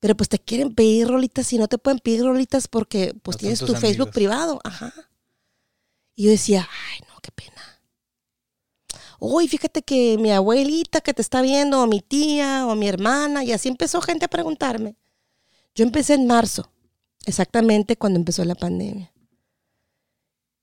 Pero 0.00 0.16
pues 0.16 0.30
te 0.30 0.38
quieren 0.38 0.74
pedir 0.74 1.06
rolitas 1.06 1.52
y 1.52 1.58
no 1.58 1.68
te 1.68 1.76
pueden 1.76 1.98
pedir 1.98 2.22
rolitas 2.22 2.66
porque 2.66 3.12
pues 3.22 3.36
No 3.36 3.40
tienes 3.40 3.58
tu 3.58 3.74
Facebook 3.74 4.10
privado. 4.10 4.58
Ajá. 4.64 4.94
Y 6.14 6.24
yo 6.24 6.30
decía, 6.30 6.66
ay, 6.90 7.00
no, 7.08 7.11
qué 7.22 7.30
pena. 7.32 7.62
Uy, 9.18 9.46
fíjate 9.46 9.82
que 9.82 10.18
mi 10.18 10.32
abuelita 10.32 11.00
que 11.00 11.14
te 11.14 11.22
está 11.22 11.42
viendo, 11.42 11.80
o 11.80 11.86
mi 11.86 12.00
tía, 12.00 12.66
o 12.66 12.74
mi 12.74 12.88
hermana, 12.88 13.44
y 13.44 13.52
así 13.52 13.68
empezó 13.68 14.00
gente 14.00 14.24
a 14.24 14.28
preguntarme. 14.28 14.96
Yo 15.74 15.84
empecé 15.84 16.14
en 16.14 16.26
marzo, 16.26 16.70
exactamente 17.24 17.96
cuando 17.96 18.18
empezó 18.18 18.44
la 18.44 18.56
pandemia. 18.56 19.12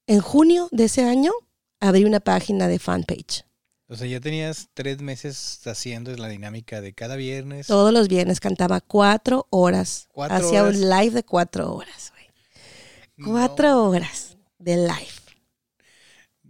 En 0.07 0.19
junio 0.19 0.67
de 0.71 0.85
ese 0.85 1.03
año 1.03 1.31
abrí 1.79 2.03
una 2.03 2.19
página 2.19 2.67
de 2.67 2.79
fanpage. 2.79 3.45
O 3.87 3.95
sea, 3.95 4.05
ya 4.05 4.19
tenías 4.19 4.67
tres 4.73 5.01
meses 5.01 5.65
haciendo 5.65 6.15
la 6.15 6.27
dinámica 6.27 6.79
de 6.81 6.93
cada 6.93 7.15
viernes. 7.15 7.67
Todos 7.67 7.91
los 7.91 8.07
viernes 8.07 8.39
cantaba 8.39 8.81
cuatro 8.81 9.47
horas. 9.49 10.07
¿Cuatro 10.11 10.35
Hacía 10.35 10.63
un 10.63 10.79
live 10.79 11.11
de 11.11 11.23
cuatro 11.23 11.73
horas, 11.73 12.11
güey. 12.11 13.31
Cuatro 13.31 13.69
No, 13.69 13.89
horas 13.89 14.37
de 14.59 14.77
live. 14.77 15.18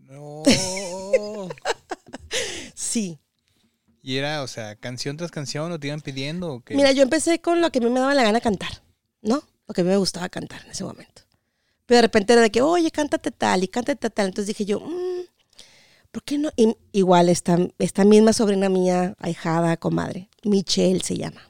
No. 0.10 0.44
Sí. 2.76 3.20
y 4.02 4.18
era, 4.18 4.42
o 4.44 4.48
sea, 4.48 4.76
canción 4.76 5.18
tras 5.18 5.30
canción, 5.32 5.72
o 5.72 5.80
te 5.80 5.88
iban 5.88 6.02
pidiendo 6.02 6.52
o 6.54 6.62
qué? 6.62 6.74
Mira, 6.76 6.92
yo 6.92 7.04
empecé 7.04 7.40
con 7.42 7.62
lo 7.62 7.72
que 7.72 7.80
a 7.80 7.82
mí 7.82 7.90
me 7.90 8.00
daba 8.00 8.14
la 8.16 8.24
gana 8.24 8.42
cantar, 8.42 8.82
¿no? 9.22 9.44
Lo 9.68 9.74
que 9.74 9.82
a 9.82 9.84
mí 9.84 9.90
me 9.92 9.98
gustaba 9.98 10.30
cantar 10.30 10.64
en 10.66 10.72
ese 10.72 10.84
momento. 10.84 11.22
Pero 11.86 11.98
de 11.98 12.02
repente 12.04 12.34
era 12.34 12.42
de 12.42 12.50
que, 12.50 12.62
oye, 12.62 12.90
cántate 12.92 13.30
tal 13.32 13.64
y 13.64 13.68
cántate 13.68 14.10
tal. 14.10 14.28
Entonces 14.28 14.48
dije 14.48 14.66
yo, 14.66 14.80
"Mm, 14.80 15.22
¿por 16.12 16.24
qué 16.24 16.38
no? 16.38 16.50
Y- 16.56 16.76
igual 16.92 17.30
esta, 17.30 17.58
esta 17.78 18.06
misma 18.06 18.34
sobrina 18.34 18.70
mía, 18.70 19.14
ahijada, 19.20 19.78
comadre, 19.78 20.30
Michelle 20.44 21.02
se 21.04 21.18
llama. 21.18 21.42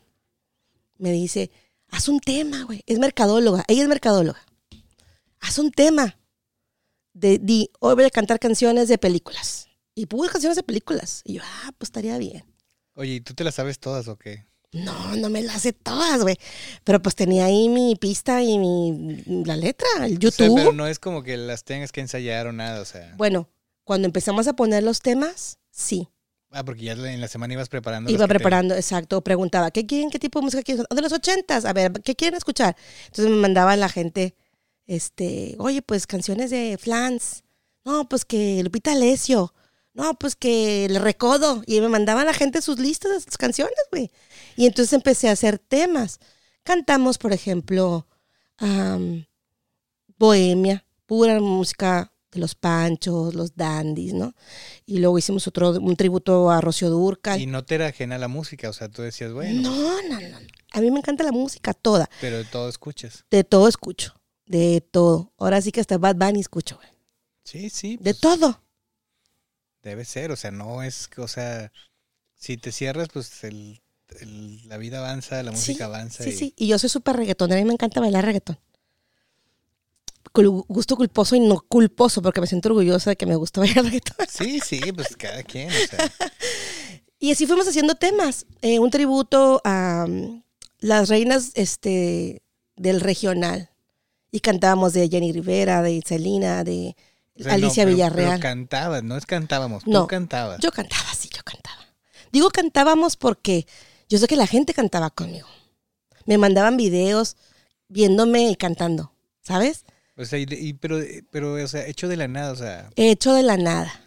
Me 0.97 1.11
dice, 1.11 1.51
haz 1.91 2.09
un 2.09 2.19
tema, 2.19 2.63
güey. 2.63 2.83
Es 2.87 2.99
mercadóloga. 2.99 3.63
Ella 3.67 3.83
es 3.83 3.87
mercadóloga. 3.89 4.41
Haz 5.39 5.59
un 5.59 5.71
tema. 5.71 6.17
De, 7.19 7.37
di, 7.37 7.69
hoy 7.79 7.95
voy 7.95 8.05
a 8.05 8.09
cantar 8.09 8.39
canciones 8.39 8.87
de 8.87 8.97
películas. 8.97 9.67
Y 9.95 10.05
puras 10.05 10.31
canciones 10.31 10.55
de 10.55 10.63
películas. 10.63 11.21
Y 11.25 11.33
yo, 11.35 11.41
ah, 11.43 11.71
pues 11.77 11.87
estaría 11.89 12.17
bien. 12.17 12.43
Oye, 12.95 13.15
¿y 13.15 13.21
tú 13.21 13.33
te 13.33 13.43
las 13.43 13.55
sabes 13.55 13.79
todas 13.79 14.07
o 14.07 14.17
qué? 14.17 14.45
No, 14.71 15.15
no 15.15 15.29
me 15.29 15.41
las 15.41 15.63
sé 15.63 15.73
todas, 15.73 16.21
güey. 16.21 16.37
Pero 16.83 17.01
pues 17.01 17.15
tenía 17.15 17.45
ahí 17.45 17.67
mi 17.69 17.95
pista 17.95 18.41
y 18.43 18.57
mi 18.57 19.23
la 19.43 19.57
letra, 19.57 19.87
el 19.97 20.03
O 20.03 20.07
sea, 20.07 20.17
YouTube. 20.19 20.55
pero 20.55 20.73
no 20.73 20.87
es 20.87 20.99
como 20.99 21.23
que 21.23 21.35
las 21.37 21.63
tengas 21.63 21.91
que 21.91 22.01
ensayar 22.01 22.47
o 22.47 22.53
nada, 22.53 22.79
o 22.81 22.85
sea. 22.85 23.13
Bueno, 23.17 23.49
cuando 23.83 24.05
empezamos 24.05 24.47
a 24.47 24.53
poner 24.53 24.83
los 24.83 25.01
temas, 25.01 25.57
sí. 25.71 26.07
Ah, 26.51 26.63
porque 26.63 26.83
ya 26.85 26.93
en 26.93 27.19
la 27.21 27.27
semana 27.27 27.53
ibas 27.53 27.67
preparando. 27.69 28.09
Iba 28.11 28.25
te- 28.25 28.29
preparando, 28.29 28.75
exacto. 28.75 29.21
Preguntaba, 29.23 29.71
¿qué 29.71 29.85
quieren? 29.85 30.09
¿Qué 30.09 30.19
tipo 30.19 30.39
de 30.39 30.45
música 30.45 30.63
quieren? 30.63 30.85
De 30.89 31.01
los 31.01 31.11
ochentas. 31.11 31.65
A 31.65 31.73
ver, 31.73 31.91
¿qué 32.03 32.15
quieren 32.15 32.37
escuchar? 32.37 32.75
Entonces 33.07 33.29
me 33.29 33.37
mandaba 33.41 33.75
la 33.75 33.89
gente, 33.89 34.35
este, 34.89 35.55
oye, 35.59 35.83
pues 35.83 36.07
canciones 36.07 36.49
de 36.49 36.77
Flans. 36.79 37.43
No, 37.85 38.09
pues 38.09 38.25
que 38.25 38.61
Lupita 38.63 38.91
Alessio. 38.91 39.53
No, 39.93 40.15
pues 40.15 40.35
que 40.35 40.87
Le 40.89 40.97
Recodo. 40.97 41.61
Y 41.67 41.79
me 41.79 41.89
mandaban 41.89 42.25
la 42.25 42.33
gente 42.33 42.61
sus 42.61 42.79
listas 42.79 43.11
de 43.11 43.19
sus 43.21 43.37
canciones, 43.37 43.77
güey. 43.91 44.11
Y 44.55 44.65
entonces 44.65 44.93
empecé 44.93 45.29
a 45.29 45.33
hacer 45.33 45.59
temas. 45.59 46.19
Cantamos, 46.63 47.19
por 47.19 47.33
ejemplo, 47.33 48.07
am, 48.57 49.25
Bohemia, 50.17 50.83
pura 51.05 51.39
música 51.39 52.11
de 52.31 52.39
los 52.39 52.55
Panchos, 52.55 53.35
los 53.35 53.55
Dandies, 53.55 54.13
¿no? 54.13 54.33
Y 54.87 54.99
luego 54.99 55.19
hicimos 55.19 55.47
otro, 55.47 55.71
un 55.71 55.95
tributo 55.95 56.49
a 56.49 56.61
Rocío 56.61 56.89
Durcal. 56.89 57.39
Y 57.39 57.45
no 57.45 57.63
te 57.63 57.75
era 57.75 57.87
ajena 57.87 58.17
la 58.17 58.27
música, 58.27 58.69
o 58.69 58.73
sea, 58.73 58.89
tú 58.89 59.03
decías, 59.03 59.33
bueno, 59.33 59.61
No, 59.61 60.01
no, 60.09 60.19
no. 60.19 60.37
A 60.71 60.81
mí 60.81 60.91
me 60.91 60.99
encanta 60.99 61.23
la 61.23 61.31
música 61.31 61.73
toda. 61.73 62.09
pero 62.21 62.37
de 62.37 62.45
todo 62.45 62.69
escuchas. 62.69 63.25
De 63.31 63.43
todo 63.43 63.67
escucho. 63.67 64.18
De 64.49 64.81
todo. 64.81 65.31
Ahora 65.37 65.61
sí 65.61 65.71
que 65.71 65.79
hasta 65.79 65.97
Bad 65.97 66.15
Bunny 66.17 66.39
escucho, 66.41 66.75
güey. 66.75 66.89
Sí, 67.43 67.69
sí. 67.69 67.95
De 67.97 68.13
pues, 68.13 68.19
todo. 68.19 68.61
Debe 69.83 70.03
ser, 70.05 70.31
o 70.31 70.35
sea, 70.35 70.51
no 70.51 70.83
es, 70.83 71.07
o 71.17 71.27
sea, 71.27 71.71
si 72.35 72.57
te 72.57 72.71
cierras, 72.71 73.07
pues 73.13 73.43
el, 73.43 73.79
el- 74.19 74.67
la 74.67 74.77
vida 74.77 74.97
avanza, 74.99 75.41
la 75.43 75.51
música 75.51 75.85
avanza. 75.85 76.23
Sí, 76.23 76.31
y- 76.31 76.35
sí. 76.35 76.53
Y 76.57 76.67
yo 76.67 76.79
soy 76.79 76.89
súper 76.89 77.15
reggaetonera. 77.15 77.61
A 77.61 77.63
mí 77.63 77.67
me 77.67 77.73
encanta 77.73 78.01
bailar 78.01 78.25
reggaetón. 78.25 78.59
Cul- 80.33 80.65
gusto 80.67 80.95
culposo 80.95 81.35
y 81.35 81.39
no 81.39 81.59
culposo, 81.61 82.21
porque 82.21 82.41
me 82.41 82.47
siento 82.47 82.69
orgullosa 82.69 83.11
de 83.11 83.15
que 83.17 83.25
me 83.25 83.35
gusta 83.35 83.61
bailar 83.61 83.85
reggaetón. 83.85 84.25
Sí, 84.27 84.59
sí, 84.59 84.79
pues 84.93 85.15
cada 85.15 85.43
quien, 85.43 85.69
o 85.69 85.73
sea. 85.87 86.11
Y 87.21 87.31
así 87.33 87.45
fuimos 87.45 87.67
haciendo 87.67 87.95
temas. 87.95 88.45
Eh, 88.61 88.79
un 88.79 88.89
tributo 88.91 89.61
a 89.65 90.05
mm, 90.07 90.41
las 90.79 91.09
reinas 91.09 91.51
este, 91.55 92.41
del 92.77 93.01
regional. 93.01 93.69
Y 94.31 94.39
cantábamos 94.41 94.93
de 94.93 95.09
Jenny 95.09 95.31
Rivera, 95.31 95.81
de 95.81 96.01
Celina, 96.05 96.63
de 96.63 96.95
o 97.39 97.43
sea, 97.43 97.51
no, 97.57 97.65
Alicia 97.65 97.83
pero- 97.85 97.95
Villarreal. 97.95 98.29
Pero 98.31 98.41
cantabas, 98.41 99.03
no 99.03 99.17
es 99.17 99.25
cantábamos, 99.25 99.87
No, 99.87 100.01
tú 100.01 100.07
cantabas. 100.07 100.59
Yo 100.59 100.71
cantaba, 100.71 101.13
sí, 101.17 101.29
yo 101.35 101.41
cantaba. 101.43 101.77
Digo 102.31 102.49
cantábamos 102.49 103.15
porque 103.17 103.65
yo 104.07 104.17
sé 104.19 104.27
que 104.27 104.35
la 104.35 104.45
gente 104.47 104.73
cantaba 104.73 105.09
conmigo. 105.09 105.47
Me 106.25 106.37
mandaban 106.37 106.77
videos 106.77 107.37
viéndome 107.87 108.49
y 108.49 108.55
cantando, 108.55 109.11
¿sabes? 109.41 109.83
O 110.15 110.25
sea, 110.25 110.37
y, 110.37 110.45
y- 110.49 110.73
pero, 110.73 110.99
pero, 111.31 111.53
o 111.53 111.67
sea, 111.67 111.87
hecho 111.87 112.07
de 112.07 112.17
la 112.17 112.27
nada, 112.27 112.51
o 112.51 112.55
sea, 112.55 112.89
Hecho 112.95 113.33
de 113.33 113.41
la 113.43 113.57
nada. 113.57 114.01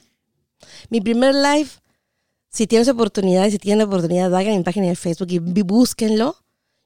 Mi 0.91 1.01
primer 1.01 1.35
live, 1.35 1.69
si 2.49 2.67
tienes 2.69 2.87
oportunidad, 2.89 3.47
y 3.47 3.51
si 3.51 3.59
tienen 3.59 3.79
la 3.79 3.85
oportunidad, 3.87 4.31
vayan 4.31 4.55
a 4.55 4.59
mi 4.59 4.63
página 4.63 4.87
de 4.87 4.95
Facebook 4.95 5.29
y 5.31 5.39
búsquenlo. 5.63 6.37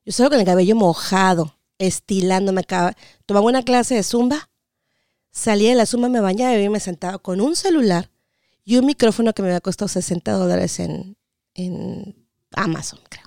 Yo 0.07 0.13
salgo 0.13 0.31
con 0.31 0.41
el 0.41 0.47
cabello 0.47 0.77
mojado, 0.77 1.59
estilándome 1.79 2.61
acá. 2.63 2.97
Tomaba 3.27 3.47
una 3.47 3.63
clase 3.63 3.95
de 3.95 4.03
zumba, 4.03 4.49
salía 5.31 5.71
de 5.71 5.77
la 5.77 5.87
zumba, 5.87 6.09
me 6.09 6.21
bañaba 6.21 6.57
y 6.59 6.69
me 6.69 6.81
sentaba 6.81 7.19
con 7.19 7.41
un 7.41 7.57
celular 7.57 8.11
y 8.65 8.77
un 8.77 8.87
micrófono 8.87 9.33
que 9.33 9.43
me 9.43 9.49
había 9.49 9.61
costado 9.61 9.89
60 9.89 10.33
dólares 10.33 10.79
en, 10.81 11.17
en 11.55 12.27
Amazon, 12.53 13.01
creo. 13.09 13.25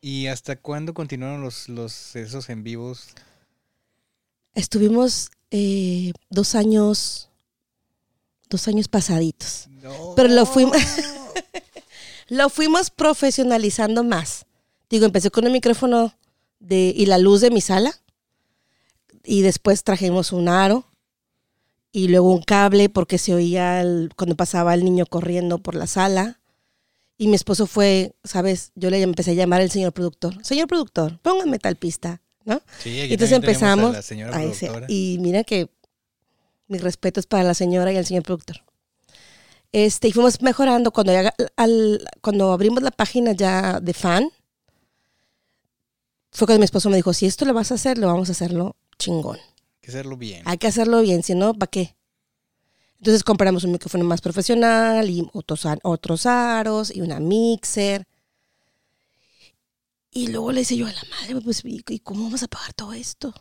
¿y 0.00 0.26
hasta 0.26 0.56
cuándo 0.56 0.92
continuaron 0.94 1.40
los, 1.42 1.68
los 1.68 2.14
esos 2.16 2.50
en 2.50 2.62
vivos? 2.62 3.08
Estuvimos 4.54 5.30
eh, 5.50 6.12
dos 6.30 6.54
años, 6.54 7.30
dos 8.48 8.68
años 8.68 8.86
pasaditos. 8.88 9.66
No. 9.82 10.12
Pero 10.16 10.28
lo 10.28 10.46
fuimos- 10.46 10.76
Lo 12.28 12.48
fuimos 12.48 12.88
profesionalizando 12.90 14.02
más. 14.02 14.46
Digo, 14.88 15.04
empecé 15.04 15.30
con 15.30 15.44
un 15.46 15.52
micrófono 15.52 16.14
de, 16.60 16.92
y 16.96 17.06
la 17.06 17.18
luz 17.18 17.40
de 17.40 17.50
mi 17.50 17.60
sala. 17.60 17.92
Y 19.24 19.42
después 19.42 19.84
trajimos 19.84 20.32
un 20.32 20.48
aro. 20.48 20.86
Y 21.92 22.08
luego 22.08 22.32
un 22.34 22.42
cable 22.42 22.88
porque 22.88 23.18
se 23.18 23.34
oía 23.34 23.80
el- 23.80 24.10
cuando 24.16 24.34
pasaba 24.36 24.74
el 24.74 24.84
niño 24.84 25.06
corriendo 25.06 25.58
por 25.58 25.74
la 25.76 25.86
sala. 25.86 26.40
Y 27.16 27.28
mi 27.28 27.36
esposo 27.36 27.66
fue, 27.68 28.16
¿sabes? 28.24 28.72
Yo 28.74 28.90
le 28.90 29.00
empecé 29.00 29.30
a 29.30 29.34
llamar 29.34 29.60
al 29.60 29.70
señor 29.70 29.92
productor. 29.92 30.44
Señor 30.44 30.66
productor, 30.66 31.20
póngame 31.20 31.60
tal 31.60 31.76
pista, 31.76 32.20
¿no? 32.44 32.60
Sí, 32.80 33.00
aquí 33.00 33.12
Entonces 33.12 33.40
tenemos 33.40 33.62
a 33.62 33.72
empezamos. 33.72 33.92
la 33.92 34.02
señora 34.02 34.36
a 34.36 34.42
ese- 34.42 34.70
y 34.88 35.18
mira 35.20 35.44
que 35.44 35.68
mis 36.66 36.80
respetos 36.82 37.26
para 37.26 37.44
la 37.44 37.54
señora 37.54 37.92
y 37.92 37.96
el 37.96 38.04
señor 38.06 38.24
productor. 38.24 38.56
Este, 39.70 40.08
y 40.08 40.12
fuimos 40.12 40.42
mejorando 40.42 40.90
cuando, 40.90 41.12
ya- 41.12 41.34
al- 41.56 42.04
cuando 42.20 42.52
abrimos 42.52 42.82
la 42.82 42.90
página 42.90 43.30
ya 43.32 43.78
de 43.80 43.94
fan. 43.94 44.28
Fue 46.34 46.48
cuando 46.48 46.58
mi 46.58 46.64
esposo 46.64 46.90
me 46.90 46.96
dijo, 46.96 47.12
si 47.12 47.26
esto 47.26 47.44
lo 47.44 47.54
vas 47.54 47.70
a 47.70 47.76
hacer, 47.76 47.96
lo 47.96 48.08
vamos 48.08 48.28
a 48.28 48.32
hacerlo 48.32 48.74
chingón. 48.98 49.38
Hay 49.38 49.80
que 49.80 49.90
hacerlo 49.90 50.16
bien. 50.16 50.42
Hay 50.44 50.58
que 50.58 50.66
hacerlo 50.66 51.00
bien, 51.00 51.22
si 51.22 51.36
no, 51.36 51.54
¿para 51.54 51.70
qué? 51.70 51.94
Entonces 52.98 53.22
compramos 53.22 53.62
un 53.62 53.70
micrófono 53.70 54.02
más 54.02 54.20
profesional 54.20 55.08
y 55.08 55.24
otros, 55.32 55.64
otros 55.84 56.26
aros 56.26 56.94
y 56.94 57.02
una 57.02 57.20
mixer. 57.20 58.04
Y 60.10 60.28
luego 60.28 60.50
le 60.50 60.60
decía 60.60 60.76
yo 60.78 60.86
a 60.88 60.92
la 60.92 61.02
madre, 61.08 61.40
pues, 61.40 61.62
¿y 61.64 62.00
cómo 62.00 62.24
vamos 62.24 62.42
a 62.42 62.48
pagar 62.48 62.72
todo 62.72 62.92
esto? 62.92 63.32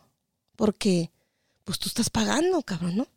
Porque, 0.55 1.09
pues 1.63 1.79
tú 1.79 1.87
estás 1.87 2.11
pagando, 2.11 2.61
cabrón, 2.61 2.95
¿no? 2.95 3.07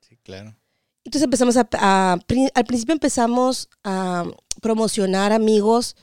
Sí, 0.00 0.16
claro. 0.24 0.56
Entonces 1.04 1.22
empezamos 1.22 1.56
a, 1.56 2.12
al 2.12 2.64
principio 2.64 2.94
empezamos 2.94 3.68
a 3.84 4.24
promocionar 4.60 5.32
amigos 5.32 5.94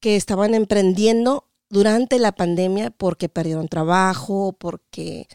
que 0.00 0.16
estaban 0.16 0.54
emprendiendo 0.54 1.48
durante 1.74 2.20
la 2.20 2.30
pandemia 2.30 2.90
porque 2.90 3.28
perdieron 3.28 3.66
trabajo, 3.66 4.54
porque 4.56 5.26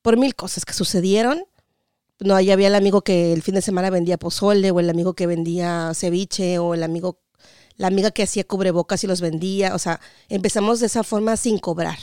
por 0.00 0.16
mil 0.16 0.34
cosas 0.34 0.64
que 0.64 0.72
sucedieron. 0.72 1.44
No, 2.18 2.34
ahí 2.34 2.50
había 2.50 2.68
el 2.68 2.74
amigo 2.74 3.02
que 3.02 3.34
el 3.34 3.42
fin 3.42 3.54
de 3.54 3.62
semana 3.62 3.90
vendía 3.90 4.18
pozole, 4.18 4.70
o 4.70 4.80
el 4.80 4.88
amigo 4.88 5.12
que 5.14 5.26
vendía 5.26 5.92
ceviche, 5.94 6.58
o 6.58 6.72
el 6.72 6.82
amigo, 6.82 7.20
la 7.76 7.88
amiga 7.88 8.10
que 8.10 8.22
hacía 8.22 8.44
cubrebocas 8.44 9.04
y 9.04 9.06
los 9.06 9.20
vendía. 9.20 9.74
O 9.74 9.78
sea, 9.78 10.00
empezamos 10.30 10.80
de 10.80 10.86
esa 10.86 11.04
forma 11.04 11.36
sin 11.36 11.58
cobrar. 11.58 11.98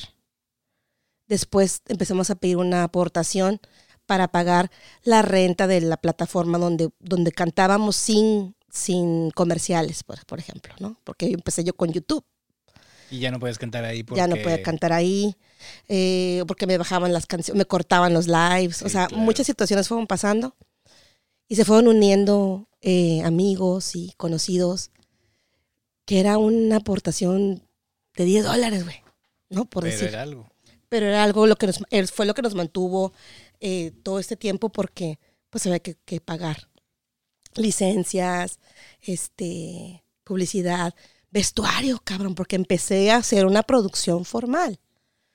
Después 1.28 1.82
empezamos 1.88 2.30
a 2.30 2.36
pedir 2.36 2.58
una 2.58 2.84
aportación 2.84 3.60
para 4.06 4.28
pagar 4.28 4.70
la 5.04 5.24
renta 5.24 5.66
de 5.66 5.82
la 5.82 5.98
plataforma 5.98 6.60
donde, 6.60 6.92
donde 7.00 7.32
cantábamos 7.32 7.96
sin, 7.96 8.56
sin 8.70 9.32
comerciales, 9.32 10.04
por, 10.04 10.24
por 10.28 10.38
ejemplo, 10.38 10.76
¿no? 10.80 11.00
Porque 11.04 11.26
empecé 11.32 11.64
yo 11.64 11.76
con 11.76 11.92
YouTube. 11.92 12.24
Y 13.10 13.20
ya 13.20 13.32
no 13.32 13.40
puedes 13.40 13.58
cantar 13.58 13.86
ahí 13.86 14.04
porque... 14.04 14.20
Ya 14.20 14.28
no 14.28 14.36
podía 14.36 14.62
cantar 14.62 14.94
ahí, 14.94 15.36
eh, 15.88 16.44
porque 16.48 16.68
me 16.68 16.78
bajaban 16.78 17.14
las 17.14 17.26
canciones, 17.26 17.58
me 17.58 17.66
cortaban 17.66 18.14
los 18.14 18.28
lives. 18.28 18.82
o 18.82 18.86
Sí, 18.86 18.92
sea, 18.92 19.08
claro. 19.08 19.24
muchas 19.24 19.46
situaciones 19.48 19.88
fueron 19.88 20.08
pasando 20.08 20.56
y 21.48 21.56
se 21.56 21.66
fueron 21.66 21.88
uniendo 21.88 22.68
eh, 22.82 23.22
amigos 23.24 23.96
y 23.96 24.14
conocidos, 24.18 24.92
que 26.06 26.20
era 26.20 26.38
una 26.38 26.78
aportación 26.78 27.64
de 28.16 28.26
10 28.26 28.46
dólares, 28.46 28.84
güey, 28.84 29.02
¿no? 29.50 29.66
Por 29.66 29.84
Pero 29.84 29.94
decir 29.94 30.10
era 30.10 30.22
algo. 30.24 30.50
pero 30.90 31.06
era 31.06 31.24
algo 31.24 31.48
lo 31.48 31.56
que 31.56 31.68
nos, 31.68 31.80
eh, 31.92 32.08
fue 32.08 32.26
lo 32.26 32.34
que 32.34 32.42
nos 32.42 32.56
mantuvo 32.56 33.14
eh, 33.60 33.92
todo 34.04 34.20
este 34.20 34.36
tiempo 34.38 34.70
porque 34.70 35.20
pues 35.50 35.66
había 35.66 35.80
que, 35.80 35.96
que 36.06 36.20
pagar 36.22 36.68
licencias, 37.56 38.60
este, 39.02 40.04
publicidad, 40.24 40.94
vestuario, 41.38 42.02
cabrón, 42.04 42.34
porque 42.34 42.56
empecé 42.56 43.12
a 43.12 43.18
hacer 43.18 43.46
una 43.46 43.62
producción 43.62 44.26
formal. 44.26 44.80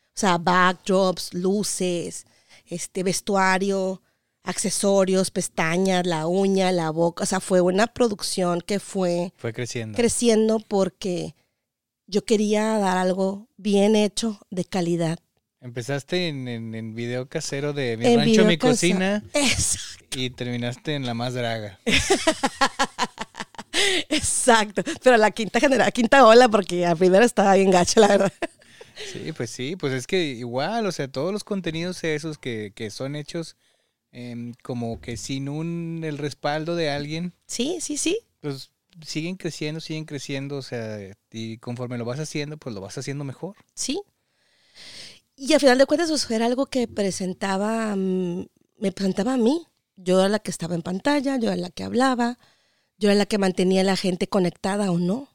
O 0.08 0.18
sea, 0.18 0.36
backdrops, 0.36 1.32
luces, 1.32 2.26
este, 2.66 3.04
vestuario, 3.04 4.02
accesorios, 4.42 5.30
pestañas, 5.30 6.04
la 6.04 6.26
uña, 6.26 6.72
la 6.72 6.90
boca. 6.90 7.22
O 7.22 7.26
sea, 7.26 7.38
fue 7.38 7.60
una 7.60 7.86
producción 7.86 8.60
que 8.60 8.80
fue 8.80 9.32
Fue 9.36 9.52
creciendo. 9.52 9.96
creciendo 9.96 10.58
porque 10.58 11.36
yo 12.08 12.24
quería 12.24 12.78
dar 12.78 12.96
algo 12.98 13.46
bien 13.56 13.94
hecho, 13.94 14.40
de 14.50 14.64
calidad. 14.64 15.18
Empezaste 15.60 16.26
en, 16.26 16.48
en, 16.48 16.74
en 16.74 16.96
video 16.96 17.28
casero 17.28 17.72
de 17.72 17.96
Mi 17.96 18.06
En 18.06 18.18
Rancho, 18.18 18.44
Mi. 18.44 18.58
Cocina 18.58 19.22
Exacto, 19.32 20.18
y 20.18 20.30
terminaste 20.30 20.96
en 20.96 21.06
La 21.06 21.14
Más 21.14 21.34
Draga. 21.34 21.78
exacto. 24.08 24.82
Pero 25.02 25.16
la 25.16 25.30
quinta 25.30 25.60
genera, 25.60 25.90
quinta 25.90 26.26
ola, 26.26 26.48
porque 26.48 26.80
la 26.82 26.94
primera 26.96 27.24
estaba 27.24 27.54
bien 27.54 27.70
gacha, 27.70 28.00
la 28.00 28.08
verdad. 28.08 28.32
Sí, 29.10 29.32
pues 29.32 29.48
sí, 29.50 29.74
pues 29.74 29.94
es 29.94 30.06
que 30.06 30.22
igual, 30.22 30.86
o 30.86 30.92
sea, 30.92 31.08
todos 31.08 31.32
los 31.32 31.44
contenidos 31.44 32.04
esos 32.04 32.36
que, 32.36 32.72
que 32.74 32.90
son 32.90 33.16
hechos 33.16 33.56
em, 34.12 34.52
como 34.62 35.00
que 35.00 35.16
sin 35.16 35.48
un 35.48 36.02
el 36.04 36.18
respaldo 36.18 36.76
de 36.76 36.90
alguien, 36.90 37.32
Sí, 37.46 37.78
sí, 37.80 37.96
sí. 37.96 38.18
pues 38.40 38.70
siguen 39.04 39.36
creciendo, 39.36 39.80
siguen 39.80 40.04
creciendo, 40.04 40.56
o 40.58 40.62
sea, 40.62 40.98
y 41.30 41.56
conforme 41.58 41.96
lo 41.96 42.04
vas 42.04 42.20
haciendo, 42.20 42.58
pues 42.58 42.74
lo 42.74 42.82
vas 42.82 42.98
haciendo 42.98 43.24
mejor. 43.24 43.56
Sí. 43.74 44.02
Y 45.36 45.54
al 45.54 45.60
final 45.60 45.78
de 45.78 45.86
cuentas, 45.86 46.10
pues 46.10 46.30
era 46.30 46.46
algo 46.46 46.66
que 46.66 46.86
presentaba, 46.88 47.96
mm, 47.96 48.46
me 48.78 48.92
presentaba 48.92 49.34
a 49.34 49.36
mí. 49.38 49.66
Yo 49.96 50.20
era 50.20 50.28
la 50.28 50.38
que 50.38 50.50
estaba 50.50 50.74
en 50.74 50.82
pantalla, 50.82 51.36
yo 51.38 51.48
era 51.48 51.56
la 51.56 51.70
que 51.70 51.84
hablaba, 51.84 52.38
yo 53.02 53.10
era 53.10 53.18
la 53.18 53.26
que 53.26 53.38
mantenía 53.38 53.80
a 53.80 53.84
la 53.84 53.96
gente 53.96 54.28
conectada 54.28 54.90
o 54.92 54.98
no. 54.98 55.28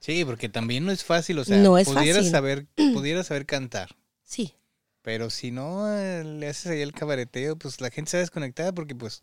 Sí, 0.00 0.24
porque 0.24 0.48
también 0.48 0.86
no 0.86 0.92
es 0.92 1.02
fácil, 1.04 1.38
o 1.40 1.44
sea, 1.44 1.58
No 1.58 1.76
es 1.76 1.88
pudieras 1.88 2.18
fácil. 2.18 2.30
saber, 2.30 2.66
pudieras 2.94 3.26
saber 3.26 3.44
cantar. 3.46 3.96
Sí, 4.22 4.54
Pero 5.02 5.28
si 5.30 5.50
no 5.50 5.92
eh, 5.92 6.22
le 6.22 6.48
haces 6.48 6.66
ahí 6.68 6.80
el 6.80 6.92
cabareteo, 6.92 7.56
pues 7.56 7.80
la 7.80 7.90
gente 7.90 8.10
se 8.12 8.18
va 8.18 8.20
desconectada 8.20 8.72
porque 8.72 8.94
pues 8.94 9.22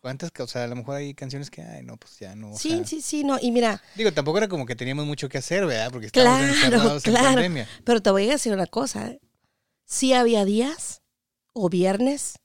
cuántas, 0.00 0.30
o 0.38 0.46
sea, 0.48 0.64
a 0.64 0.66
lo 0.66 0.74
mejor 0.76 0.96
hay 0.96 1.14
canciones 1.14 1.50
que, 1.50 1.62
ay, 1.62 1.82
no, 1.84 1.96
pues 1.96 2.18
ya 2.18 2.34
no. 2.34 2.52
o 2.52 2.58
sí, 2.58 2.70
sea, 2.70 2.84
sí, 2.84 3.00
sí, 3.00 3.22
no. 3.24 3.38
Y 3.40 3.50
mira, 3.52 3.82
Digo, 3.94 4.12
tampoco 4.12 4.38
era 4.38 4.48
como 4.48 4.66
que 4.66 4.74
teníamos 4.74 5.06
mucho 5.06 5.28
que 5.28 5.38
hacer, 5.38 5.66
¿verdad? 5.66 5.90
Porque 5.92 6.06
estábamos 6.06 6.40
Claro, 6.40 6.54
encerrados 6.54 7.06
en 7.06 7.10
claro. 7.12 7.26
pandemia. 7.34 7.68
Pero 7.84 8.00
te 8.02 8.10
voy 8.10 8.28
a 8.28 8.32
decir 8.32 8.52
una 8.52 8.66
cosa. 8.66 9.08
¿eh? 9.08 9.20
Sí 9.84 10.12
había 10.14 10.44
días 10.44 11.02
o 11.52 11.68
viernes 11.68 12.40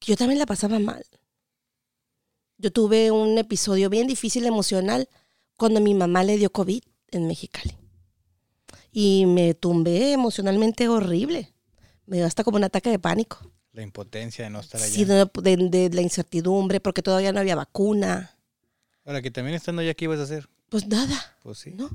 que 0.00 0.12
yo 0.12 0.16
también 0.16 0.38
la 0.40 0.46
pasaba 0.46 0.78
mal. 0.80 1.04
Yo 2.60 2.70
tuve 2.70 3.10
un 3.10 3.38
episodio 3.38 3.88
bien 3.88 4.06
difícil 4.06 4.44
emocional 4.44 5.08
cuando 5.56 5.80
mi 5.80 5.94
mamá 5.94 6.24
le 6.24 6.36
dio 6.36 6.52
COVID 6.52 6.82
en 7.10 7.26
Mexicali. 7.26 7.74
Y 8.92 9.24
me 9.26 9.54
tumbé 9.54 10.12
emocionalmente 10.12 10.86
horrible. 10.88 11.54
Me 12.04 12.18
dio 12.18 12.26
hasta 12.26 12.44
como 12.44 12.58
un 12.58 12.64
ataque 12.64 12.90
de 12.90 12.98
pánico. 12.98 13.38
La 13.72 13.82
impotencia 13.82 14.44
de 14.44 14.50
no 14.50 14.60
estar 14.60 14.78
allá. 14.82 14.92
Sí, 14.92 15.04
de, 15.06 15.26
de- 15.42 15.68
de 15.70 15.90
la 15.94 16.02
incertidumbre, 16.02 16.80
porque 16.80 17.02
todavía 17.02 17.32
no 17.32 17.40
había 17.40 17.54
vacuna. 17.56 18.36
Ahora 19.06 19.22
que 19.22 19.30
también 19.30 19.54
estando 19.54 19.80
allá, 19.80 19.94
¿qué 19.94 20.04
ibas 20.04 20.20
a 20.20 20.24
hacer? 20.24 20.46
Pues 20.68 20.86
nada. 20.86 21.36
Pues 21.42 21.58
sí. 21.58 21.70
¿no? 21.70 21.88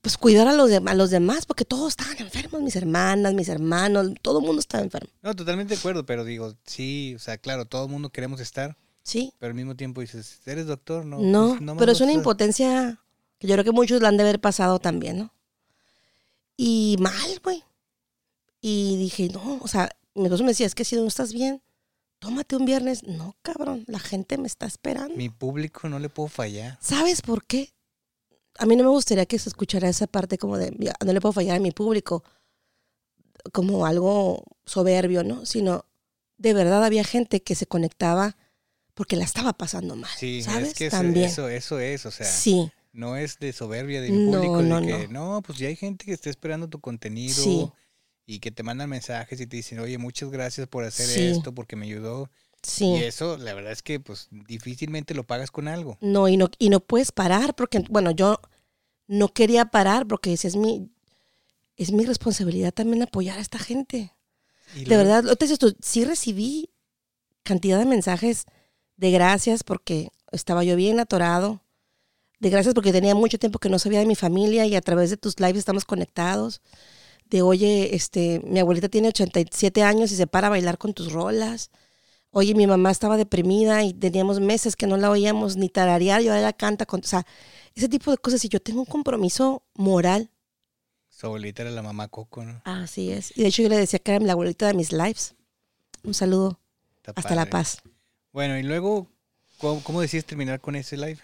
Pues 0.00 0.16
cuidar 0.16 0.48
a 0.48 0.54
los, 0.54 0.70
dem- 0.70 0.88
a 0.88 0.94
los 0.94 1.10
demás, 1.10 1.44
porque 1.44 1.66
todos 1.66 1.88
estaban 1.90 2.16
enfermos, 2.18 2.62
mis 2.62 2.76
hermanas, 2.76 3.34
mis 3.34 3.50
hermanos, 3.50 4.12
todo 4.22 4.38
el 4.38 4.46
mundo 4.46 4.60
estaba 4.60 4.82
enfermo. 4.82 5.10
No, 5.20 5.34
totalmente 5.36 5.74
de 5.74 5.80
acuerdo, 5.80 6.06
pero 6.06 6.24
digo, 6.24 6.54
sí, 6.64 7.12
o 7.14 7.18
sea, 7.18 7.36
claro, 7.36 7.66
todo 7.66 7.84
el 7.84 7.90
mundo 7.90 8.08
queremos 8.10 8.40
estar, 8.40 8.78
Sí, 9.06 9.32
pero 9.38 9.50
al 9.50 9.54
mismo 9.54 9.76
tiempo 9.76 10.00
dices, 10.00 10.40
¿eres 10.46 10.66
doctor? 10.66 11.04
No, 11.06 11.18
no, 11.20 11.50
pues, 11.50 11.60
no 11.60 11.76
pero 11.76 11.92
es 11.92 12.00
una 12.00 12.12
impotencia 12.12 13.00
que 13.38 13.46
yo 13.46 13.54
creo 13.54 13.62
que 13.64 13.70
muchos 13.70 14.02
la 14.02 14.08
han 14.08 14.16
de 14.16 14.24
haber 14.24 14.40
pasado 14.40 14.80
también, 14.80 15.18
¿no? 15.18 15.32
Y 16.56 16.96
mal, 16.98 17.40
güey. 17.44 17.62
Y 18.60 18.96
dije, 18.96 19.28
no, 19.28 19.60
o 19.62 19.68
sea, 19.68 19.88
mi 20.16 20.24
esposo 20.24 20.42
me 20.42 20.50
decía, 20.50 20.66
es 20.66 20.74
que 20.74 20.84
si 20.84 20.96
no 20.96 21.06
estás 21.06 21.32
bien, 21.32 21.62
tómate 22.18 22.56
un 22.56 22.64
viernes. 22.64 23.04
No, 23.04 23.36
cabrón, 23.42 23.84
la 23.86 24.00
gente 24.00 24.38
me 24.38 24.48
está 24.48 24.66
esperando. 24.66 25.14
Mi 25.16 25.28
público 25.28 25.88
no 25.88 26.00
le 26.00 26.08
puedo 26.08 26.28
fallar. 26.28 26.76
¿Sabes 26.80 27.22
por 27.22 27.44
qué? 27.44 27.72
A 28.58 28.66
mí 28.66 28.74
no 28.74 28.82
me 28.82 28.90
gustaría 28.90 29.26
que 29.26 29.38
se 29.38 29.48
escuchara 29.48 29.88
esa 29.88 30.08
parte 30.08 30.36
como 30.36 30.58
de, 30.58 30.74
"Ya, 30.80 30.94
no 31.04 31.12
le 31.12 31.20
puedo 31.20 31.32
fallar 31.32 31.58
a 31.58 31.60
mi 31.60 31.70
público, 31.70 32.24
como 33.52 33.86
algo 33.86 34.42
soberbio, 34.64 35.22
¿no? 35.22 35.46
Sino, 35.46 35.84
de 36.38 36.54
verdad 36.54 36.82
había 36.84 37.04
gente 37.04 37.40
que 37.44 37.54
se 37.54 37.66
conectaba 37.66 38.36
porque 38.96 39.14
la 39.14 39.24
estaba 39.24 39.52
pasando 39.52 39.94
mal, 39.94 40.10
Sí, 40.18 40.42
¿sabes? 40.42 40.70
es 40.70 40.74
que 40.74 40.86
eso, 40.86 40.96
También. 40.96 41.26
eso, 41.26 41.48
eso 41.48 41.78
es, 41.78 42.06
o 42.06 42.10
sea, 42.10 42.26
sí, 42.26 42.70
no 42.92 43.16
es 43.16 43.38
de 43.38 43.52
soberbia 43.52 44.00
de 44.00 44.10
mi 44.10 44.18
No, 44.26 44.32
público, 44.32 44.62
no, 44.62 44.80
de 44.80 44.86
que 44.86 45.08
no. 45.08 45.42
pues 45.46 45.58
ya 45.58 45.68
hay 45.68 45.76
gente 45.76 46.06
que 46.06 46.12
está 46.14 46.30
esperando 46.30 46.66
tu 46.68 46.80
contenido 46.80 47.34
Sí. 47.34 47.70
y 48.24 48.38
que 48.40 48.50
te 48.50 48.62
mandan 48.62 48.88
mensajes 48.88 49.38
y 49.40 49.46
te 49.46 49.54
dicen, 49.56 49.78
oye, 49.80 49.98
muchas 49.98 50.30
gracias 50.30 50.66
por 50.66 50.82
hacer 50.84 51.06
Sí. 51.06 51.20
esto, 51.20 51.54
porque 51.54 51.76
me 51.76 51.84
ayudó. 51.86 52.30
sí. 52.62 52.86
Y 52.86 52.96
eso, 53.04 53.36
la 53.36 53.52
verdad 53.54 53.70
es 53.70 53.82
que 53.82 54.00
pues 54.00 54.26
difícilmente 54.30 55.14
lo 55.14 55.24
pagas 55.24 55.50
con 55.52 55.68
algo. 55.68 55.98
No, 56.00 56.26
y 56.26 56.36
no, 56.38 56.50
y 56.58 56.70
no 56.70 56.80
puedes 56.80 57.12
parar 57.12 57.54
porque, 57.54 57.84
bueno, 57.90 58.10
yo 58.10 58.40
no 59.06 59.28
quería 59.28 59.66
parar 59.66 60.06
porque 60.08 60.32
es 60.32 60.56
mi, 60.56 60.90
es 61.76 61.92
mi 61.92 62.04
responsabilidad 62.06 62.72
también 62.72 63.02
apoyar 63.02 63.38
a 63.38 63.42
esta 63.42 63.58
gente. 63.58 64.14
Y 64.74 64.84
De 64.86 64.96
verdad, 64.96 65.22
lo 65.22 65.36
te 65.36 65.44
dices 65.44 65.58
tú, 65.60 65.76
sí 65.80 66.04
recibí 66.04 66.70
cantidad 67.44 67.78
de 67.78 67.84
mensajes 67.84 68.46
de 68.96 69.10
gracias 69.10 69.64
porque 69.64 70.10
estaba 70.32 70.64
yo 70.64 70.76
bien 70.76 71.00
atorado, 71.00 71.60
de 72.38 72.50
gracias 72.50 72.74
porque 72.74 72.92
tenía 72.92 73.14
mucho 73.14 73.38
tiempo 73.38 73.58
que 73.58 73.68
no 73.68 73.78
sabía 73.78 74.00
de 74.00 74.06
mi 74.06 74.14
familia 74.14 74.66
y 74.66 74.74
a 74.74 74.80
través 74.80 75.10
de 75.10 75.16
tus 75.16 75.38
lives 75.40 75.58
estamos 75.58 75.84
conectados, 75.84 76.60
de 77.30 77.42
oye, 77.42 77.94
este, 77.94 78.40
mi 78.44 78.60
abuelita 78.60 78.88
tiene 78.88 79.08
87 79.08 79.82
años 79.82 80.12
y 80.12 80.16
se 80.16 80.26
para 80.26 80.48
a 80.48 80.50
bailar 80.50 80.78
con 80.78 80.94
tus 80.94 81.12
rolas, 81.12 81.70
oye, 82.30 82.54
mi 82.54 82.66
mamá 82.66 82.90
estaba 82.90 83.16
deprimida 83.16 83.82
y 83.82 83.94
teníamos 83.94 84.40
meses 84.40 84.76
que 84.76 84.86
no 84.86 84.96
la 84.96 85.10
oíamos 85.10 85.56
ni 85.56 85.68
tararear 85.68 86.22
y 86.22 86.28
ahora 86.28 86.40
ella 86.40 86.52
canta 86.52 86.86
con, 86.86 87.00
o 87.00 87.04
sea, 87.04 87.26
ese 87.74 87.88
tipo 87.88 88.10
de 88.10 88.18
cosas 88.18 88.44
y 88.44 88.48
yo 88.48 88.60
tengo 88.60 88.80
un 88.80 88.86
compromiso 88.86 89.62
moral, 89.74 90.30
Su 91.08 91.26
abuelita 91.26 91.62
era 91.62 91.70
la 91.70 91.82
mamá 91.82 92.08
Coco, 92.08 92.44
¿no? 92.44 92.60
así 92.64 93.10
es, 93.10 93.36
y 93.36 93.42
de 93.42 93.48
hecho 93.48 93.62
yo 93.62 93.68
le 93.70 93.78
decía 93.78 93.98
que 93.98 94.14
era 94.14 94.24
la 94.24 94.32
abuelita 94.32 94.66
de 94.66 94.74
mis 94.74 94.92
lives, 94.92 95.34
un 96.04 96.14
saludo. 96.14 96.60
Está 96.96 97.12
Hasta 97.14 97.34
La. 97.34 97.46
Paz. 97.46 97.78
Bueno, 98.36 98.58
y 98.58 98.62
luego, 98.62 99.06
¿cómo, 99.56 99.82
cómo 99.82 100.02
decides 100.02 100.26
terminar 100.26 100.60
con 100.60 100.76
ese 100.76 100.98
live? 100.98 101.18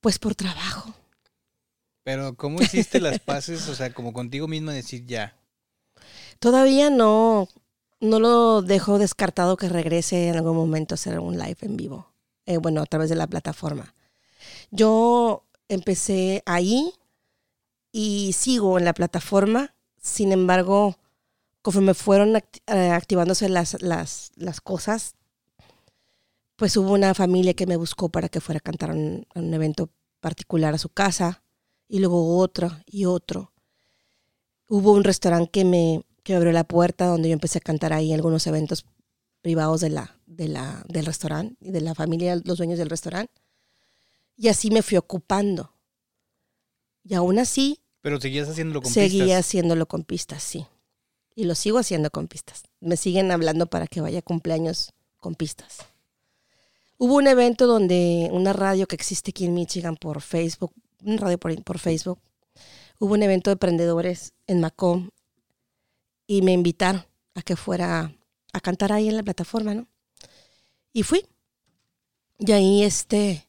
Pues 0.00 0.18
por 0.18 0.34
trabajo. 0.34 0.92
Pero, 2.02 2.34
¿cómo 2.34 2.60
hiciste 2.60 3.00
las 3.00 3.20
paces? 3.20 3.68
O 3.68 3.74
sea, 3.76 3.94
como 3.94 4.12
contigo 4.12 4.48
misma 4.48 4.72
decir 4.72 5.06
ya. 5.06 5.36
Todavía 6.40 6.90
no, 6.90 7.48
no 8.00 8.18
lo 8.18 8.62
dejo 8.62 8.98
descartado 8.98 9.56
que 9.56 9.68
regrese 9.68 10.26
en 10.26 10.34
algún 10.34 10.56
momento 10.56 10.94
a 10.94 10.96
hacer 10.96 11.20
un 11.20 11.38
live 11.38 11.58
en 11.60 11.76
vivo. 11.76 12.08
Eh, 12.46 12.56
bueno, 12.56 12.82
a 12.82 12.86
través 12.86 13.08
de 13.08 13.14
la 13.14 13.28
plataforma. 13.28 13.94
Yo 14.72 15.44
empecé 15.68 16.42
ahí 16.46 16.92
y 17.92 18.32
sigo 18.32 18.76
en 18.76 18.86
la 18.86 18.92
plataforma. 18.92 19.72
Sin 20.02 20.32
embargo, 20.32 20.98
conforme 21.62 21.94
fueron 21.94 22.32
act- 22.34 22.60
eh, 22.66 22.90
activándose 22.90 23.48
las, 23.48 23.80
las, 23.80 24.32
las 24.34 24.60
cosas, 24.60 25.14
pues 26.56 26.76
hubo 26.76 26.92
una 26.92 27.14
familia 27.14 27.54
que 27.54 27.66
me 27.66 27.76
buscó 27.76 28.08
para 28.08 28.28
que 28.28 28.40
fuera 28.40 28.58
a 28.58 28.60
cantar 28.60 28.90
a 28.90 28.94
un, 28.94 29.26
a 29.34 29.40
un 29.40 29.52
evento 29.52 29.90
particular 30.20 30.74
a 30.74 30.78
su 30.78 30.88
casa, 30.88 31.42
y 31.88 31.98
luego 31.98 32.38
otro 32.38 32.70
y 32.86 33.04
otro. 33.04 33.52
Hubo 34.68 34.92
un 34.92 35.04
restaurante 35.04 35.50
que 35.50 35.64
me 35.64 36.04
que 36.24 36.34
abrió 36.34 36.52
la 36.52 36.64
puerta 36.64 37.06
donde 37.06 37.28
yo 37.28 37.34
empecé 37.34 37.58
a 37.58 37.60
cantar 37.60 37.92
ahí 37.92 38.12
algunos 38.12 38.46
eventos 38.46 38.86
privados 39.42 39.82
de 39.82 39.90
la, 39.90 40.18
de 40.24 40.48
la, 40.48 40.82
del 40.88 41.04
restaurante 41.04 41.54
y 41.60 41.70
de 41.70 41.82
la 41.82 41.94
familia, 41.94 42.40
los 42.42 42.56
dueños 42.56 42.78
del 42.78 42.88
restaurante. 42.88 43.32
Y 44.36 44.48
así 44.48 44.70
me 44.70 44.82
fui 44.82 44.96
ocupando. 44.96 45.74
Y 47.04 47.12
aún 47.12 47.38
así, 47.38 47.78
Pero 48.00 48.18
seguías 48.18 48.48
haciéndolo 48.48 48.80
con 48.80 48.90
seguía 48.90 49.24
pistas. 49.24 49.40
haciéndolo 49.40 49.86
con 49.86 50.02
pistas, 50.02 50.42
sí. 50.42 50.66
Y 51.36 51.44
lo 51.44 51.54
sigo 51.54 51.78
haciendo 51.78 52.10
con 52.10 52.26
pistas. 52.26 52.62
Me 52.80 52.96
siguen 52.96 53.30
hablando 53.30 53.66
para 53.66 53.86
que 53.86 54.00
vaya 54.00 54.20
a 54.20 54.22
cumpleaños 54.22 54.94
con 55.18 55.34
pistas. 55.34 55.80
Hubo 56.96 57.16
un 57.16 57.26
evento 57.26 57.66
donde 57.66 58.28
una 58.32 58.52
radio 58.52 58.86
que 58.86 58.94
existe 58.94 59.30
aquí 59.30 59.44
en 59.44 59.54
Michigan 59.54 59.96
por 59.96 60.20
Facebook, 60.20 60.72
una 61.02 61.16
radio 61.16 61.38
por, 61.38 61.78
Facebook, 61.78 62.20
hubo 63.00 63.14
un 63.14 63.22
evento 63.22 63.50
de 63.50 63.54
emprendedores 63.54 64.32
en 64.46 64.60
Macomb 64.60 65.10
y 66.26 66.42
me 66.42 66.52
invitaron 66.52 67.04
a 67.34 67.42
que 67.42 67.56
fuera 67.56 68.14
a 68.52 68.60
cantar 68.60 68.92
ahí 68.92 69.08
en 69.08 69.16
la 69.16 69.24
plataforma, 69.24 69.74
¿no? 69.74 69.88
Y 70.92 71.02
fui. 71.02 71.26
Y 72.38 72.52
ahí 72.52 72.84
este 72.84 73.48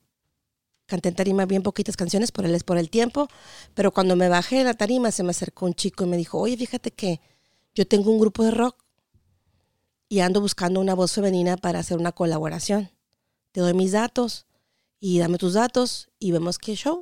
canté 0.87 1.09
en 1.09 1.15
tarima 1.15 1.45
bien 1.45 1.63
poquitas 1.63 1.97
canciones 1.97 2.31
por 2.31 2.45
el, 2.45 2.63
por 2.63 2.77
el 2.77 2.89
tiempo, 2.89 3.27
pero 3.73 3.91
cuando 3.91 4.15
me 4.15 4.29
bajé 4.29 4.57
de 4.57 4.63
la 4.63 4.73
tarima 4.73 5.11
se 5.11 5.23
me 5.23 5.31
acercó 5.31 5.65
un 5.65 5.73
chico 5.75 6.03
y 6.03 6.07
me 6.07 6.17
dijo, 6.17 6.39
oye, 6.39 6.57
fíjate 6.57 6.91
que 6.91 7.21
yo 7.75 7.87
tengo 7.87 8.11
un 8.11 8.19
grupo 8.19 8.43
de 8.43 8.51
rock 8.51 8.83
y 10.09 10.19
ando 10.19 10.41
buscando 10.41 10.79
una 10.79 10.95
voz 10.95 11.13
femenina 11.13 11.57
para 11.57 11.79
hacer 11.79 11.97
una 11.97 12.11
colaboración. 12.11 12.94
Te 13.55 13.61
doy 13.61 13.73
mis 13.73 13.93
datos 13.93 14.47
y 14.99 15.19
dame 15.19 15.37
tus 15.37 15.53
datos 15.53 16.09
y 16.19 16.33
vemos 16.33 16.57
qué 16.57 16.75
show. 16.75 17.01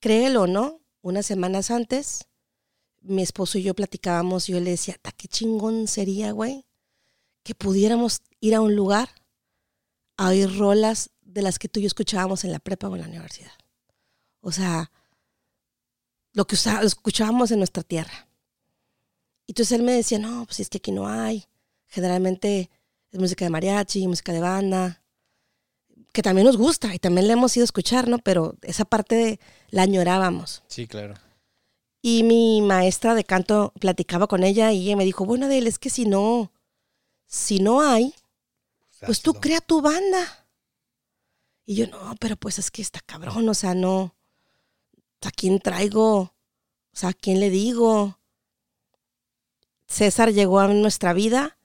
Créelo 0.00 0.42
o 0.42 0.46
no, 0.48 0.80
unas 1.00 1.26
semanas 1.26 1.70
antes, 1.70 2.26
mi 3.00 3.22
esposo 3.22 3.58
y 3.58 3.62
yo 3.62 3.74
platicábamos 3.74 4.48
y 4.48 4.54
yo 4.54 4.58
le 4.58 4.70
decía, 4.70 4.96
"Ta, 5.00 5.12
qué 5.12 5.28
chingón 5.28 5.86
sería, 5.86 6.32
güey, 6.32 6.66
que 7.44 7.54
pudiéramos 7.54 8.20
ir 8.40 8.56
a 8.56 8.60
un 8.60 8.74
lugar 8.74 9.08
a 10.16 10.30
oír 10.30 10.52
rolas 10.58 11.10
de 11.20 11.42
las 11.42 11.60
que 11.60 11.68
tú 11.68 11.78
y 11.78 11.84
yo 11.84 11.86
escuchábamos 11.86 12.42
en 12.42 12.50
la 12.50 12.58
prepa 12.58 12.88
o 12.88 12.96
en 12.96 13.02
la 13.02 13.06
universidad. 13.06 13.52
O 14.40 14.50
sea, 14.50 14.90
lo 16.32 16.48
que 16.48 16.56
escuchábamos 16.56 17.52
en 17.52 17.58
nuestra 17.58 17.84
tierra. 17.84 18.26
Y 19.46 19.52
entonces 19.52 19.78
él 19.78 19.84
me 19.84 19.92
decía, 19.92 20.18
no, 20.18 20.46
pues 20.46 20.58
es 20.58 20.68
que 20.68 20.78
aquí 20.78 20.90
no 20.90 21.06
hay. 21.06 21.46
Generalmente 21.86 22.70
es 23.10 23.18
música 23.18 23.44
de 23.44 23.50
mariachi, 23.50 24.06
música 24.06 24.32
de 24.32 24.40
banda, 24.40 25.02
que 26.12 26.22
también 26.22 26.46
nos 26.46 26.56
gusta 26.56 26.94
y 26.94 26.98
también 26.98 27.26
la 27.26 27.34
hemos 27.34 27.56
ido 27.56 27.64
a 27.64 27.66
escuchar, 27.66 28.08
¿no? 28.08 28.18
Pero 28.18 28.56
esa 28.62 28.84
parte 28.84 29.14
de, 29.14 29.40
la 29.70 29.82
añorábamos. 29.82 30.62
Sí, 30.68 30.86
claro. 30.86 31.14
Y 32.00 32.22
mi 32.22 32.62
maestra 32.62 33.14
de 33.14 33.24
canto 33.24 33.72
platicaba 33.80 34.26
con 34.26 34.44
ella 34.44 34.72
y 34.72 34.86
ella 34.86 34.96
me 34.96 35.04
dijo, 35.04 35.24
bueno, 35.24 35.46
Adel, 35.46 35.66
es 35.66 35.78
que 35.78 35.90
si 35.90 36.04
no, 36.06 36.52
si 37.26 37.58
no 37.58 37.80
hay, 37.80 38.14
pues 39.04 39.20
tú 39.20 39.30
hazlo. 39.30 39.40
crea 39.40 39.60
tu 39.60 39.82
banda. 39.82 40.46
Y 41.66 41.74
yo, 41.76 41.86
no, 41.88 42.14
pero 42.18 42.36
pues 42.36 42.58
es 42.58 42.70
que 42.70 42.80
está 42.80 43.00
cabrón, 43.00 43.48
o 43.48 43.54
sea, 43.54 43.74
no. 43.74 44.14
¿A 45.22 45.30
quién 45.30 45.58
traigo? 45.58 46.18
O 46.18 46.32
sea, 46.94 47.10
¿a 47.10 47.12
quién 47.12 47.40
le 47.40 47.50
digo? 47.50 48.18
César 49.86 50.32
llegó 50.32 50.60
a 50.60 50.68
nuestra 50.68 51.12
vida, 51.12 51.57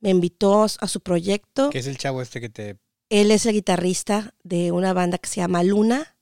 me 0.00 0.10
invitó 0.10 0.64
a 0.64 0.88
su 0.88 1.00
proyecto. 1.00 1.70
¿Qué 1.70 1.78
es 1.78 1.86
el 1.86 1.98
chavo 1.98 2.22
este 2.22 2.40
que 2.40 2.48
te... 2.48 2.78
Él 3.08 3.30
es 3.30 3.46
el 3.46 3.52
guitarrista 3.52 4.34
de 4.42 4.72
una 4.72 4.92
banda 4.92 5.18
que 5.18 5.28
se 5.28 5.36
llama 5.36 5.62
Luna. 5.62 6.16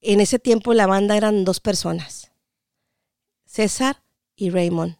En 0.00 0.20
ese 0.20 0.38
tiempo 0.38 0.74
la 0.74 0.86
banda 0.86 1.16
eran 1.16 1.44
dos 1.44 1.60
personas, 1.60 2.30
César 3.46 4.02
y 4.36 4.50
Raymond, 4.50 4.96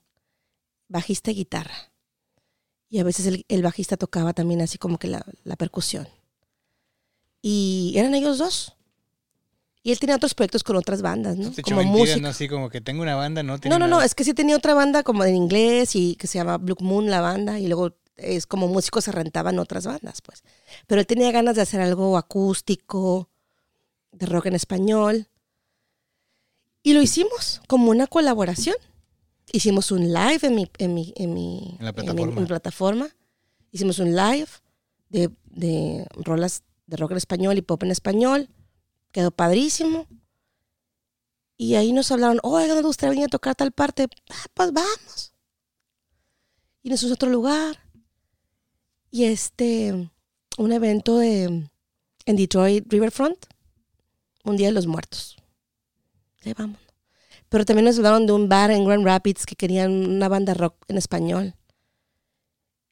bajista 0.89 1.31
y 1.31 1.35
guitarra. 1.35 1.93
Y 2.89 2.99
a 3.01 3.05
veces 3.05 3.27
el, 3.27 3.45
el 3.49 3.63
bajista 3.63 3.97
tocaba 3.97 4.33
también 4.33 4.63
así 4.63 4.79
como 4.79 4.99
que 4.99 5.09
la, 5.09 5.25
la 5.43 5.57
percusión. 5.57 6.09
Y 7.43 7.93
eran 7.97 8.15
ellos 8.15 8.39
dos. 8.39 8.77
Y 9.87 9.93
él 9.93 9.99
tenía 10.01 10.17
otros 10.17 10.33
proyectos 10.33 10.65
con 10.65 10.77
otras 10.77 11.03
bandas, 11.03 11.37
¿no? 11.37 11.53
te 11.53 11.63
Como 11.63 11.85
música. 11.85 12.19
¿no? 12.19 12.29
Así 12.29 12.49
como 12.49 12.71
que 12.71 12.81
tengo 12.81 13.03
una 13.03 13.17
banda, 13.17 13.43
¿no? 13.43 13.59
No, 13.69 13.79
no, 13.79 13.87
no, 13.87 14.01
es 14.01 14.15
que 14.15 14.25
sí 14.25 14.33
tenía 14.33 14.57
otra 14.57 14.73
banda 14.73 15.03
como 15.03 15.25
en 15.25 15.37
inglés 15.37 15.95
y 15.95 16.17
que 16.17 16.27
se 16.27 16.39
llama 16.39 16.57
Blue 16.57 16.75
Moon 16.81 17.11
la 17.11 17.21
banda 17.21 17.61
y 17.61 17.67
luego 17.67 17.95
es 18.17 18.47
como 18.47 18.67
músicos 18.67 19.05
se 19.05 19.13
rentaban 19.13 19.59
otras 19.59 19.87
bandas, 19.87 20.23
pues. 20.23 20.43
Pero 20.87 21.03
él 21.03 21.07
tenía 21.07 21.31
ganas 21.33 21.57
de 21.57 21.61
hacer 21.63 21.83
algo 21.83 22.17
acústico, 22.17 23.29
de 24.11 24.25
rock 24.25 24.47
en 24.47 24.55
español. 24.55 25.29
Y 26.83 26.95
lo 26.95 27.03
hicimos 27.03 27.61
como 27.67 27.91
una 27.91 28.07
colaboración. 28.07 28.77
Hicimos 29.53 29.93
un 29.93 30.15
live 30.15 30.41
en 30.43 30.55
mi, 30.55 30.71
en 30.79 30.95
mi, 30.95 31.13
en 31.17 31.35
mi, 31.35 31.77
En 31.79 31.85
la 31.85 31.93
plataforma. 31.93 32.41
mi 32.41 32.47
plataforma. 32.47 33.09
Hicimos 33.71 33.99
un 33.99 34.17
live 34.17 34.49
de, 35.11 35.31
de 35.45 36.07
rolas 36.15 36.63
de 36.87 36.97
rock 36.97 37.11
en 37.11 37.17
español 37.19 37.59
y 37.59 37.61
pop 37.61 37.83
en 37.83 37.91
español. 37.91 38.49
Quedó 39.15 39.31
padrísimo. 39.31 40.09
Y 41.57 41.77
ahí 41.77 41.93
nos 41.93 42.11
hablaron, 42.11 42.41
oiga, 42.43 42.75
¿no 42.75 42.81
te 42.81 42.87
gustaría 42.87 43.11
venir 43.11 43.27
a 43.27 43.29
tocar 43.29 43.55
tal 43.55 43.71
parte? 43.71 44.09
Ah, 44.29 44.47
pues 44.53 44.73
vamos. 44.73 45.33
Y 46.83 46.91
nos 46.91 47.05
otro 47.05 47.31
lugar. 47.31 47.79
Y 49.13 49.27
este, 49.27 50.11
un 50.59 50.73
evento 50.73 51.19
de, 51.19 51.45
en 52.27 52.37
Detroit 52.37 52.93
Riverfront, 52.93 53.39
un 54.43 54.57
día 54.57 54.67
de 54.67 54.73
los 54.73 54.89
muertos. 54.89 55.37
Ahí 56.45 56.53
vamos. 56.53 56.81
Pero 57.49 57.65
también 57.65 57.85
nos 57.85 57.97
hablaron 57.99 58.27
de 58.27 58.33
un 58.33 58.49
bar 58.49 58.73
en 58.73 58.85
Grand 58.85 59.05
Rapids 59.05 59.47
que 59.47 59.55
querían 59.55 59.93
una 59.93 60.29
banda 60.29 60.55
rock 60.55 60.75
en 60.89 60.99
español. 60.99 61.55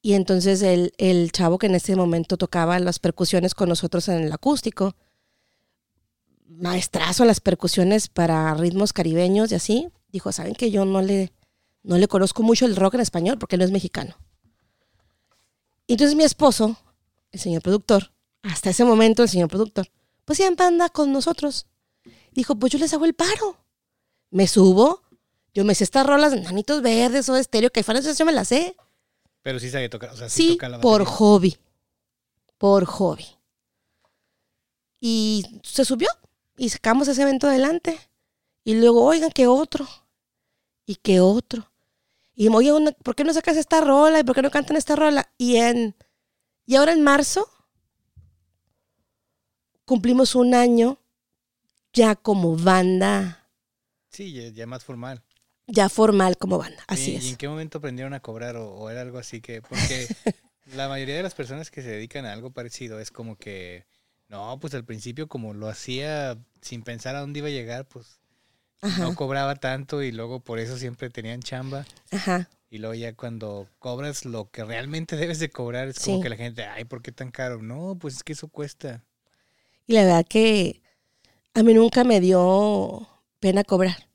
Y 0.01 0.13
entonces 0.13 0.63
el, 0.63 0.93
el 0.99 1.33
chavo 1.33 1.59
que 1.59 1.67
en 1.67 1.75
ese 1.75 1.97
momento 1.97 2.37
tocaba 2.37 2.79
las 2.79 3.01
percusiones 3.01 3.57
con 3.57 3.69
nosotros 3.69 4.07
en 4.07 4.23
el 4.23 4.33
acústico, 4.33 4.95
maestrazo 6.59 7.23
a 7.23 7.27
las 7.27 7.41
percusiones 7.41 8.09
para 8.09 8.55
ritmos 8.55 8.93
caribeños 8.93 9.53
y 9.53 9.55
así, 9.55 9.89
dijo, 10.11 10.33
¿saben 10.33 10.55
que 10.55 10.71
yo 10.71 10.85
no 10.85 11.03
le, 11.03 11.33
no 11.83 11.99
le 11.99 12.09
conozco 12.09 12.43
mucho 12.43 12.67
el 12.67 12.77
rock 12.77 12.95
en 12.95 13.01
español 13.01 13.39
porque 13.39 13.57
él 13.57 13.61
no 13.61 13.67
es 13.67 13.73
mexicano? 13.73 14.17
Y 15.87 15.95
entonces 15.95 16.17
mi 16.17 16.25
esposo, 16.25 16.77
el 17.31 17.41
señor 17.41 17.63
productor, 17.63 18.13
hasta 18.43 18.71
ese 18.71 18.85
momento 18.85 19.23
el 19.23 19.29
señor 19.29 19.49
productor, 19.49 19.89
pues 20.25 20.37
siempre 20.37 20.67
anda 20.67 20.89
con 20.89 21.13
nosotros. 21.13 21.67
Dijo, 22.33 22.55
pues 22.57 22.73
yo 22.73 22.79
les 22.79 22.93
hago 22.95 23.05
el 23.05 23.15
paro. 23.15 23.57
Me 24.31 24.47
subo, 24.47 25.03
yo 25.55 25.65
me 25.65 25.75
sé 25.75 25.85
estas 25.85 26.07
rolas, 26.07 26.35
nanitos 26.35 26.81
verdes 26.83 27.29
o 27.29 27.37
estéreo, 27.37 27.71
que 27.71 27.83
fanes, 27.83 28.17
yo 28.17 28.25
me 28.25 28.33
las 28.33 28.49
sé. 28.49 28.77
Pero 29.43 29.59
sí 29.59 29.71
sabe 29.71 29.89
tocar, 29.89 30.11
o 30.11 30.17
sea, 30.17 30.29
sí, 30.29 30.43
Sí, 30.43 30.53
toca 30.55 30.69
la 30.69 30.81
por 30.81 31.05
hobby. 31.05 31.57
Por 32.59 32.85
hobby. 32.87 33.27
Y 35.01 35.61
se 35.65 35.85
subió 35.85 36.09
y 36.63 36.69
sacamos 36.69 37.09
ese 37.09 37.23
evento 37.23 37.49
adelante. 37.49 37.99
Y 38.63 38.75
luego, 38.75 39.05
oigan, 39.05 39.31
que 39.33 39.49
otro. 39.49 39.89
Y 40.87 40.95
que 40.97 41.19
otro. 41.19 41.73
Y 42.37 42.49
oye, 42.49 42.71
¿por 43.03 43.17
qué 43.17 43.25
no 43.25 43.33
sacas 43.35 43.57
esta 43.57 43.81
rola? 43.81 44.21
¿Y 44.21 44.25
por 44.25 44.37
qué 44.37 44.43
no 44.43 44.51
cantan 44.51 44.77
esta 44.77 44.95
rola? 44.95 45.29
Y 45.39 45.57
en 45.57 45.97
y 46.65 46.77
ahora 46.77 46.93
en 46.93 47.03
marzo 47.03 47.49
cumplimos 49.85 50.35
un 50.35 50.55
año 50.55 50.99
ya 51.93 52.15
como 52.17 52.57
banda, 52.57 53.49
Sí, 54.11 54.33
ya, 54.33 54.49
ya 54.51 54.67
más 54.67 54.85
formal. 54.85 55.23
ya 55.67 55.89
formal 55.89 56.37
como 56.37 56.59
banda. 56.59 56.85
Así 56.87 57.13
¿Y, 57.13 57.17
es. 57.17 57.25
¿Y 57.25 57.29
en 57.31 57.37
qué 57.37 57.49
momento 57.49 57.79
aprendieron 57.79 58.15
a 58.15 58.21
cobrar 58.21 58.57
o, 58.57 58.73
o 58.75 58.91
era 58.91 59.01
algo 59.01 59.19
así 59.19 59.41
que...? 59.41 59.63
Porque 59.63 60.07
la 60.67 60.89
mayoría 60.89 61.17
de 61.17 61.23
las 61.23 61.35
personas 61.35 61.71
que 61.71 61.83
se 61.83 61.89
dedican 61.91 62.25
a 62.27 62.33
algo 62.33 62.51
parecido 62.53 63.01
es 63.01 63.11
como 63.11 63.37
que... 63.37 63.87
No, 64.33 64.59
pues 64.59 64.73
al 64.75 64.85
principio 64.85 65.29
como 65.29 65.53
lo 65.55 65.69
hacía 65.69 66.39
sin 66.63 66.83
pensar 66.83 67.15
a 67.15 67.21
dónde 67.21 67.39
iba 67.41 67.49
a 67.49 67.53
llegar, 67.53 67.87
pues 67.87 68.19
Ajá, 68.81 69.03
no 69.05 69.15
cobraba 69.15 69.55
tanto 69.57 70.03
y 70.03 70.11
luego 70.11 70.41
por 70.41 70.59
eso 70.59 70.79
siempre 70.79 71.11
tenían 71.11 71.41
chamba. 71.41 71.85
ajá. 72.11 72.49
Y 72.71 72.79
luego 72.79 72.95
ya 72.95 73.15
cuando 73.15 73.69
cobras 73.79 74.25
lo 74.25 74.51
que 74.51 74.65
realmente 74.65 75.17
debes 75.17 75.39
de 75.39 75.51
cobrar 75.51 75.89
es 75.89 76.01
como 76.01 76.17
Sí. 76.17 76.23
que 76.23 76.31
la 76.31 76.37
gente, 76.37 76.65
ay, 76.65 76.85
¿por 76.87 77.03
qué 77.03 77.13
tan 77.13 77.31
caro? 77.31 77.61
No, 77.63 77.97
pues 78.01 78.17
es 78.17 78.23
que 78.25 78.33
eso 78.33 78.49
cuesta. 78.49 79.05
Y 79.87 79.93
la 79.93 80.05
verdad 80.05 80.25
que 80.27 80.81
a 81.53 81.63
mí 81.63 81.75
nunca 81.75 82.03
me 82.03 82.19
dio 82.21 83.07
pena 83.41 83.63
cobrar. 83.65 84.09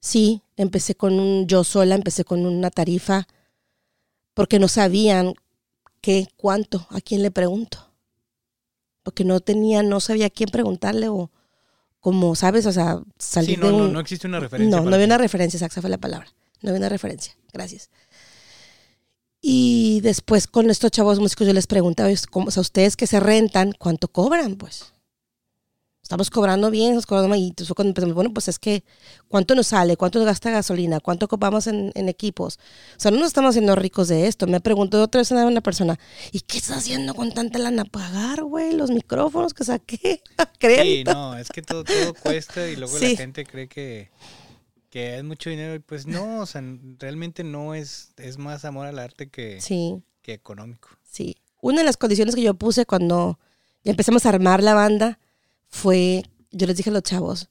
Sí, 0.00 0.42
empecé 0.56 0.94
con 0.94 1.18
un, 1.18 1.46
yo 1.46 1.64
sola 1.64 1.94
empecé 1.94 2.24
con 2.24 2.44
una 2.44 2.70
tarifa 2.70 3.26
porque 4.34 4.58
no 4.58 4.68
sabían 4.68 5.32
qué, 6.02 6.28
cuánto, 6.36 6.86
a 6.90 7.00
quién 7.00 7.22
le 7.22 7.30
pregunto. 7.30 7.93
Porque 9.04 9.24
no 9.24 9.38
tenía, 9.38 9.84
no 9.84 10.00
sabía 10.00 10.26
a 10.26 10.30
quién 10.30 10.50
preguntarle 10.50 11.08
o 11.08 11.30
como, 12.00 12.34
¿sabes? 12.34 12.66
O 12.66 12.72
sea, 12.72 13.00
salir 13.18 13.54
Sí, 13.54 13.60
no, 13.60 13.66
de 13.68 13.72
no, 13.72 13.84
un... 13.84 13.92
no 13.92 14.00
existe 14.00 14.26
una 14.26 14.40
referencia. 14.40 14.76
No, 14.76 14.84
no 14.84 14.94
había 14.94 15.06
una 15.06 15.18
referencia, 15.18 15.56
esa 15.56 15.80
fue 15.80 15.88
la 15.88 15.98
palabra. 15.98 16.26
No 16.60 16.70
había 16.70 16.80
una 16.80 16.88
referencia. 16.88 17.36
Gracias. 17.52 17.90
Y 19.40 20.00
después 20.00 20.46
con 20.46 20.70
estos 20.70 20.90
chavos 20.90 21.20
músicos 21.20 21.46
yo 21.46 21.52
les 21.52 21.66
preguntaba, 21.66 22.08
¿cómo, 22.30 22.48
o 22.48 22.50
sea, 22.50 22.62
ustedes 22.62 22.96
que 22.96 23.06
se 23.06 23.20
rentan, 23.20 23.72
¿cuánto 23.78 24.08
cobran? 24.08 24.56
Pues 24.56 24.93
estamos 26.04 26.28
cobrando 26.28 26.70
bien, 26.70 26.88
estamos 26.90 27.06
cobrando 27.06 27.30
mal. 27.30 27.38
Y 27.40 27.44
entonces 27.48 27.66
fue 27.66 27.74
cuando 27.74 27.88
empezamos, 27.90 28.14
bueno, 28.14 28.32
pues 28.32 28.46
es 28.48 28.58
que, 28.58 28.84
¿cuánto 29.26 29.54
nos 29.54 29.68
sale? 29.68 29.96
¿Cuánto 29.96 30.18
nos 30.18 30.26
gasta 30.26 30.50
gasolina? 30.50 31.00
¿Cuánto 31.00 31.24
ocupamos 31.26 31.66
en, 31.66 31.90
en 31.94 32.08
equipos? 32.10 32.58
O 32.96 33.00
sea, 33.00 33.10
no 33.10 33.16
nos 33.18 33.28
estamos 33.28 33.50
haciendo 33.50 33.74
ricos 33.74 34.08
de 34.08 34.26
esto. 34.26 34.46
Me 34.46 34.60
preguntó 34.60 35.02
otra 35.02 35.22
vez 35.22 35.30
una 35.30 35.60
persona, 35.62 35.98
¿y 36.30 36.40
qué 36.42 36.58
estás 36.58 36.76
haciendo 36.78 37.14
con 37.14 37.32
tanta 37.32 37.58
lana? 37.58 37.84
Pagar, 37.86 38.44
güey, 38.44 38.74
los 38.74 38.90
micrófonos 38.90 39.54
que 39.54 39.64
saqué. 39.64 40.22
Sí, 40.38 40.58
Crédito. 40.58 41.12
no, 41.12 41.36
es 41.36 41.48
que 41.50 41.60
todo, 41.62 41.84
todo 41.84 42.14
cuesta 42.14 42.66
y 42.68 42.76
luego 42.76 42.96
Sí. 42.98 43.12
la 43.12 43.16
gente 43.18 43.44
cree 43.44 43.68
que, 43.68 44.10
que 44.88 45.18
es 45.18 45.24
mucho 45.24 45.50
dinero 45.50 45.74
y 45.74 45.78
pues 45.78 46.06
no, 46.06 46.40
o 46.40 46.46
sea, 46.46 46.62
realmente 46.98 47.44
no 47.44 47.74
es, 47.74 48.12
es 48.16 48.38
más 48.38 48.64
amor 48.64 48.86
al 48.86 48.98
arte 48.98 49.28
que, 49.28 49.60
sí. 49.60 50.02
que 50.22 50.32
económico. 50.32 50.88
Sí. 51.10 51.36
Una 51.60 51.78
de 51.78 51.84
las 51.84 51.96
condiciones 51.98 52.34
que 52.34 52.42
yo 52.42 52.54
puse 52.54 52.86
cuando 52.86 53.38
ya 53.84 53.90
empezamos 53.90 54.24
a 54.26 54.30
armar 54.30 54.62
la 54.62 54.74
banda 54.74 55.18
fue, 55.74 56.22
yo 56.52 56.68
les 56.68 56.76
dije 56.76 56.90
a 56.90 56.92
los 56.92 57.02
chavos, 57.02 57.48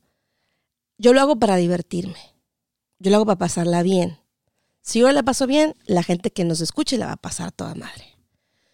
yo 0.97 1.11
lo 1.13 1.19
hago 1.19 1.37
para 1.39 1.57
divertirme. 1.57 2.17
Yo 2.99 3.11
lo 3.11 3.17
hago 3.17 3.25
para 3.25 3.37
pasarla 3.37 3.83
bien. 3.83 4.17
Si 4.81 4.99
yo 4.99 5.11
la 5.11 5.23
paso 5.23 5.45
bien, 5.45 5.75
la 5.85 6.03
gente 6.03 6.31
que 6.31 6.45
nos 6.45 6.61
escuche 6.61 6.97
la 6.97 7.07
va 7.07 7.11
a 7.13 7.17
pasar 7.17 7.51
toda 7.51 7.75
madre. 7.75 8.05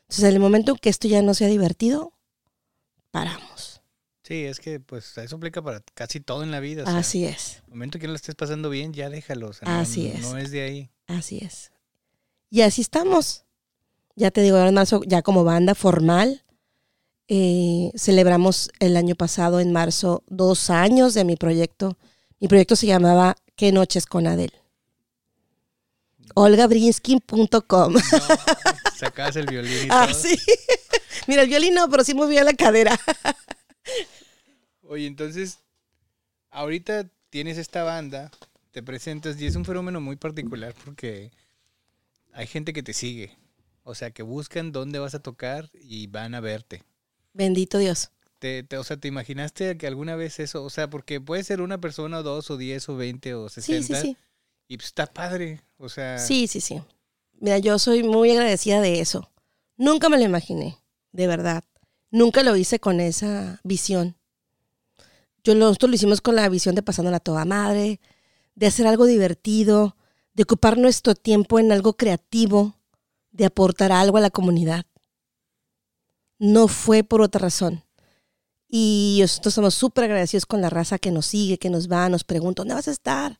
Entonces, 0.01 0.25
en 0.25 0.33
el 0.35 0.39
momento 0.39 0.73
en 0.73 0.77
que 0.77 0.89
esto 0.89 1.07
ya 1.07 1.21
no 1.23 1.33
sea 1.33 1.47
divertido, 1.47 2.13
paramos. 3.11 3.81
Sí, 4.23 4.45
es 4.45 4.59
que 4.59 4.79
pues 4.79 5.17
eso 5.17 5.35
aplica 5.37 5.63
para 5.63 5.81
casi 5.95 6.19
todo 6.19 6.43
en 6.43 6.51
la 6.51 6.59
vida. 6.59 6.83
O 6.83 6.85
sea, 6.85 6.97
Así 6.99 7.25
es, 7.25 7.63
el 7.65 7.69
momento 7.71 7.97
que 7.97 8.05
no 8.05 8.13
lo 8.13 8.17
estés 8.17 8.35
pasando 8.35 8.69
bien, 8.69 8.93
ya 8.93 9.09
déjalo. 9.09 9.49
o 9.49 9.53
sea, 9.53 9.67
no- 9.67 9.79
Así 9.79 10.07
es. 10.07 10.21
No 10.21 10.37
es 10.37 10.51
de 10.51 10.61
ahí. 10.61 10.89
así 11.07 11.39
es. 11.41 11.71
Y 12.51 12.61
así 12.61 12.81
estamos. 12.81 13.45
Ya 14.15 14.29
te 14.29 14.41
digo, 14.41 14.57
ahora 14.57 14.69
en 14.69 14.75
marzo, 14.75 15.01
ya 15.07 15.21
como 15.23 15.43
banda 15.43 15.73
formal, 15.73 16.43
eh, 17.29 17.91
celebramos 17.95 18.69
el 18.79 18.97
año 18.97 19.15
pasado, 19.15 19.59
en 19.61 19.71
marzo, 19.71 20.23
dos 20.27 20.69
años 20.69 21.13
de 21.13 21.23
mi 21.23 21.37
proyecto. 21.37 21.97
Mi 22.39 22.47
proyecto 22.49 22.75
se 22.75 22.87
llamaba 22.87 23.35
¿Qué 23.55 23.71
noches 23.71 24.05
con 24.05 24.27
Adel? 24.27 24.51
olgabrinskin.com. 26.35 27.93
No, 27.93 27.99
sacabas 28.97 29.35
el 29.35 29.45
violín 29.47 29.85
y 29.85 29.87
Ah, 29.89 30.07
todo. 30.09 30.19
sí. 30.19 30.37
Mira, 31.27 31.41
el 31.43 31.49
violín 31.49 31.73
no, 31.73 31.89
pero 31.89 32.03
sí 32.03 32.13
movía 32.13 32.43
la 32.43 32.53
cadera. 32.53 32.99
Oye, 34.83 35.05
entonces, 35.07 35.59
ahorita 36.49 37.09
tienes 37.29 37.57
esta 37.57 37.83
banda, 37.83 38.31
te 38.71 38.81
presentas 38.81 39.39
y 39.39 39.45
es 39.45 39.55
un 39.55 39.65
fenómeno 39.65 40.01
muy 40.01 40.15
particular 40.15 40.73
porque 40.85 41.31
hay 42.33 42.47
gente 42.47 42.73
que 42.73 42.83
te 42.83 42.93
sigue. 42.93 43.37
O 43.83 43.95
sea, 43.95 44.11
que 44.11 44.23
buscan 44.23 44.71
dónde 44.71 44.99
vas 44.99 45.15
a 45.15 45.19
tocar 45.21 45.69
y 45.73 46.07
van 46.07 46.35
a 46.35 46.39
verte. 46.39 46.83
Bendito 47.33 47.77
Dios. 47.77 48.11
Te, 48.39 48.63
te- 48.63 48.77
o 48.77 48.83
sea, 48.83 48.97
¿te 48.97 49.07
imaginaste 49.07 49.77
que 49.77 49.87
alguna 49.87 50.15
vez 50.15 50.39
eso? 50.39 50.63
O 50.63 50.69
sea, 50.69 50.89
porque 50.89 51.19
puede 51.19 51.43
ser 51.43 51.61
una 51.61 51.79
persona 51.79 52.19
o 52.19 52.23
dos 52.23 52.49
o 52.51 52.57
diez 52.57 52.87
o 52.89 52.95
veinte 52.95 53.33
o 53.33 53.49
Sí, 53.49 53.61
sesenta. 53.61 54.01
sí, 54.01 54.07
sí. 54.07 54.17
Y 54.67 54.77
pues 54.77 54.87
está 54.87 55.07
padre. 55.07 55.61
O 55.77 55.89
sea, 55.89 56.17
Sí, 56.19 56.47
sí, 56.47 56.61
sí. 56.61 56.81
Mira, 57.39 57.57
yo 57.57 57.79
soy 57.79 58.03
muy 58.03 58.31
agradecida 58.31 58.81
de 58.81 58.99
eso. 59.01 59.31
Nunca 59.77 60.09
me 60.09 60.17
lo 60.17 60.23
imaginé, 60.23 60.77
de 61.11 61.27
verdad. 61.27 61.63
Nunca 62.11 62.43
lo 62.43 62.55
hice 62.55 62.79
con 62.79 62.99
esa 62.99 63.59
visión. 63.63 64.15
Yo 65.43 65.53
lo, 65.55 65.65
nosotros 65.65 65.89
lo 65.89 65.95
hicimos 65.95 66.21
con 66.21 66.35
la 66.35 66.47
visión 66.49 66.75
de 66.75 66.81
pasándola 66.83 67.17
a 67.17 67.21
toda 67.21 67.45
madre, 67.45 67.99
de 68.55 68.67
hacer 68.67 68.87
algo 68.87 69.05
divertido, 69.05 69.95
de 70.33 70.43
ocupar 70.43 70.77
nuestro 70.77 71.15
tiempo 71.15 71.59
en 71.59 71.71
algo 71.71 71.93
creativo, 71.93 72.75
de 73.31 73.45
aportar 73.45 73.91
algo 73.91 74.17
a 74.17 74.21
la 74.21 74.29
comunidad. 74.29 74.85
No 76.39 76.67
fue 76.67 77.03
por 77.03 77.21
otra 77.21 77.39
razón. 77.39 77.83
Y 78.67 79.17
nosotros 79.21 79.51
estamos 79.53 79.73
súper 79.75 80.05
agradecidos 80.05 80.45
con 80.45 80.61
la 80.61 80.69
raza 80.69 80.97
que 80.99 81.11
nos 81.11 81.25
sigue, 81.25 81.57
que 81.57 81.69
nos 81.69 81.91
va, 81.91 82.07
nos 82.09 82.23
pregunta, 82.23 82.61
¿dónde 82.61 82.75
vas 82.75 82.87
a 82.87 82.91
estar? 82.91 83.39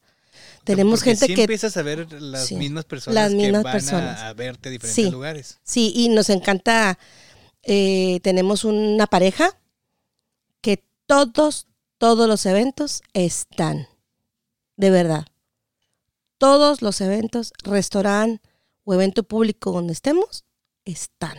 Tenemos 0.63 0.99
porque 0.99 1.11
gente 1.11 1.27
sí 1.27 1.33
que 1.35 1.41
empiezas 1.43 1.77
a 1.77 1.81
ver 1.83 2.11
las 2.21 2.47
Sí, 2.47 2.55
mismas 2.55 2.85
personas 2.85 3.15
las 3.15 3.31
mismas 3.33 3.59
que 3.61 3.63
van 3.63 3.67
a- 3.67 3.71
personas. 3.71 4.21
A, 4.21 4.33
verte 4.33 4.69
a 4.69 4.71
diferentes 4.71 4.95
Sí. 5.05 5.09
lugares. 5.11 5.59
Sí, 5.63 5.93
y 5.95 6.09
nos 6.09 6.29
encanta, 6.29 6.97
eh, 7.63 8.19
tenemos 8.23 8.63
una 8.65 9.05
pareja 9.07 9.57
que 10.61 10.83
todos, 11.05 11.67
todos 11.97 12.27
los 12.27 12.45
eventos 12.45 13.01
están, 13.13 13.87
de 14.77 14.89
verdad. 14.89 15.25
Todos 16.37 16.81
los 16.81 17.01
eventos, 17.01 17.51
restaurante 17.63 18.41
o 18.83 18.93
evento 18.93 19.23
público 19.23 19.71
donde 19.71 19.93
estemos, 19.93 20.43
están. 20.85 21.37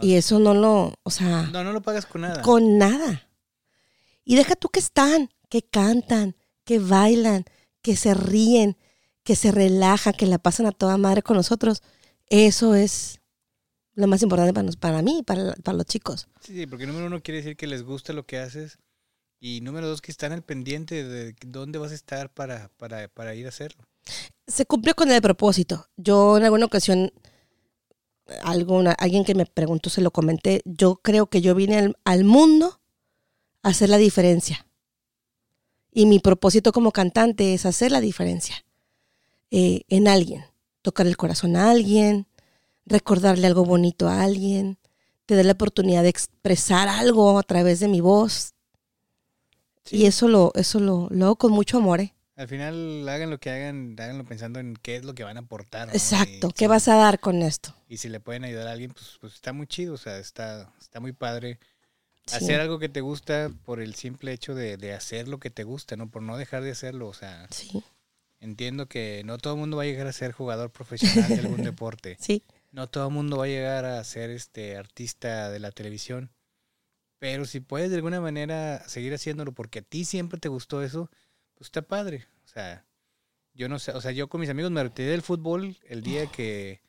Y 0.00 0.14
eso 0.14 0.38
no 0.38 0.54
lo, 0.54 0.94
o 1.02 1.10
sea, 1.10 1.42
No, 1.52 1.64
no 1.64 1.72
lo 1.72 1.82
pagas 1.82 2.06
con 2.06 2.20
nada. 2.22 2.42
con 2.42 2.78
nada. 2.78 3.28
Y 4.24 4.36
deja 4.36 4.54
tú 4.56 4.68
que 4.68 4.80
están, 4.80 5.30
que 5.48 5.62
cantan, 5.62 6.36
que 6.64 6.78
bailan, 6.78 7.44
que 7.82 7.96
se 7.96 8.14
ríen, 8.14 8.76
que 9.24 9.36
se 9.36 9.50
relajan, 9.52 10.12
que 10.12 10.26
la 10.26 10.38
pasan 10.38 10.66
a 10.66 10.72
toda 10.72 10.96
madre 10.98 11.22
con 11.22 11.36
nosotros. 11.36 11.82
Eso 12.28 12.74
es 12.74 13.20
lo 13.94 14.06
más 14.06 14.22
importante 14.22 14.52
para, 14.52 14.64
nos- 14.64 14.76
para 14.76 15.02
mí, 15.02 15.22
para, 15.26 15.54
para 15.56 15.76
los 15.78 15.86
chicos. 15.86 16.28
Sí, 16.40 16.54
sí, 16.54 16.66
porque 16.66 16.86
número 16.86 17.06
uno 17.06 17.22
quiere 17.22 17.38
decir 17.38 17.56
que 17.56 17.66
les 17.66 17.82
gusta 17.82 18.12
lo 18.12 18.26
que 18.26 18.38
haces. 18.38 18.78
Y 19.40 19.60
número 19.60 19.86
dos, 19.88 20.00
que 20.02 20.10
están 20.10 20.32
al 20.32 20.42
pendiente 20.42 21.04
de 21.04 21.34
dónde 21.46 21.78
vas 21.78 21.92
a 21.92 21.94
estar 21.94 22.32
para, 22.32 22.70
para, 22.76 23.08
para 23.08 23.34
ir 23.36 23.46
a 23.46 23.50
hacerlo. 23.50 23.84
Se 24.46 24.66
cumplió 24.66 24.94
con 24.94 25.10
el 25.12 25.22
propósito. 25.22 25.86
Yo 25.96 26.36
en 26.36 26.44
alguna 26.44 26.66
ocasión, 26.66 27.12
alguna, 28.42 28.92
alguien 28.92 29.24
que 29.24 29.34
me 29.34 29.46
preguntó, 29.46 29.90
se 29.90 30.00
lo 30.00 30.10
comenté, 30.10 30.62
yo 30.64 30.96
creo 30.96 31.28
que 31.28 31.40
yo 31.40 31.54
vine 31.54 31.78
al, 31.78 31.96
al 32.04 32.24
mundo 32.24 32.80
a 33.62 33.70
hacer 33.70 33.88
la 33.88 33.98
diferencia. 33.98 34.66
Y 35.92 36.06
mi 36.06 36.18
propósito 36.20 36.72
como 36.72 36.92
cantante 36.92 37.54
es 37.54 37.66
hacer 37.66 37.90
la 37.90 38.00
diferencia 38.00 38.64
eh, 39.50 39.82
en 39.88 40.08
alguien, 40.08 40.44
tocar 40.82 41.06
el 41.06 41.16
corazón 41.16 41.56
a 41.56 41.70
alguien, 41.70 42.26
recordarle 42.86 43.46
algo 43.46 43.64
bonito 43.64 44.08
a 44.08 44.22
alguien, 44.22 44.78
tener 45.26 45.46
la 45.46 45.52
oportunidad 45.52 46.02
de 46.02 46.08
expresar 46.10 46.88
algo 46.88 47.38
a 47.38 47.42
través 47.42 47.80
de 47.80 47.88
mi 47.88 48.00
voz. 48.00 48.54
Sí. 49.84 49.96
Y 49.96 50.06
eso 50.06 50.28
lo, 50.28 50.52
eso 50.54 50.80
lo, 50.80 51.08
lo 51.10 51.26
hago 51.26 51.36
con 51.36 51.52
mucho 51.52 51.78
amor. 51.78 52.00
¿eh? 52.00 52.14
Al 52.38 52.46
final, 52.46 53.08
hagan 53.08 53.30
lo 53.30 53.38
que 53.38 53.50
hagan, 53.50 53.96
háganlo 53.98 54.24
pensando 54.24 54.60
en 54.60 54.76
qué 54.76 54.94
es 54.96 55.04
lo 55.04 55.12
que 55.14 55.24
van 55.24 55.36
a 55.36 55.40
aportar. 55.40 55.88
¿no? 55.88 55.92
Exacto. 55.92 56.48
Y 56.48 56.52
¿Qué 56.52 56.68
vas 56.68 56.86
a 56.86 56.94
dar 56.94 57.18
con 57.18 57.42
esto? 57.42 57.74
Y 57.88 57.96
si 57.96 58.08
le 58.08 58.20
pueden 58.20 58.44
ayudar 58.44 58.68
a 58.68 58.72
alguien, 58.72 58.92
pues, 58.92 59.18
pues 59.20 59.34
está 59.34 59.52
muy 59.52 59.66
chido. 59.66 59.94
O 59.94 59.98
sea, 59.98 60.18
está, 60.18 60.72
está 60.80 61.00
muy 61.00 61.12
padre. 61.12 61.58
Sí. 62.26 62.36
Hacer 62.36 62.60
algo 62.60 62.78
que 62.78 62.88
te 62.88 63.00
gusta 63.00 63.50
por 63.64 63.80
el 63.80 63.94
simple 63.96 64.32
hecho 64.32 64.54
de, 64.54 64.76
de 64.76 64.92
hacer 64.94 65.26
lo 65.26 65.38
que 65.40 65.50
te 65.50 65.64
gusta, 65.64 65.96
¿no? 65.96 66.08
Por 66.10 66.22
no 66.22 66.36
dejar 66.36 66.62
de 66.62 66.70
hacerlo. 66.70 67.08
O 67.08 67.14
sea, 67.14 67.48
Sí, 67.50 67.82
entiendo 68.38 68.86
que 68.86 69.22
no 69.24 69.38
todo 69.38 69.54
el 69.54 69.58
mundo 69.60 69.76
va 69.76 69.82
a 69.82 69.86
llegar 69.86 70.06
a 70.06 70.12
ser 70.12 70.30
jugador 70.30 70.70
profesional 70.70 71.28
de 71.28 71.40
algún 71.40 71.62
deporte. 71.64 72.16
sí. 72.20 72.44
No 72.70 72.86
todo 72.86 73.08
el 73.08 73.14
mundo 73.14 73.38
va 73.38 73.46
a 73.46 73.48
llegar 73.48 73.86
a 73.86 74.04
ser 74.04 74.28
este 74.28 74.76
artista 74.76 75.50
de 75.50 75.58
la 75.58 75.72
televisión. 75.72 76.30
Pero 77.18 77.46
si 77.46 77.60
puedes 77.60 77.88
de 77.88 77.96
alguna 77.96 78.20
manera 78.20 78.86
seguir 78.86 79.14
haciéndolo 79.14 79.52
porque 79.52 79.78
a 79.78 79.82
ti 79.82 80.04
siempre 80.04 80.38
te 80.38 80.48
gustó 80.50 80.82
eso, 80.82 81.10
pues 81.58 81.66
está 81.68 81.82
padre. 81.82 82.26
O 82.44 82.48
sea, 82.48 82.84
yo 83.54 83.68
no 83.68 83.78
sé, 83.78 83.92
o 83.92 84.00
sea, 84.00 84.12
yo 84.12 84.28
con 84.28 84.40
mis 84.40 84.50
amigos 84.50 84.70
me 84.70 84.82
retiré 84.82 85.10
del 85.10 85.22
fútbol 85.22 85.76
el 85.88 86.02
día 86.02 86.26
que, 86.26 86.80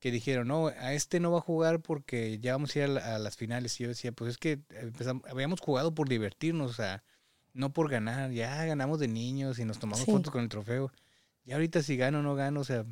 que 0.00 0.10
dijeron, 0.10 0.48
no, 0.48 0.68
a 0.68 0.92
este 0.94 1.20
no 1.20 1.30
va 1.30 1.38
a 1.38 1.42
jugar 1.42 1.80
porque 1.80 2.38
ya 2.38 2.52
vamos 2.52 2.74
a 2.74 2.78
ir 2.78 2.84
a, 2.84 2.88
la- 2.88 3.16
a 3.16 3.18
las 3.18 3.36
finales. 3.36 3.78
Y 3.80 3.84
yo 3.84 3.88
decía, 3.90 4.12
pues 4.12 4.30
es 4.30 4.38
que 4.38 4.60
empezamos- 4.70 5.28
habíamos 5.30 5.60
jugado 5.60 5.94
por 5.94 6.08
divertirnos, 6.08 6.70
o 6.70 6.74
sea, 6.74 7.04
no 7.52 7.72
por 7.72 7.90
ganar. 7.90 8.30
Ya 8.32 8.64
ganamos 8.64 8.98
de 9.00 9.08
niños 9.08 9.58
y 9.58 9.64
nos 9.64 9.78
tomamos 9.78 10.04
Sí. 10.04 10.10
fotos 10.10 10.32
con 10.32 10.42
el 10.42 10.48
trofeo. 10.48 10.90
Y 11.44 11.52
ahorita 11.52 11.82
si 11.82 11.96
gano 11.96 12.18
o 12.20 12.22
no 12.22 12.34
gano, 12.34 12.60
o 12.60 12.64
sea, 12.64 12.84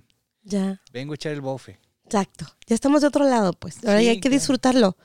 Ya, 0.43 0.81
vengo 0.93 1.13
a 1.13 1.17
echar 1.17 1.33
el 1.33 1.41
bofe. 1.41 1.79
exacto. 2.05 2.47
Ya 2.67 2.75
estamos 2.75 3.01
de 3.01 3.09
otro 3.09 3.25
lado, 3.29 3.53
pues. 3.55 3.83
Ahora 3.85 3.99
Sí, 4.01 4.05
ya 4.05 4.11
hay 4.13 4.17
que 4.21 4.29
claro. 4.29 4.37
disfrutarlo. 4.37 4.97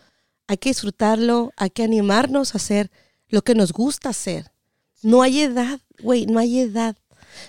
Hay 0.48 0.58
que 0.58 0.70
disfrutarlo, 0.70 1.54
hay 1.58 1.70
que 1.70 1.84
animarnos 1.84 2.54
a 2.54 2.58
hacer 2.58 2.92
lo 3.30 3.42
que 3.44 3.56
nos 3.56 3.72
gusta 3.72 4.10
hacer. 4.10 4.52
No 5.02 5.22
hay 5.22 5.42
edad, 5.42 5.80
güey, 6.02 6.26
no 6.26 6.40
hay 6.40 6.60
edad. 6.60 6.96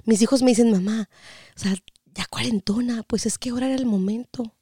Mis 0.04 0.22
hijos 0.22 0.42
me 0.42 0.50
dicen, 0.50 0.70
mamá, 0.70 1.08
o 1.56 1.58
sea, 1.58 1.74
ya 2.14 2.26
cuarentona, 2.30 3.02
pues 3.04 3.26
es 3.26 3.38
que 3.38 3.50
ahora 3.50 3.66
era 3.66 3.74
el 3.76 3.86
momento. 3.86 4.54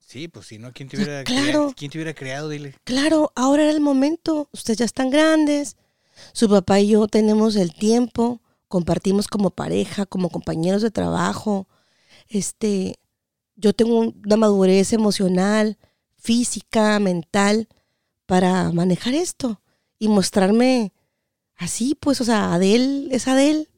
Sí, 0.00 0.28
pues 0.28 0.46
si 0.46 0.58
no, 0.58 0.72
¿quién 0.72 0.88
te 0.88 0.96
hubiera, 0.96 1.24
claro. 1.24 1.66
crea- 1.66 1.74
¿quién 1.76 1.90
te 1.90 1.98
hubiera 1.98 2.14
creado? 2.14 2.48
Dile. 2.48 2.74
Claro, 2.84 3.32
ahora 3.34 3.62
era 3.62 3.72
el 3.72 3.80
momento. 3.80 4.48
Ustedes 4.52 4.78
ya 4.78 4.84
están 4.84 5.10
grandes. 5.10 5.76
Su 6.32 6.48
papá 6.48 6.80
y 6.80 6.88
yo 6.88 7.06
tenemos 7.08 7.56
el 7.56 7.72
tiempo, 7.74 8.42
compartimos 8.68 9.26
como 9.28 9.50
pareja, 9.50 10.04
como 10.06 10.28
compañeros 10.28 10.82
de 10.82 10.90
trabajo. 10.90 11.66
Este, 12.28 12.96
yo 13.56 13.72
tengo 13.72 14.00
una 14.00 14.36
madurez 14.36 14.92
emocional, 14.92 15.78
física, 16.18 16.98
mental 16.98 17.68
para 18.26 18.70
manejar 18.72 19.14
esto. 19.14 19.60
y 19.98 20.08
mostrarme 20.08 20.92
así, 21.62 21.94
pues, 21.98 22.20
o 22.20 22.24
sea, 22.24 22.54
Adele 22.54 23.08
es 23.14 23.28
Adele. 23.28 23.68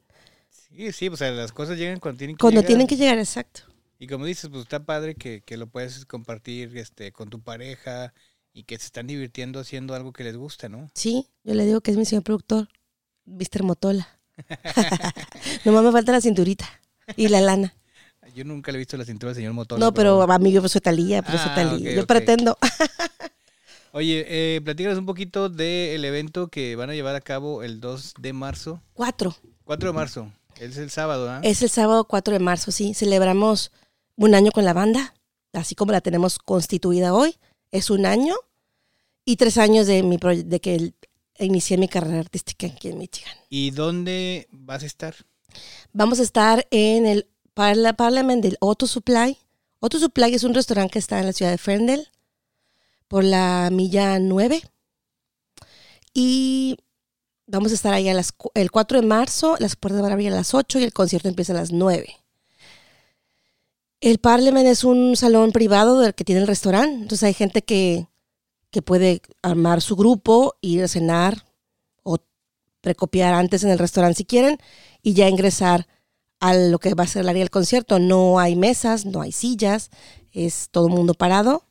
Sí, 0.49 0.91
sí, 0.91 1.07
o 1.07 1.15
sea, 1.17 1.31
las 1.31 1.51
cosas 1.51 1.77
llegan 1.77 1.99
cuando 1.99 2.17
tienen 2.19 2.35
que 2.35 2.41
Cuando 2.41 2.61
llegar. 2.61 2.67
tienen 2.67 2.87
que 2.87 2.95
llegar, 2.97 3.17
exacto. 3.17 3.61
Y 3.97 4.07
como 4.07 4.25
dices, 4.25 4.49
pues 4.49 4.63
está 4.63 4.83
padre 4.85 5.15
que, 5.15 5.41
que 5.41 5.55
lo 5.57 5.67
puedes 5.67 6.05
compartir 6.05 6.77
este, 6.77 7.11
con 7.13 7.29
tu 7.29 7.41
pareja 7.41 8.13
y 8.53 8.63
que 8.63 8.77
se 8.77 8.85
están 8.85 9.07
divirtiendo 9.07 9.59
haciendo 9.59 9.95
algo 9.95 10.11
que 10.11 10.23
les 10.25 10.35
gusta, 10.35 10.67
¿no? 10.67 10.89
Sí, 10.93 11.29
yo 11.43 11.53
le 11.53 11.65
digo 11.65 11.81
que 11.81 11.91
es 11.91 11.97
mi 11.97 12.05
señor 12.05 12.23
productor, 12.23 12.67
Mr. 13.25 13.63
Motola. 13.63 14.07
Nomás 15.65 15.83
me 15.83 15.91
falta 15.91 16.11
la 16.11 16.21
cinturita 16.21 16.67
y 17.15 17.29
la 17.29 17.39
lana. 17.41 17.73
Yo 18.33 18.43
nunca 18.43 18.71
le 18.71 18.77
he 18.77 18.79
visto 18.79 18.97
la 18.97 19.05
cintura 19.05 19.29
del 19.29 19.35
señor 19.37 19.53
Motola. 19.53 19.79
No, 19.85 19.93
pero 19.93 20.21
a 20.23 20.39
mí 20.39 20.51
yo 20.51 20.67
soy 20.67 20.81
talía, 20.81 21.21
pero 21.21 21.37
soy 21.37 21.51
Ah, 21.51 21.55
talía. 21.55 21.95
yo 21.95 22.05
pretendo. 22.07 22.57
Oye, 23.97 24.25
eh, 24.27 24.59
platícanos 24.61 24.97
un 24.99 25.05
poquito 25.05 25.47
del 25.47 26.03
evento 26.03 26.49
que 26.49 26.75
van 26.75 26.89
a 26.89 26.93
llevar 26.93 27.15
a 27.15 27.21
cabo 27.21 27.63
el 27.63 27.79
2 27.79 28.15
de 28.19 28.33
marzo. 28.33 28.81
Cuatro. 28.93 29.33
4 29.63 29.87
de 29.89 29.93
marzo. 29.93 30.33
Es 30.59 30.75
el 30.75 30.89
sábado, 30.89 31.29
¿ah? 31.29 31.39
Es 31.43 31.61
el 31.61 31.69
sábado 31.69 32.03
4 32.03 32.33
de 32.33 32.39
marzo, 32.39 32.73
sí. 32.73 32.93
Celebramos 32.93 33.71
un 34.17 34.35
año 34.35 34.51
con 34.51 34.65
la 34.65 34.73
banda, 34.73 35.13
así 35.53 35.75
como 35.75 35.93
la 35.93 36.01
tenemos 36.01 36.39
constituida 36.39 37.13
hoy. 37.13 37.37
Es 37.71 37.89
un 37.89 38.05
año 38.05 38.35
y 39.23 39.37
tres 39.37 39.57
años 39.57 39.87
de, 39.87 40.03
mi 40.03 40.17
de 40.17 40.59
que 40.59 40.75
el- 40.75 40.95
inicié 41.39 41.77
mi 41.77 41.87
carrera 41.87 42.19
artística 42.19 42.67
aquí 42.67 42.89
en 42.89 42.97
Michigan. 42.97 43.33
¿Y 43.49 43.71
dónde 43.71 44.49
vas 44.51 44.83
a 44.83 44.87
estar? 44.87 45.15
Vamos 45.93 46.19
a 46.19 46.23
estar 46.23 46.67
en 46.69 47.05
el 47.05 47.27
Parla 47.53 47.93
Parliament 47.93 48.43
del 48.43 48.57
Auto 48.59 48.87
Supply. 48.87 49.37
Auto 49.79 49.99
Supply 49.99 50.33
es 50.35 50.43
un 50.43 50.53
restaurante 50.53 50.91
que 50.91 50.99
está 50.99 51.17
en 51.21 51.27
la 51.27 51.31
ciudad 51.33 51.51
de 51.51 51.57
Ferndale, 51.57 52.07
por 53.07 53.23
la 53.23 53.69
milla 53.71 54.19
9. 54.19 54.61
Y 56.13 56.77
vamos 57.47 57.71
a 57.71 57.75
estar 57.75 57.93
ahí 57.93 58.09
a 58.09 58.13
las, 58.13 58.33
el 58.53 58.71
4 58.71 59.01
de 59.01 59.07
marzo. 59.07 59.55
Las 59.59 59.75
puertas 59.75 60.01
van 60.01 60.11
a 60.11 60.13
abrir 60.13 60.31
a 60.31 60.35
las 60.35 60.53
8 60.53 60.79
y 60.79 60.83
el 60.83 60.93
concierto 60.93 61.27
empieza 61.27 61.53
a 61.53 61.57
las 61.57 61.71
9. 61.71 62.15
El 64.01 64.19
Parliament 64.19 64.67
es 64.67 64.83
un 64.83 65.15
salón 65.15 65.51
privado 65.51 65.99
del 65.99 66.13
que 66.13 66.23
tiene 66.23 66.41
el 66.41 66.47
restaurante. 66.47 67.01
Entonces 67.01 67.23
hay 67.23 67.33
gente 67.33 67.63
que, 67.63 68.07
que 68.71 68.81
puede 68.81 69.21
armar 69.41 69.81
su 69.81 69.95
grupo, 69.95 70.55
ir 70.61 70.83
a 70.83 70.87
cenar 70.87 71.45
o 72.03 72.17
precopiar 72.81 73.33
antes 73.33 73.63
en 73.63 73.71
el 73.71 73.79
restaurante 73.79 74.17
si 74.17 74.25
quieren 74.25 74.57
y 75.01 75.13
ya 75.13 75.27
ingresar 75.27 75.87
a 76.39 76.53
lo 76.53 76.79
que 76.79 76.93
va 76.93 77.05
a 77.05 77.07
ser 77.07 77.21
el 77.21 77.29
área 77.29 77.41
del 77.41 77.49
concierto. 77.49 77.99
No 77.99 78.39
hay 78.39 78.55
mesas, 78.55 79.05
no 79.05 79.21
hay 79.21 79.31
sillas, 79.31 79.89
es 80.31 80.69
todo 80.71 80.87
el 80.87 80.93
mundo 80.93 81.13
parado 81.13 81.65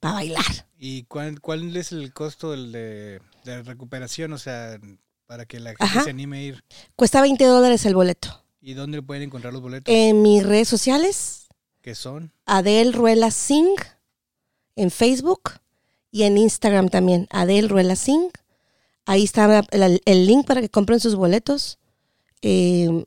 para 0.00 0.14
bailar. 0.14 0.66
¿Y 0.78 1.04
cuál, 1.04 1.40
cuál 1.40 1.76
es 1.76 1.92
el 1.92 2.12
costo 2.12 2.50
del 2.50 2.72
de, 2.72 3.20
de 3.44 3.62
recuperación? 3.62 4.32
O 4.32 4.38
sea, 4.38 4.80
para 5.26 5.44
que 5.44 5.60
la 5.60 5.70
gente 5.70 5.84
Ajá. 5.84 6.02
se 6.04 6.10
anime 6.10 6.38
a 6.38 6.42
ir. 6.42 6.64
Cuesta 6.96 7.20
20 7.20 7.44
dólares 7.44 7.84
el 7.86 7.94
boleto. 7.94 8.42
¿Y 8.60 8.74
dónde 8.74 9.00
pueden 9.02 9.22
encontrar 9.24 9.52
los 9.52 9.62
boletos? 9.62 9.94
En 9.94 10.22
mis 10.22 10.44
redes 10.44 10.68
sociales, 10.68 11.48
¿Qué 11.82 11.94
son? 11.94 12.32
Adel 12.44 12.92
Ruela 12.92 13.30
Singh, 13.30 13.78
en 14.76 14.90
Facebook 14.90 15.52
y 16.10 16.24
en 16.24 16.36
Instagram 16.36 16.88
también, 16.88 17.26
Adel 17.30 17.68
Ruela 17.68 17.96
Singh. 17.96 18.30
Ahí 19.06 19.24
está 19.24 19.62
el, 19.70 20.02
el 20.04 20.26
link 20.26 20.46
para 20.46 20.60
que 20.60 20.68
compren 20.68 21.00
sus 21.00 21.14
boletos. 21.14 21.78
Eh, 22.42 23.04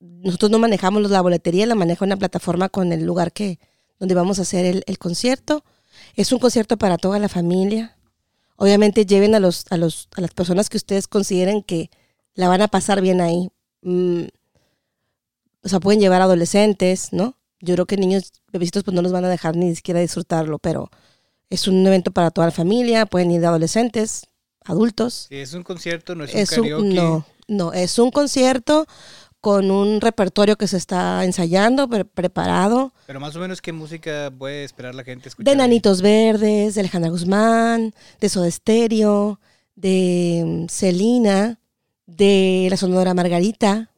nosotros 0.00 0.50
no 0.50 0.58
manejamos 0.58 1.08
la 1.10 1.20
boletería, 1.20 1.66
la 1.66 1.74
maneja 1.74 2.04
una 2.04 2.16
plataforma 2.16 2.68
con 2.68 2.92
el 2.92 3.04
lugar 3.04 3.32
que 3.32 3.58
donde 3.98 4.14
vamos 4.14 4.38
a 4.38 4.42
hacer 4.42 4.64
el, 4.66 4.82
el 4.86 4.98
concierto. 4.98 5.64
Es 6.16 6.32
un 6.32 6.38
concierto 6.38 6.76
para 6.76 6.98
toda 6.98 7.18
la 7.18 7.28
familia. 7.28 7.96
Obviamente 8.56 9.04
lleven 9.06 9.34
a 9.34 9.40
los, 9.40 9.66
a 9.70 9.76
los 9.76 10.08
a 10.16 10.22
las 10.22 10.32
personas 10.32 10.70
que 10.70 10.78
ustedes 10.78 11.06
consideren 11.06 11.62
que 11.62 11.90
la 12.34 12.48
van 12.48 12.62
a 12.62 12.68
pasar 12.68 13.00
bien 13.02 13.20
ahí. 13.20 13.50
Mm, 13.82 14.24
o 15.62 15.68
sea, 15.68 15.78
pueden 15.80 16.00
llevar 16.00 16.22
adolescentes, 16.22 17.12
¿no? 17.12 17.36
Yo 17.60 17.74
creo 17.74 17.86
que 17.86 17.96
niños 17.96 18.32
bebecitos 18.52 18.84
pues 18.84 18.94
no 18.94 19.02
los 19.02 19.12
van 19.12 19.24
a 19.24 19.28
dejar 19.28 19.56
ni 19.56 19.74
siquiera 19.74 20.00
disfrutarlo, 20.00 20.58
pero 20.58 20.90
es 21.50 21.68
un 21.68 21.86
evento 21.86 22.10
para 22.12 22.30
toda 22.30 22.46
la 22.46 22.52
familia, 22.52 23.06
pueden 23.06 23.30
ir 23.30 23.40
de 23.40 23.46
adolescentes, 23.46 24.26
adultos. 24.64 25.26
Es 25.30 25.54
un 25.54 25.62
concierto, 25.62 26.14
no 26.14 26.24
es, 26.24 26.34
Es 26.34 26.56
un 26.56 26.64
karaoke. 26.64 26.94
no, 26.94 27.26
no, 27.48 27.72
es 27.72 27.98
un 27.98 28.10
concierto 28.10 28.86
con 29.40 29.70
un 29.70 30.00
repertorio 30.00 30.56
que 30.56 30.66
se 30.66 30.76
está 30.76 31.24
ensayando, 31.24 31.88
pre- 31.88 32.04
preparado, 32.04 32.92
Pero 33.06 33.20
más 33.20 33.36
o 33.36 33.40
menos, 33.40 33.60
¿qué 33.62 33.72
música 33.72 34.32
puede 34.36 34.64
esperar 34.64 34.94
la 34.94 35.04
gente 35.04 35.28
escuchar? 35.28 35.52
de 35.52 35.56
Nanitos 35.56 36.02
Verdes, 36.02 36.74
de 36.74 36.80
Alejandra 36.80 37.10
Guzmán, 37.10 37.94
de 38.20 38.28
Soda 38.28 38.50
Stereo, 38.50 39.38
de 39.76 40.42
mm, 40.44 40.68
Celina, 40.68 41.60
de 42.06 42.66
la 42.70 42.76
Sonora 42.76 43.14
Margarita, 43.14 43.90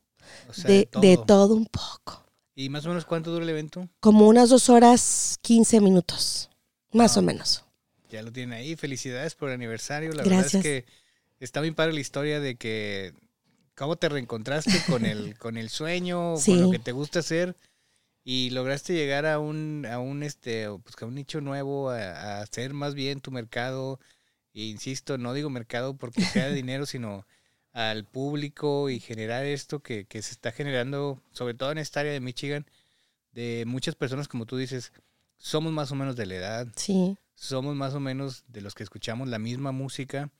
O 0.51 0.53
sea, 0.53 0.71
de, 0.71 0.89
de 1.01 1.19
todo. 1.27 1.55
un 1.55 1.67
poco. 1.67 2.25
¿Y 2.55 2.69
más 2.69 2.85
o 2.85 2.89
menos 2.89 3.05
cuánto 3.05 3.31
dura 3.31 3.45
el 3.45 3.51
evento? 3.51 3.89
Como 4.01 4.27
unas 4.29 4.51
dos 4.51 4.69
horas, 4.69 5.39
15 5.43 5.81
minutos, 5.81 6.51
más 6.93 7.17
Ah. 7.17 7.21
o 7.21 7.23
menos. 7.23 7.65
Ya 8.11 8.23
lo 8.23 8.33
tienen 8.33 8.59
ahí. 8.59 8.75
Felicidades 8.75 9.35
por 9.35 9.49
el 9.51 9.55
aniversario. 9.55 10.13
La 10.13 10.25
Gracias. 10.25 10.55
verdad 10.55 10.67
es 10.79 10.85
que 10.85 10.87
está 11.41 11.61
muy 11.61 11.71
padre 11.71 11.93
la 11.93 12.01
historia 12.01 12.41
de 12.41 12.57
que 12.57 13.13
cómo 13.79 13.97
te 13.97 14.09
reencontraste 14.09 14.83
con 14.91 15.07
el, 15.07 15.39
con 15.39 15.57
el 15.57 15.71
sueño, 15.71 16.37
Sí. 16.37 16.53
con 16.53 16.63
lo 16.63 16.71
que 16.71 16.79
te 16.81 16.93
gusta 16.93 17.21
hacer 17.21 17.57
y 18.25 18.51
lograste 18.51 18.93
llegar 18.95 19.25
a 19.25 19.39
un, 19.39 19.87
a 19.91 19.99
un 20.01 20.23
este, 20.23 20.67
pues 20.83 20.95
a 21.01 21.07
un 21.07 21.15
nicho 21.15 21.41
nuevo, 21.41 21.91
a, 21.91 21.97
a 22.11 22.41
hacer 22.43 22.75
más 22.75 22.95
bien 22.95 23.21
tu 23.21 23.31
mercado. 23.31 23.99
E 24.55 24.63
insisto, 24.65 25.17
no 25.19 25.33
digo 25.35 25.49
mercado 25.51 25.97
porque 25.97 26.23
sea 26.23 26.49
de 26.49 26.55
dinero, 26.63 26.85
sino 26.85 27.27
al 27.73 28.05
público 28.05 28.91
y 28.91 28.99
generar 28.99 29.45
esto 29.45 29.81
que, 29.81 30.05
que 30.07 30.21
se 30.23 30.33
está 30.33 30.51
generando, 30.53 31.23
sobre 31.33 31.55
todo 31.55 31.71
en 31.71 31.79
esta 31.79 32.01
área 32.01 32.13
de 32.13 32.21
Michigan, 32.21 32.67
de 33.33 33.65
muchas 33.67 33.95
personas, 33.95 34.27
como 34.27 34.47
tú 34.47 34.57
dices, 34.57 34.93
somos 35.37 35.73
más 35.73 35.93
o 35.93 35.95
menos 35.95 36.17
de 36.17 36.27
la 36.27 36.35
edad, 36.35 36.67
Sí, 36.75 37.17
somos 37.37 37.77
más 37.77 37.95
o 37.95 38.01
menos 38.01 38.43
de 38.49 38.63
los 38.63 38.75
que 38.75 38.83
escuchamos 38.83 39.29
la 39.29 39.39
misma 39.39 39.71
música 39.71 40.31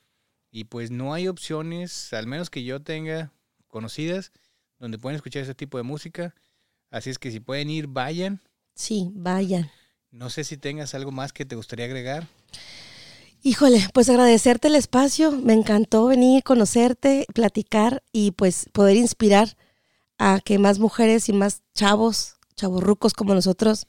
y 0.51 0.65
pues 0.65 0.91
no 0.91 1.15
hay 1.15 1.29
opciones, 1.29 2.13
al 2.13 2.27
menos 2.27 2.51
que 2.51 2.65
yo 2.65 2.81
tenga 2.81 3.33
conocidas, 3.69 4.33
donde 4.79 4.99
pueden 4.99 5.17
escuchar 5.17 5.43
ese 5.43 5.55
tipo 5.55 5.77
de 5.79 5.85
música. 5.85 6.35
Así 6.91 7.11
es 7.11 7.19
que 7.19 7.31
si 7.31 7.41
pueden 7.41 7.71
ir, 7.71 7.87
vayan. 7.87 8.41
sí, 8.75 9.11
vayan. 9.15 9.71
No 10.11 10.31
sé 10.31 10.43
si 10.45 10.57
tengas 10.57 10.95
algo 10.95 11.11
más 11.11 11.35
que 11.35 11.45
te 11.45 11.55
gustaría 11.55 11.85
agregar. 11.85 12.27
Híjole, 13.43 13.87
pues 13.93 14.09
agradecerte 14.09 14.69
el 14.69 14.75
espacio. 14.75 15.33
Me 15.33 15.53
encantó 15.53 16.07
venir, 16.07 16.43
conocerte, 16.43 17.27
platicar 17.35 18.03
y 18.11 18.31
pues 18.31 18.71
poder 18.73 18.97
inspirar 18.97 19.57
a 20.17 20.41
que 20.43 20.59
más 20.59 20.79
mujeres 20.79 21.29
y 21.29 21.35
más 21.35 21.63
chavos, 21.75 22.37
chavorrucos 22.57 23.13
como 23.13 23.35
nosotros, 23.35 23.87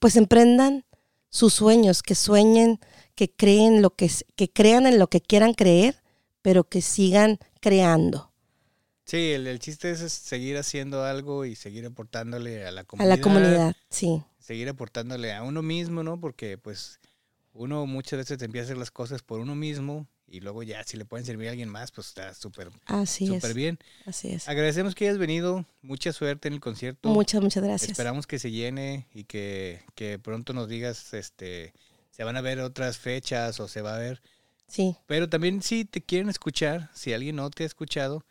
pues 0.00 0.16
emprendan 0.16 0.84
sus 1.30 1.54
sueños, 1.54 2.02
que 2.02 2.14
sueñen, 2.14 2.80
que 3.16 3.30
creen 3.30 3.82
lo 3.82 3.96
que, 3.96 4.10
que 4.36 4.50
crean 4.52 4.86
en 4.86 4.98
lo 4.98 5.08
que 5.08 5.20
quieran 5.22 5.54
creer, 5.54 6.02
pero 6.42 6.64
que 6.68 6.82
sigan 6.82 7.38
creando 7.60 8.32
Sí, 9.04 9.32
el, 9.32 9.46
el 9.46 9.58
chiste 9.58 9.90
es, 9.90 10.00
seguir 10.12 10.56
haciendo 10.56 11.04
algo 11.04 11.44
y 11.44 11.54
seguir 11.56 11.84
aportándole 11.86 12.64
a 12.66 12.70
la 12.70 12.82
a 12.82 12.84
comunidad. 12.84 13.16
la 13.16 13.20
comunidad. 13.20 13.76
Sí, 13.88 14.22
Seguir 14.38 14.68
aportándole 14.68 15.32
a 15.32 15.42
uno 15.42 15.62
mismo, 15.62 16.02
¿no? 16.02 16.18
Porque 16.20 16.58
pues 16.58 17.00
uno 17.52 17.86
muchas 17.86 18.18
veces 18.18 18.42
empieza 18.42 18.64
a 18.64 18.66
hacer 18.68 18.78
las 18.78 18.90
cosas 18.90 19.22
por 19.22 19.40
uno 19.40 19.54
mismo 19.54 20.08
y 20.30 20.40
luego 20.40 20.62
ya 20.62 20.84
si 20.84 20.96
le 20.96 21.04
pueden 21.04 21.26
servir 21.26 21.48
a 21.48 21.50
alguien 21.50 21.68
más, 21.68 21.90
pues 21.90 22.06
está 22.06 22.32
súper, 22.34 22.70
súper 23.04 23.52
bien. 23.52 23.78
Así 24.06 24.28
es. 24.28 24.48
Agradecemos 24.48 24.94
que 24.94 25.06
hayas 25.06 25.18
venido. 25.18 25.66
Mucha 25.82 26.12
suerte 26.12 26.48
en 26.48 26.54
el 26.54 26.60
concierto. 26.60 27.08
Muchas, 27.08 27.42
muchas 27.42 27.64
gracias. 27.64 27.90
Esperamos 27.90 28.28
que 28.28 28.38
se 28.38 28.52
llene 28.52 29.08
y 29.12 29.24
que, 29.24 29.82
que 29.96 30.18
pronto 30.20 30.52
nos 30.52 30.68
digas, 30.68 31.12
este, 31.14 31.74
se 32.10 32.22
van 32.22 32.36
a 32.36 32.40
ver 32.40 32.60
otras 32.60 32.98
fechas 32.98 33.58
o 33.58 33.66
se 33.66 33.82
va 33.82 33.96
a 33.96 33.98
ver. 33.98 34.22
Sí, 34.68 34.94
Pero 35.06 35.28
también 35.28 35.62
si 35.62 35.84
te 35.84 36.00
quieren 36.00 36.28
escuchar, 36.28 36.90
si 36.94 37.12
alguien 37.12 37.34
no 37.34 37.50
te 37.50 37.64
ha 37.64 37.66
escuchado, 37.66 38.24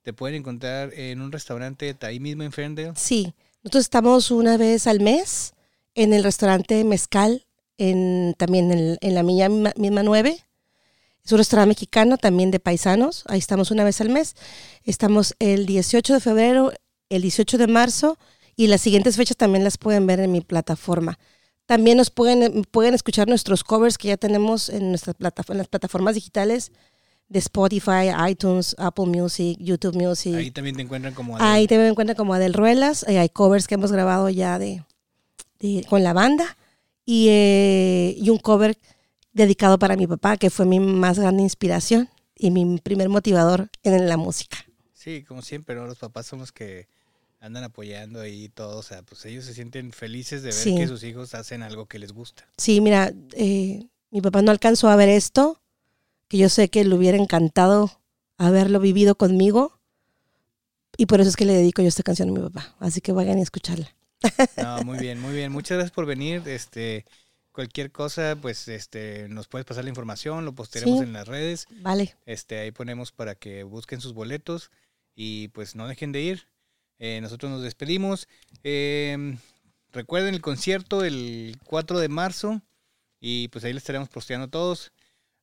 te 0.00 0.14
pueden 0.14 0.36
encontrar 0.36 0.94
en 0.94 1.20
un 1.20 1.30
restaurante 1.30 1.94
ahí 2.00 2.18
mismo 2.18 2.44
en 2.44 2.52
Ferndale. 2.52 2.92
Sí, 2.96 3.34
nosotros 3.62 3.84
estamos 3.84 4.30
una 4.30 4.56
vez 4.56 4.86
al 4.86 5.00
mes 5.00 5.52
en 5.94 6.14
el 6.14 6.24
restaurante 6.24 6.82
Mezcal, 6.84 7.46
en, 7.76 8.34
también 8.38 8.72
en, 8.72 8.96
en 9.02 9.14
la 9.14 9.22
milla 9.22 9.50
misma, 9.50 9.72
misma 9.76 10.02
9. 10.02 10.42
Es 11.24 11.32
un 11.32 11.38
restaurante 11.38 11.68
mexicano 11.68 12.16
también 12.18 12.50
de 12.50 12.58
paisanos. 12.60 13.22
Ahí 13.28 13.38
estamos 13.38 13.70
una 13.70 13.84
vez 13.84 14.00
al 14.00 14.08
mes. 14.08 14.34
Estamos 14.84 15.34
el 15.38 15.66
18 15.66 16.14
de 16.14 16.20
febrero, 16.20 16.72
el 17.08 17.22
18 17.22 17.58
de 17.58 17.66
marzo 17.68 18.18
y 18.56 18.66
las 18.66 18.80
siguientes 18.80 19.16
fechas 19.16 19.36
también 19.36 19.62
las 19.64 19.78
pueden 19.78 20.06
ver 20.06 20.20
en 20.20 20.32
mi 20.32 20.40
plataforma. 20.40 21.18
También 21.66 21.96
nos 21.96 22.10
pueden, 22.10 22.64
pueden 22.70 22.94
escuchar 22.94 23.28
nuestros 23.28 23.62
covers 23.62 23.98
que 23.98 24.08
ya 24.08 24.16
tenemos 24.16 24.68
en, 24.68 24.88
nuestras 24.90 25.14
plata- 25.14 25.44
en 25.48 25.58
las 25.58 25.68
plataformas 25.68 26.16
digitales 26.16 26.72
de 27.28 27.38
Spotify, 27.38 28.10
iTunes, 28.28 28.74
Apple 28.78 29.06
Music, 29.06 29.56
YouTube 29.60 29.94
Music. 29.94 30.34
Ahí 30.34 30.50
también 30.50 30.74
te 30.76 30.82
encuentran 30.82 31.14
como... 31.14 31.38
Ahí 31.38 31.66
te 31.68 31.78
me 31.78 31.86
encuentran 31.88 32.16
como 32.16 32.34
Adel 32.34 32.52
Ruelas. 32.52 33.04
eh, 33.08 33.18
hay 33.20 33.28
covers 33.28 33.68
que 33.68 33.76
hemos 33.76 33.92
grabado 33.92 34.28
ya 34.28 34.58
de, 34.58 34.84
de- 35.60 35.86
con 35.88 36.02
la 36.02 36.12
banda. 36.12 36.56
Y, 37.06 37.28
eh, 37.30 38.14
y 38.18 38.28
un 38.30 38.38
cover 38.38 38.76
dedicado 39.32 39.78
para 39.78 39.96
mi 39.96 40.06
papá, 40.06 40.36
que 40.36 40.50
fue 40.50 40.66
mi 40.66 40.80
más 40.80 41.18
grande 41.18 41.42
inspiración. 41.42 42.08
y 42.34 42.50
mi 42.50 42.78
primer 42.78 43.08
motivador 43.08 43.70
en 43.84 44.08
la 44.08 44.16
música. 44.16 44.56
Sí, 44.92 45.22
como 45.22 45.42
siempre, 45.42 45.76
¿no? 45.76 45.86
los 45.86 45.98
papás 45.98 46.26
son 46.26 46.40
los 46.40 46.50
que 46.50 46.88
andan 47.38 47.62
apoyando 47.62 48.20
ahí 48.20 48.48
todo, 48.48 48.78
o 48.78 48.82
sea, 48.82 49.02
pues 49.02 49.24
ellos 49.26 49.44
se 49.44 49.54
sienten 49.54 49.92
felices 49.92 50.42
de 50.42 50.48
ver 50.48 50.54
Sí. 50.58 50.74
que 50.74 50.88
sus 50.88 51.04
hijos 51.04 51.34
hacen 51.34 51.62
algo 51.62 51.86
que 51.86 52.00
les 52.00 52.10
gusta. 52.12 52.48
Sí, 52.56 52.80
mira, 52.80 53.12
eh, 53.34 53.86
mi 54.10 54.20
papá 54.20 54.42
no 54.42 54.50
alcanzó 54.50 54.88
a 54.88 54.96
ver 54.96 55.08
esto, 55.08 55.60
que 56.26 56.38
yo 56.38 56.48
sé 56.48 56.68
que 56.68 56.84
le 56.84 56.94
hubiera 56.96 57.16
encantado 57.16 58.00
haberlo 58.38 58.80
vivido 58.80 59.14
conmigo, 59.14 59.78
y 60.96 61.06
por 61.06 61.20
eso 61.20 61.30
es 61.30 61.36
que 61.36 61.44
le 61.44 61.52
dedico 61.54 61.80
yo 61.82 61.88
esta 61.88 62.02
canción 62.02 62.28
a 62.30 62.32
mi 62.32 62.40
papá. 62.40 62.74
Así 62.80 63.00
que 63.00 63.12
vayan 63.12 63.38
a 63.38 63.42
escucharla. 63.42 63.94
No, 64.56 64.82
muy 64.82 64.98
bien, 64.98 65.20
muy 65.20 65.32
bien. 65.34 65.52
Muchas 65.52 65.76
gracias 65.76 65.92
por 65.94 66.06
venir. 66.06 66.42
Este, 66.46 67.04
cualquier 67.52 67.92
cosa, 67.92 68.36
pues, 68.40 68.66
este, 68.68 69.28
nos 69.28 69.46
puedes 69.48 69.64
pasar 69.66 69.84
la 69.84 69.90
información, 69.90 70.44
lo 70.44 70.54
postearemos 70.54 70.98
Sí. 71.00 71.04
en 71.04 71.12
las 71.12 71.28
redes. 71.28 71.66
Vale, 71.82 72.14
Este, 72.26 72.58
ahí 72.58 72.70
ponemos 72.72 73.12
para 73.12 73.34
que 73.34 73.62
busquen 73.62 74.00
sus 74.00 74.12
boletos 74.14 74.70
y 75.14 75.48
pues 75.48 75.74
no 75.76 75.86
dejen 75.86 76.12
de 76.12 76.22
ir. 76.22 76.48
Eh, 76.98 77.20
nosotros 77.20 77.50
nos 77.52 77.62
despedimos. 77.62 78.28
Eh, 78.64 79.36
recuerden 79.92 80.34
el 80.34 80.40
concierto 80.40 81.04
el 81.04 81.56
4 81.64 81.98
de 82.00 82.08
marzo 82.08 82.62
y 83.20 83.48
pues 83.48 83.64
ahí 83.64 83.72
les 83.72 83.82
estaremos 83.82 84.08
posteando 84.08 84.48
todos. 84.48 84.92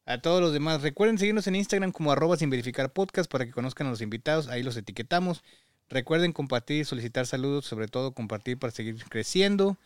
A 0.05 0.19
todos 0.21 0.41
los 0.41 0.53
demás, 0.53 0.81
recuerden 0.81 1.19
seguirnos 1.19 1.45
en 1.45 1.55
Instagram 1.55 1.91
como 1.91 2.11
arroba 2.11 2.35
sin 2.35 2.49
verificar 2.49 2.91
podcast 2.91 3.29
para 3.29 3.45
que 3.45 3.51
conozcan 3.51 3.85
a 3.87 3.91
los 3.91 4.01
invitados, 4.01 4.47
ahí 4.47 4.63
los 4.63 4.75
etiquetamos. 4.75 5.43
Recuerden 5.87 6.33
compartir, 6.33 6.85
solicitar 6.87 7.27
saludos, 7.27 7.65
sobre 7.65 7.87
todo 7.87 8.13
compartir 8.13 8.57
para 8.57 8.71
seguir 8.71 9.03
creciendo. 9.09 9.77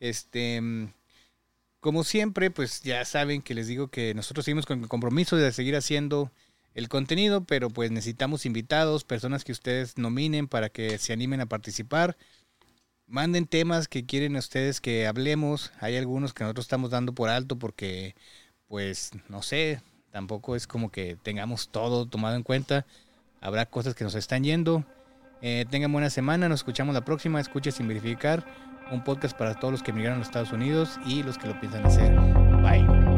Este, 0.00 0.60
mm, 0.60 0.92
como 1.82 2.04
siempre, 2.04 2.52
pues 2.52 2.82
ya 2.82 3.04
saben 3.04 3.42
que 3.42 3.54
les 3.54 3.66
digo 3.66 3.88
que 3.88 4.14
nosotros 4.14 4.44
seguimos 4.44 4.66
con 4.66 4.80
el 4.82 4.88
compromiso 4.88 5.34
de 5.34 5.50
seguir 5.50 5.74
haciendo 5.74 6.30
el 6.74 6.88
contenido, 6.88 7.44
pero 7.44 7.70
pues 7.70 7.90
necesitamos 7.90 8.46
invitados, 8.46 9.02
personas 9.02 9.42
que 9.42 9.50
ustedes 9.50 9.98
nominen 9.98 10.46
para 10.46 10.68
que 10.68 10.96
se 10.98 11.12
animen 11.12 11.40
a 11.40 11.46
participar. 11.46 12.16
Manden 13.08 13.48
temas 13.48 13.88
que 13.88 14.06
quieren 14.06 14.36
ustedes 14.36 14.80
que 14.80 15.08
hablemos. 15.08 15.72
Hay 15.80 15.96
algunos 15.96 16.32
que 16.32 16.44
nosotros 16.44 16.66
estamos 16.66 16.90
dando 16.90 17.14
por 17.14 17.30
alto 17.30 17.58
porque, 17.58 18.14
pues, 18.68 19.10
no 19.28 19.42
sé, 19.42 19.82
tampoco 20.12 20.54
es 20.54 20.68
como 20.68 20.92
que 20.92 21.16
tengamos 21.20 21.68
todo 21.68 22.06
tomado 22.06 22.36
en 22.36 22.44
cuenta. 22.44 22.86
Habrá 23.40 23.66
cosas 23.66 23.96
que 23.96 24.04
nos 24.04 24.14
están 24.14 24.44
yendo. 24.44 24.84
Eh, 25.40 25.66
tengan 25.68 25.92
buena 25.92 26.10
semana, 26.10 26.48
nos 26.48 26.60
escuchamos 26.60 26.94
la 26.94 27.04
próxima. 27.04 27.40
Escuche 27.40 27.72
sin 27.72 27.88
verificar. 27.88 28.71
Un 28.92 29.02
podcast 29.02 29.34
para 29.36 29.54
todos 29.54 29.72
los 29.72 29.82
que 29.82 29.90
emigraron 29.90 30.16
a 30.16 30.18
los 30.18 30.28
Estados 30.28 30.52
Unidos 30.52 31.00
y 31.06 31.22
los 31.22 31.38
que 31.38 31.48
lo 31.48 31.58
piensan 31.58 31.86
hacer. 31.86 32.14
Bye. 32.60 33.11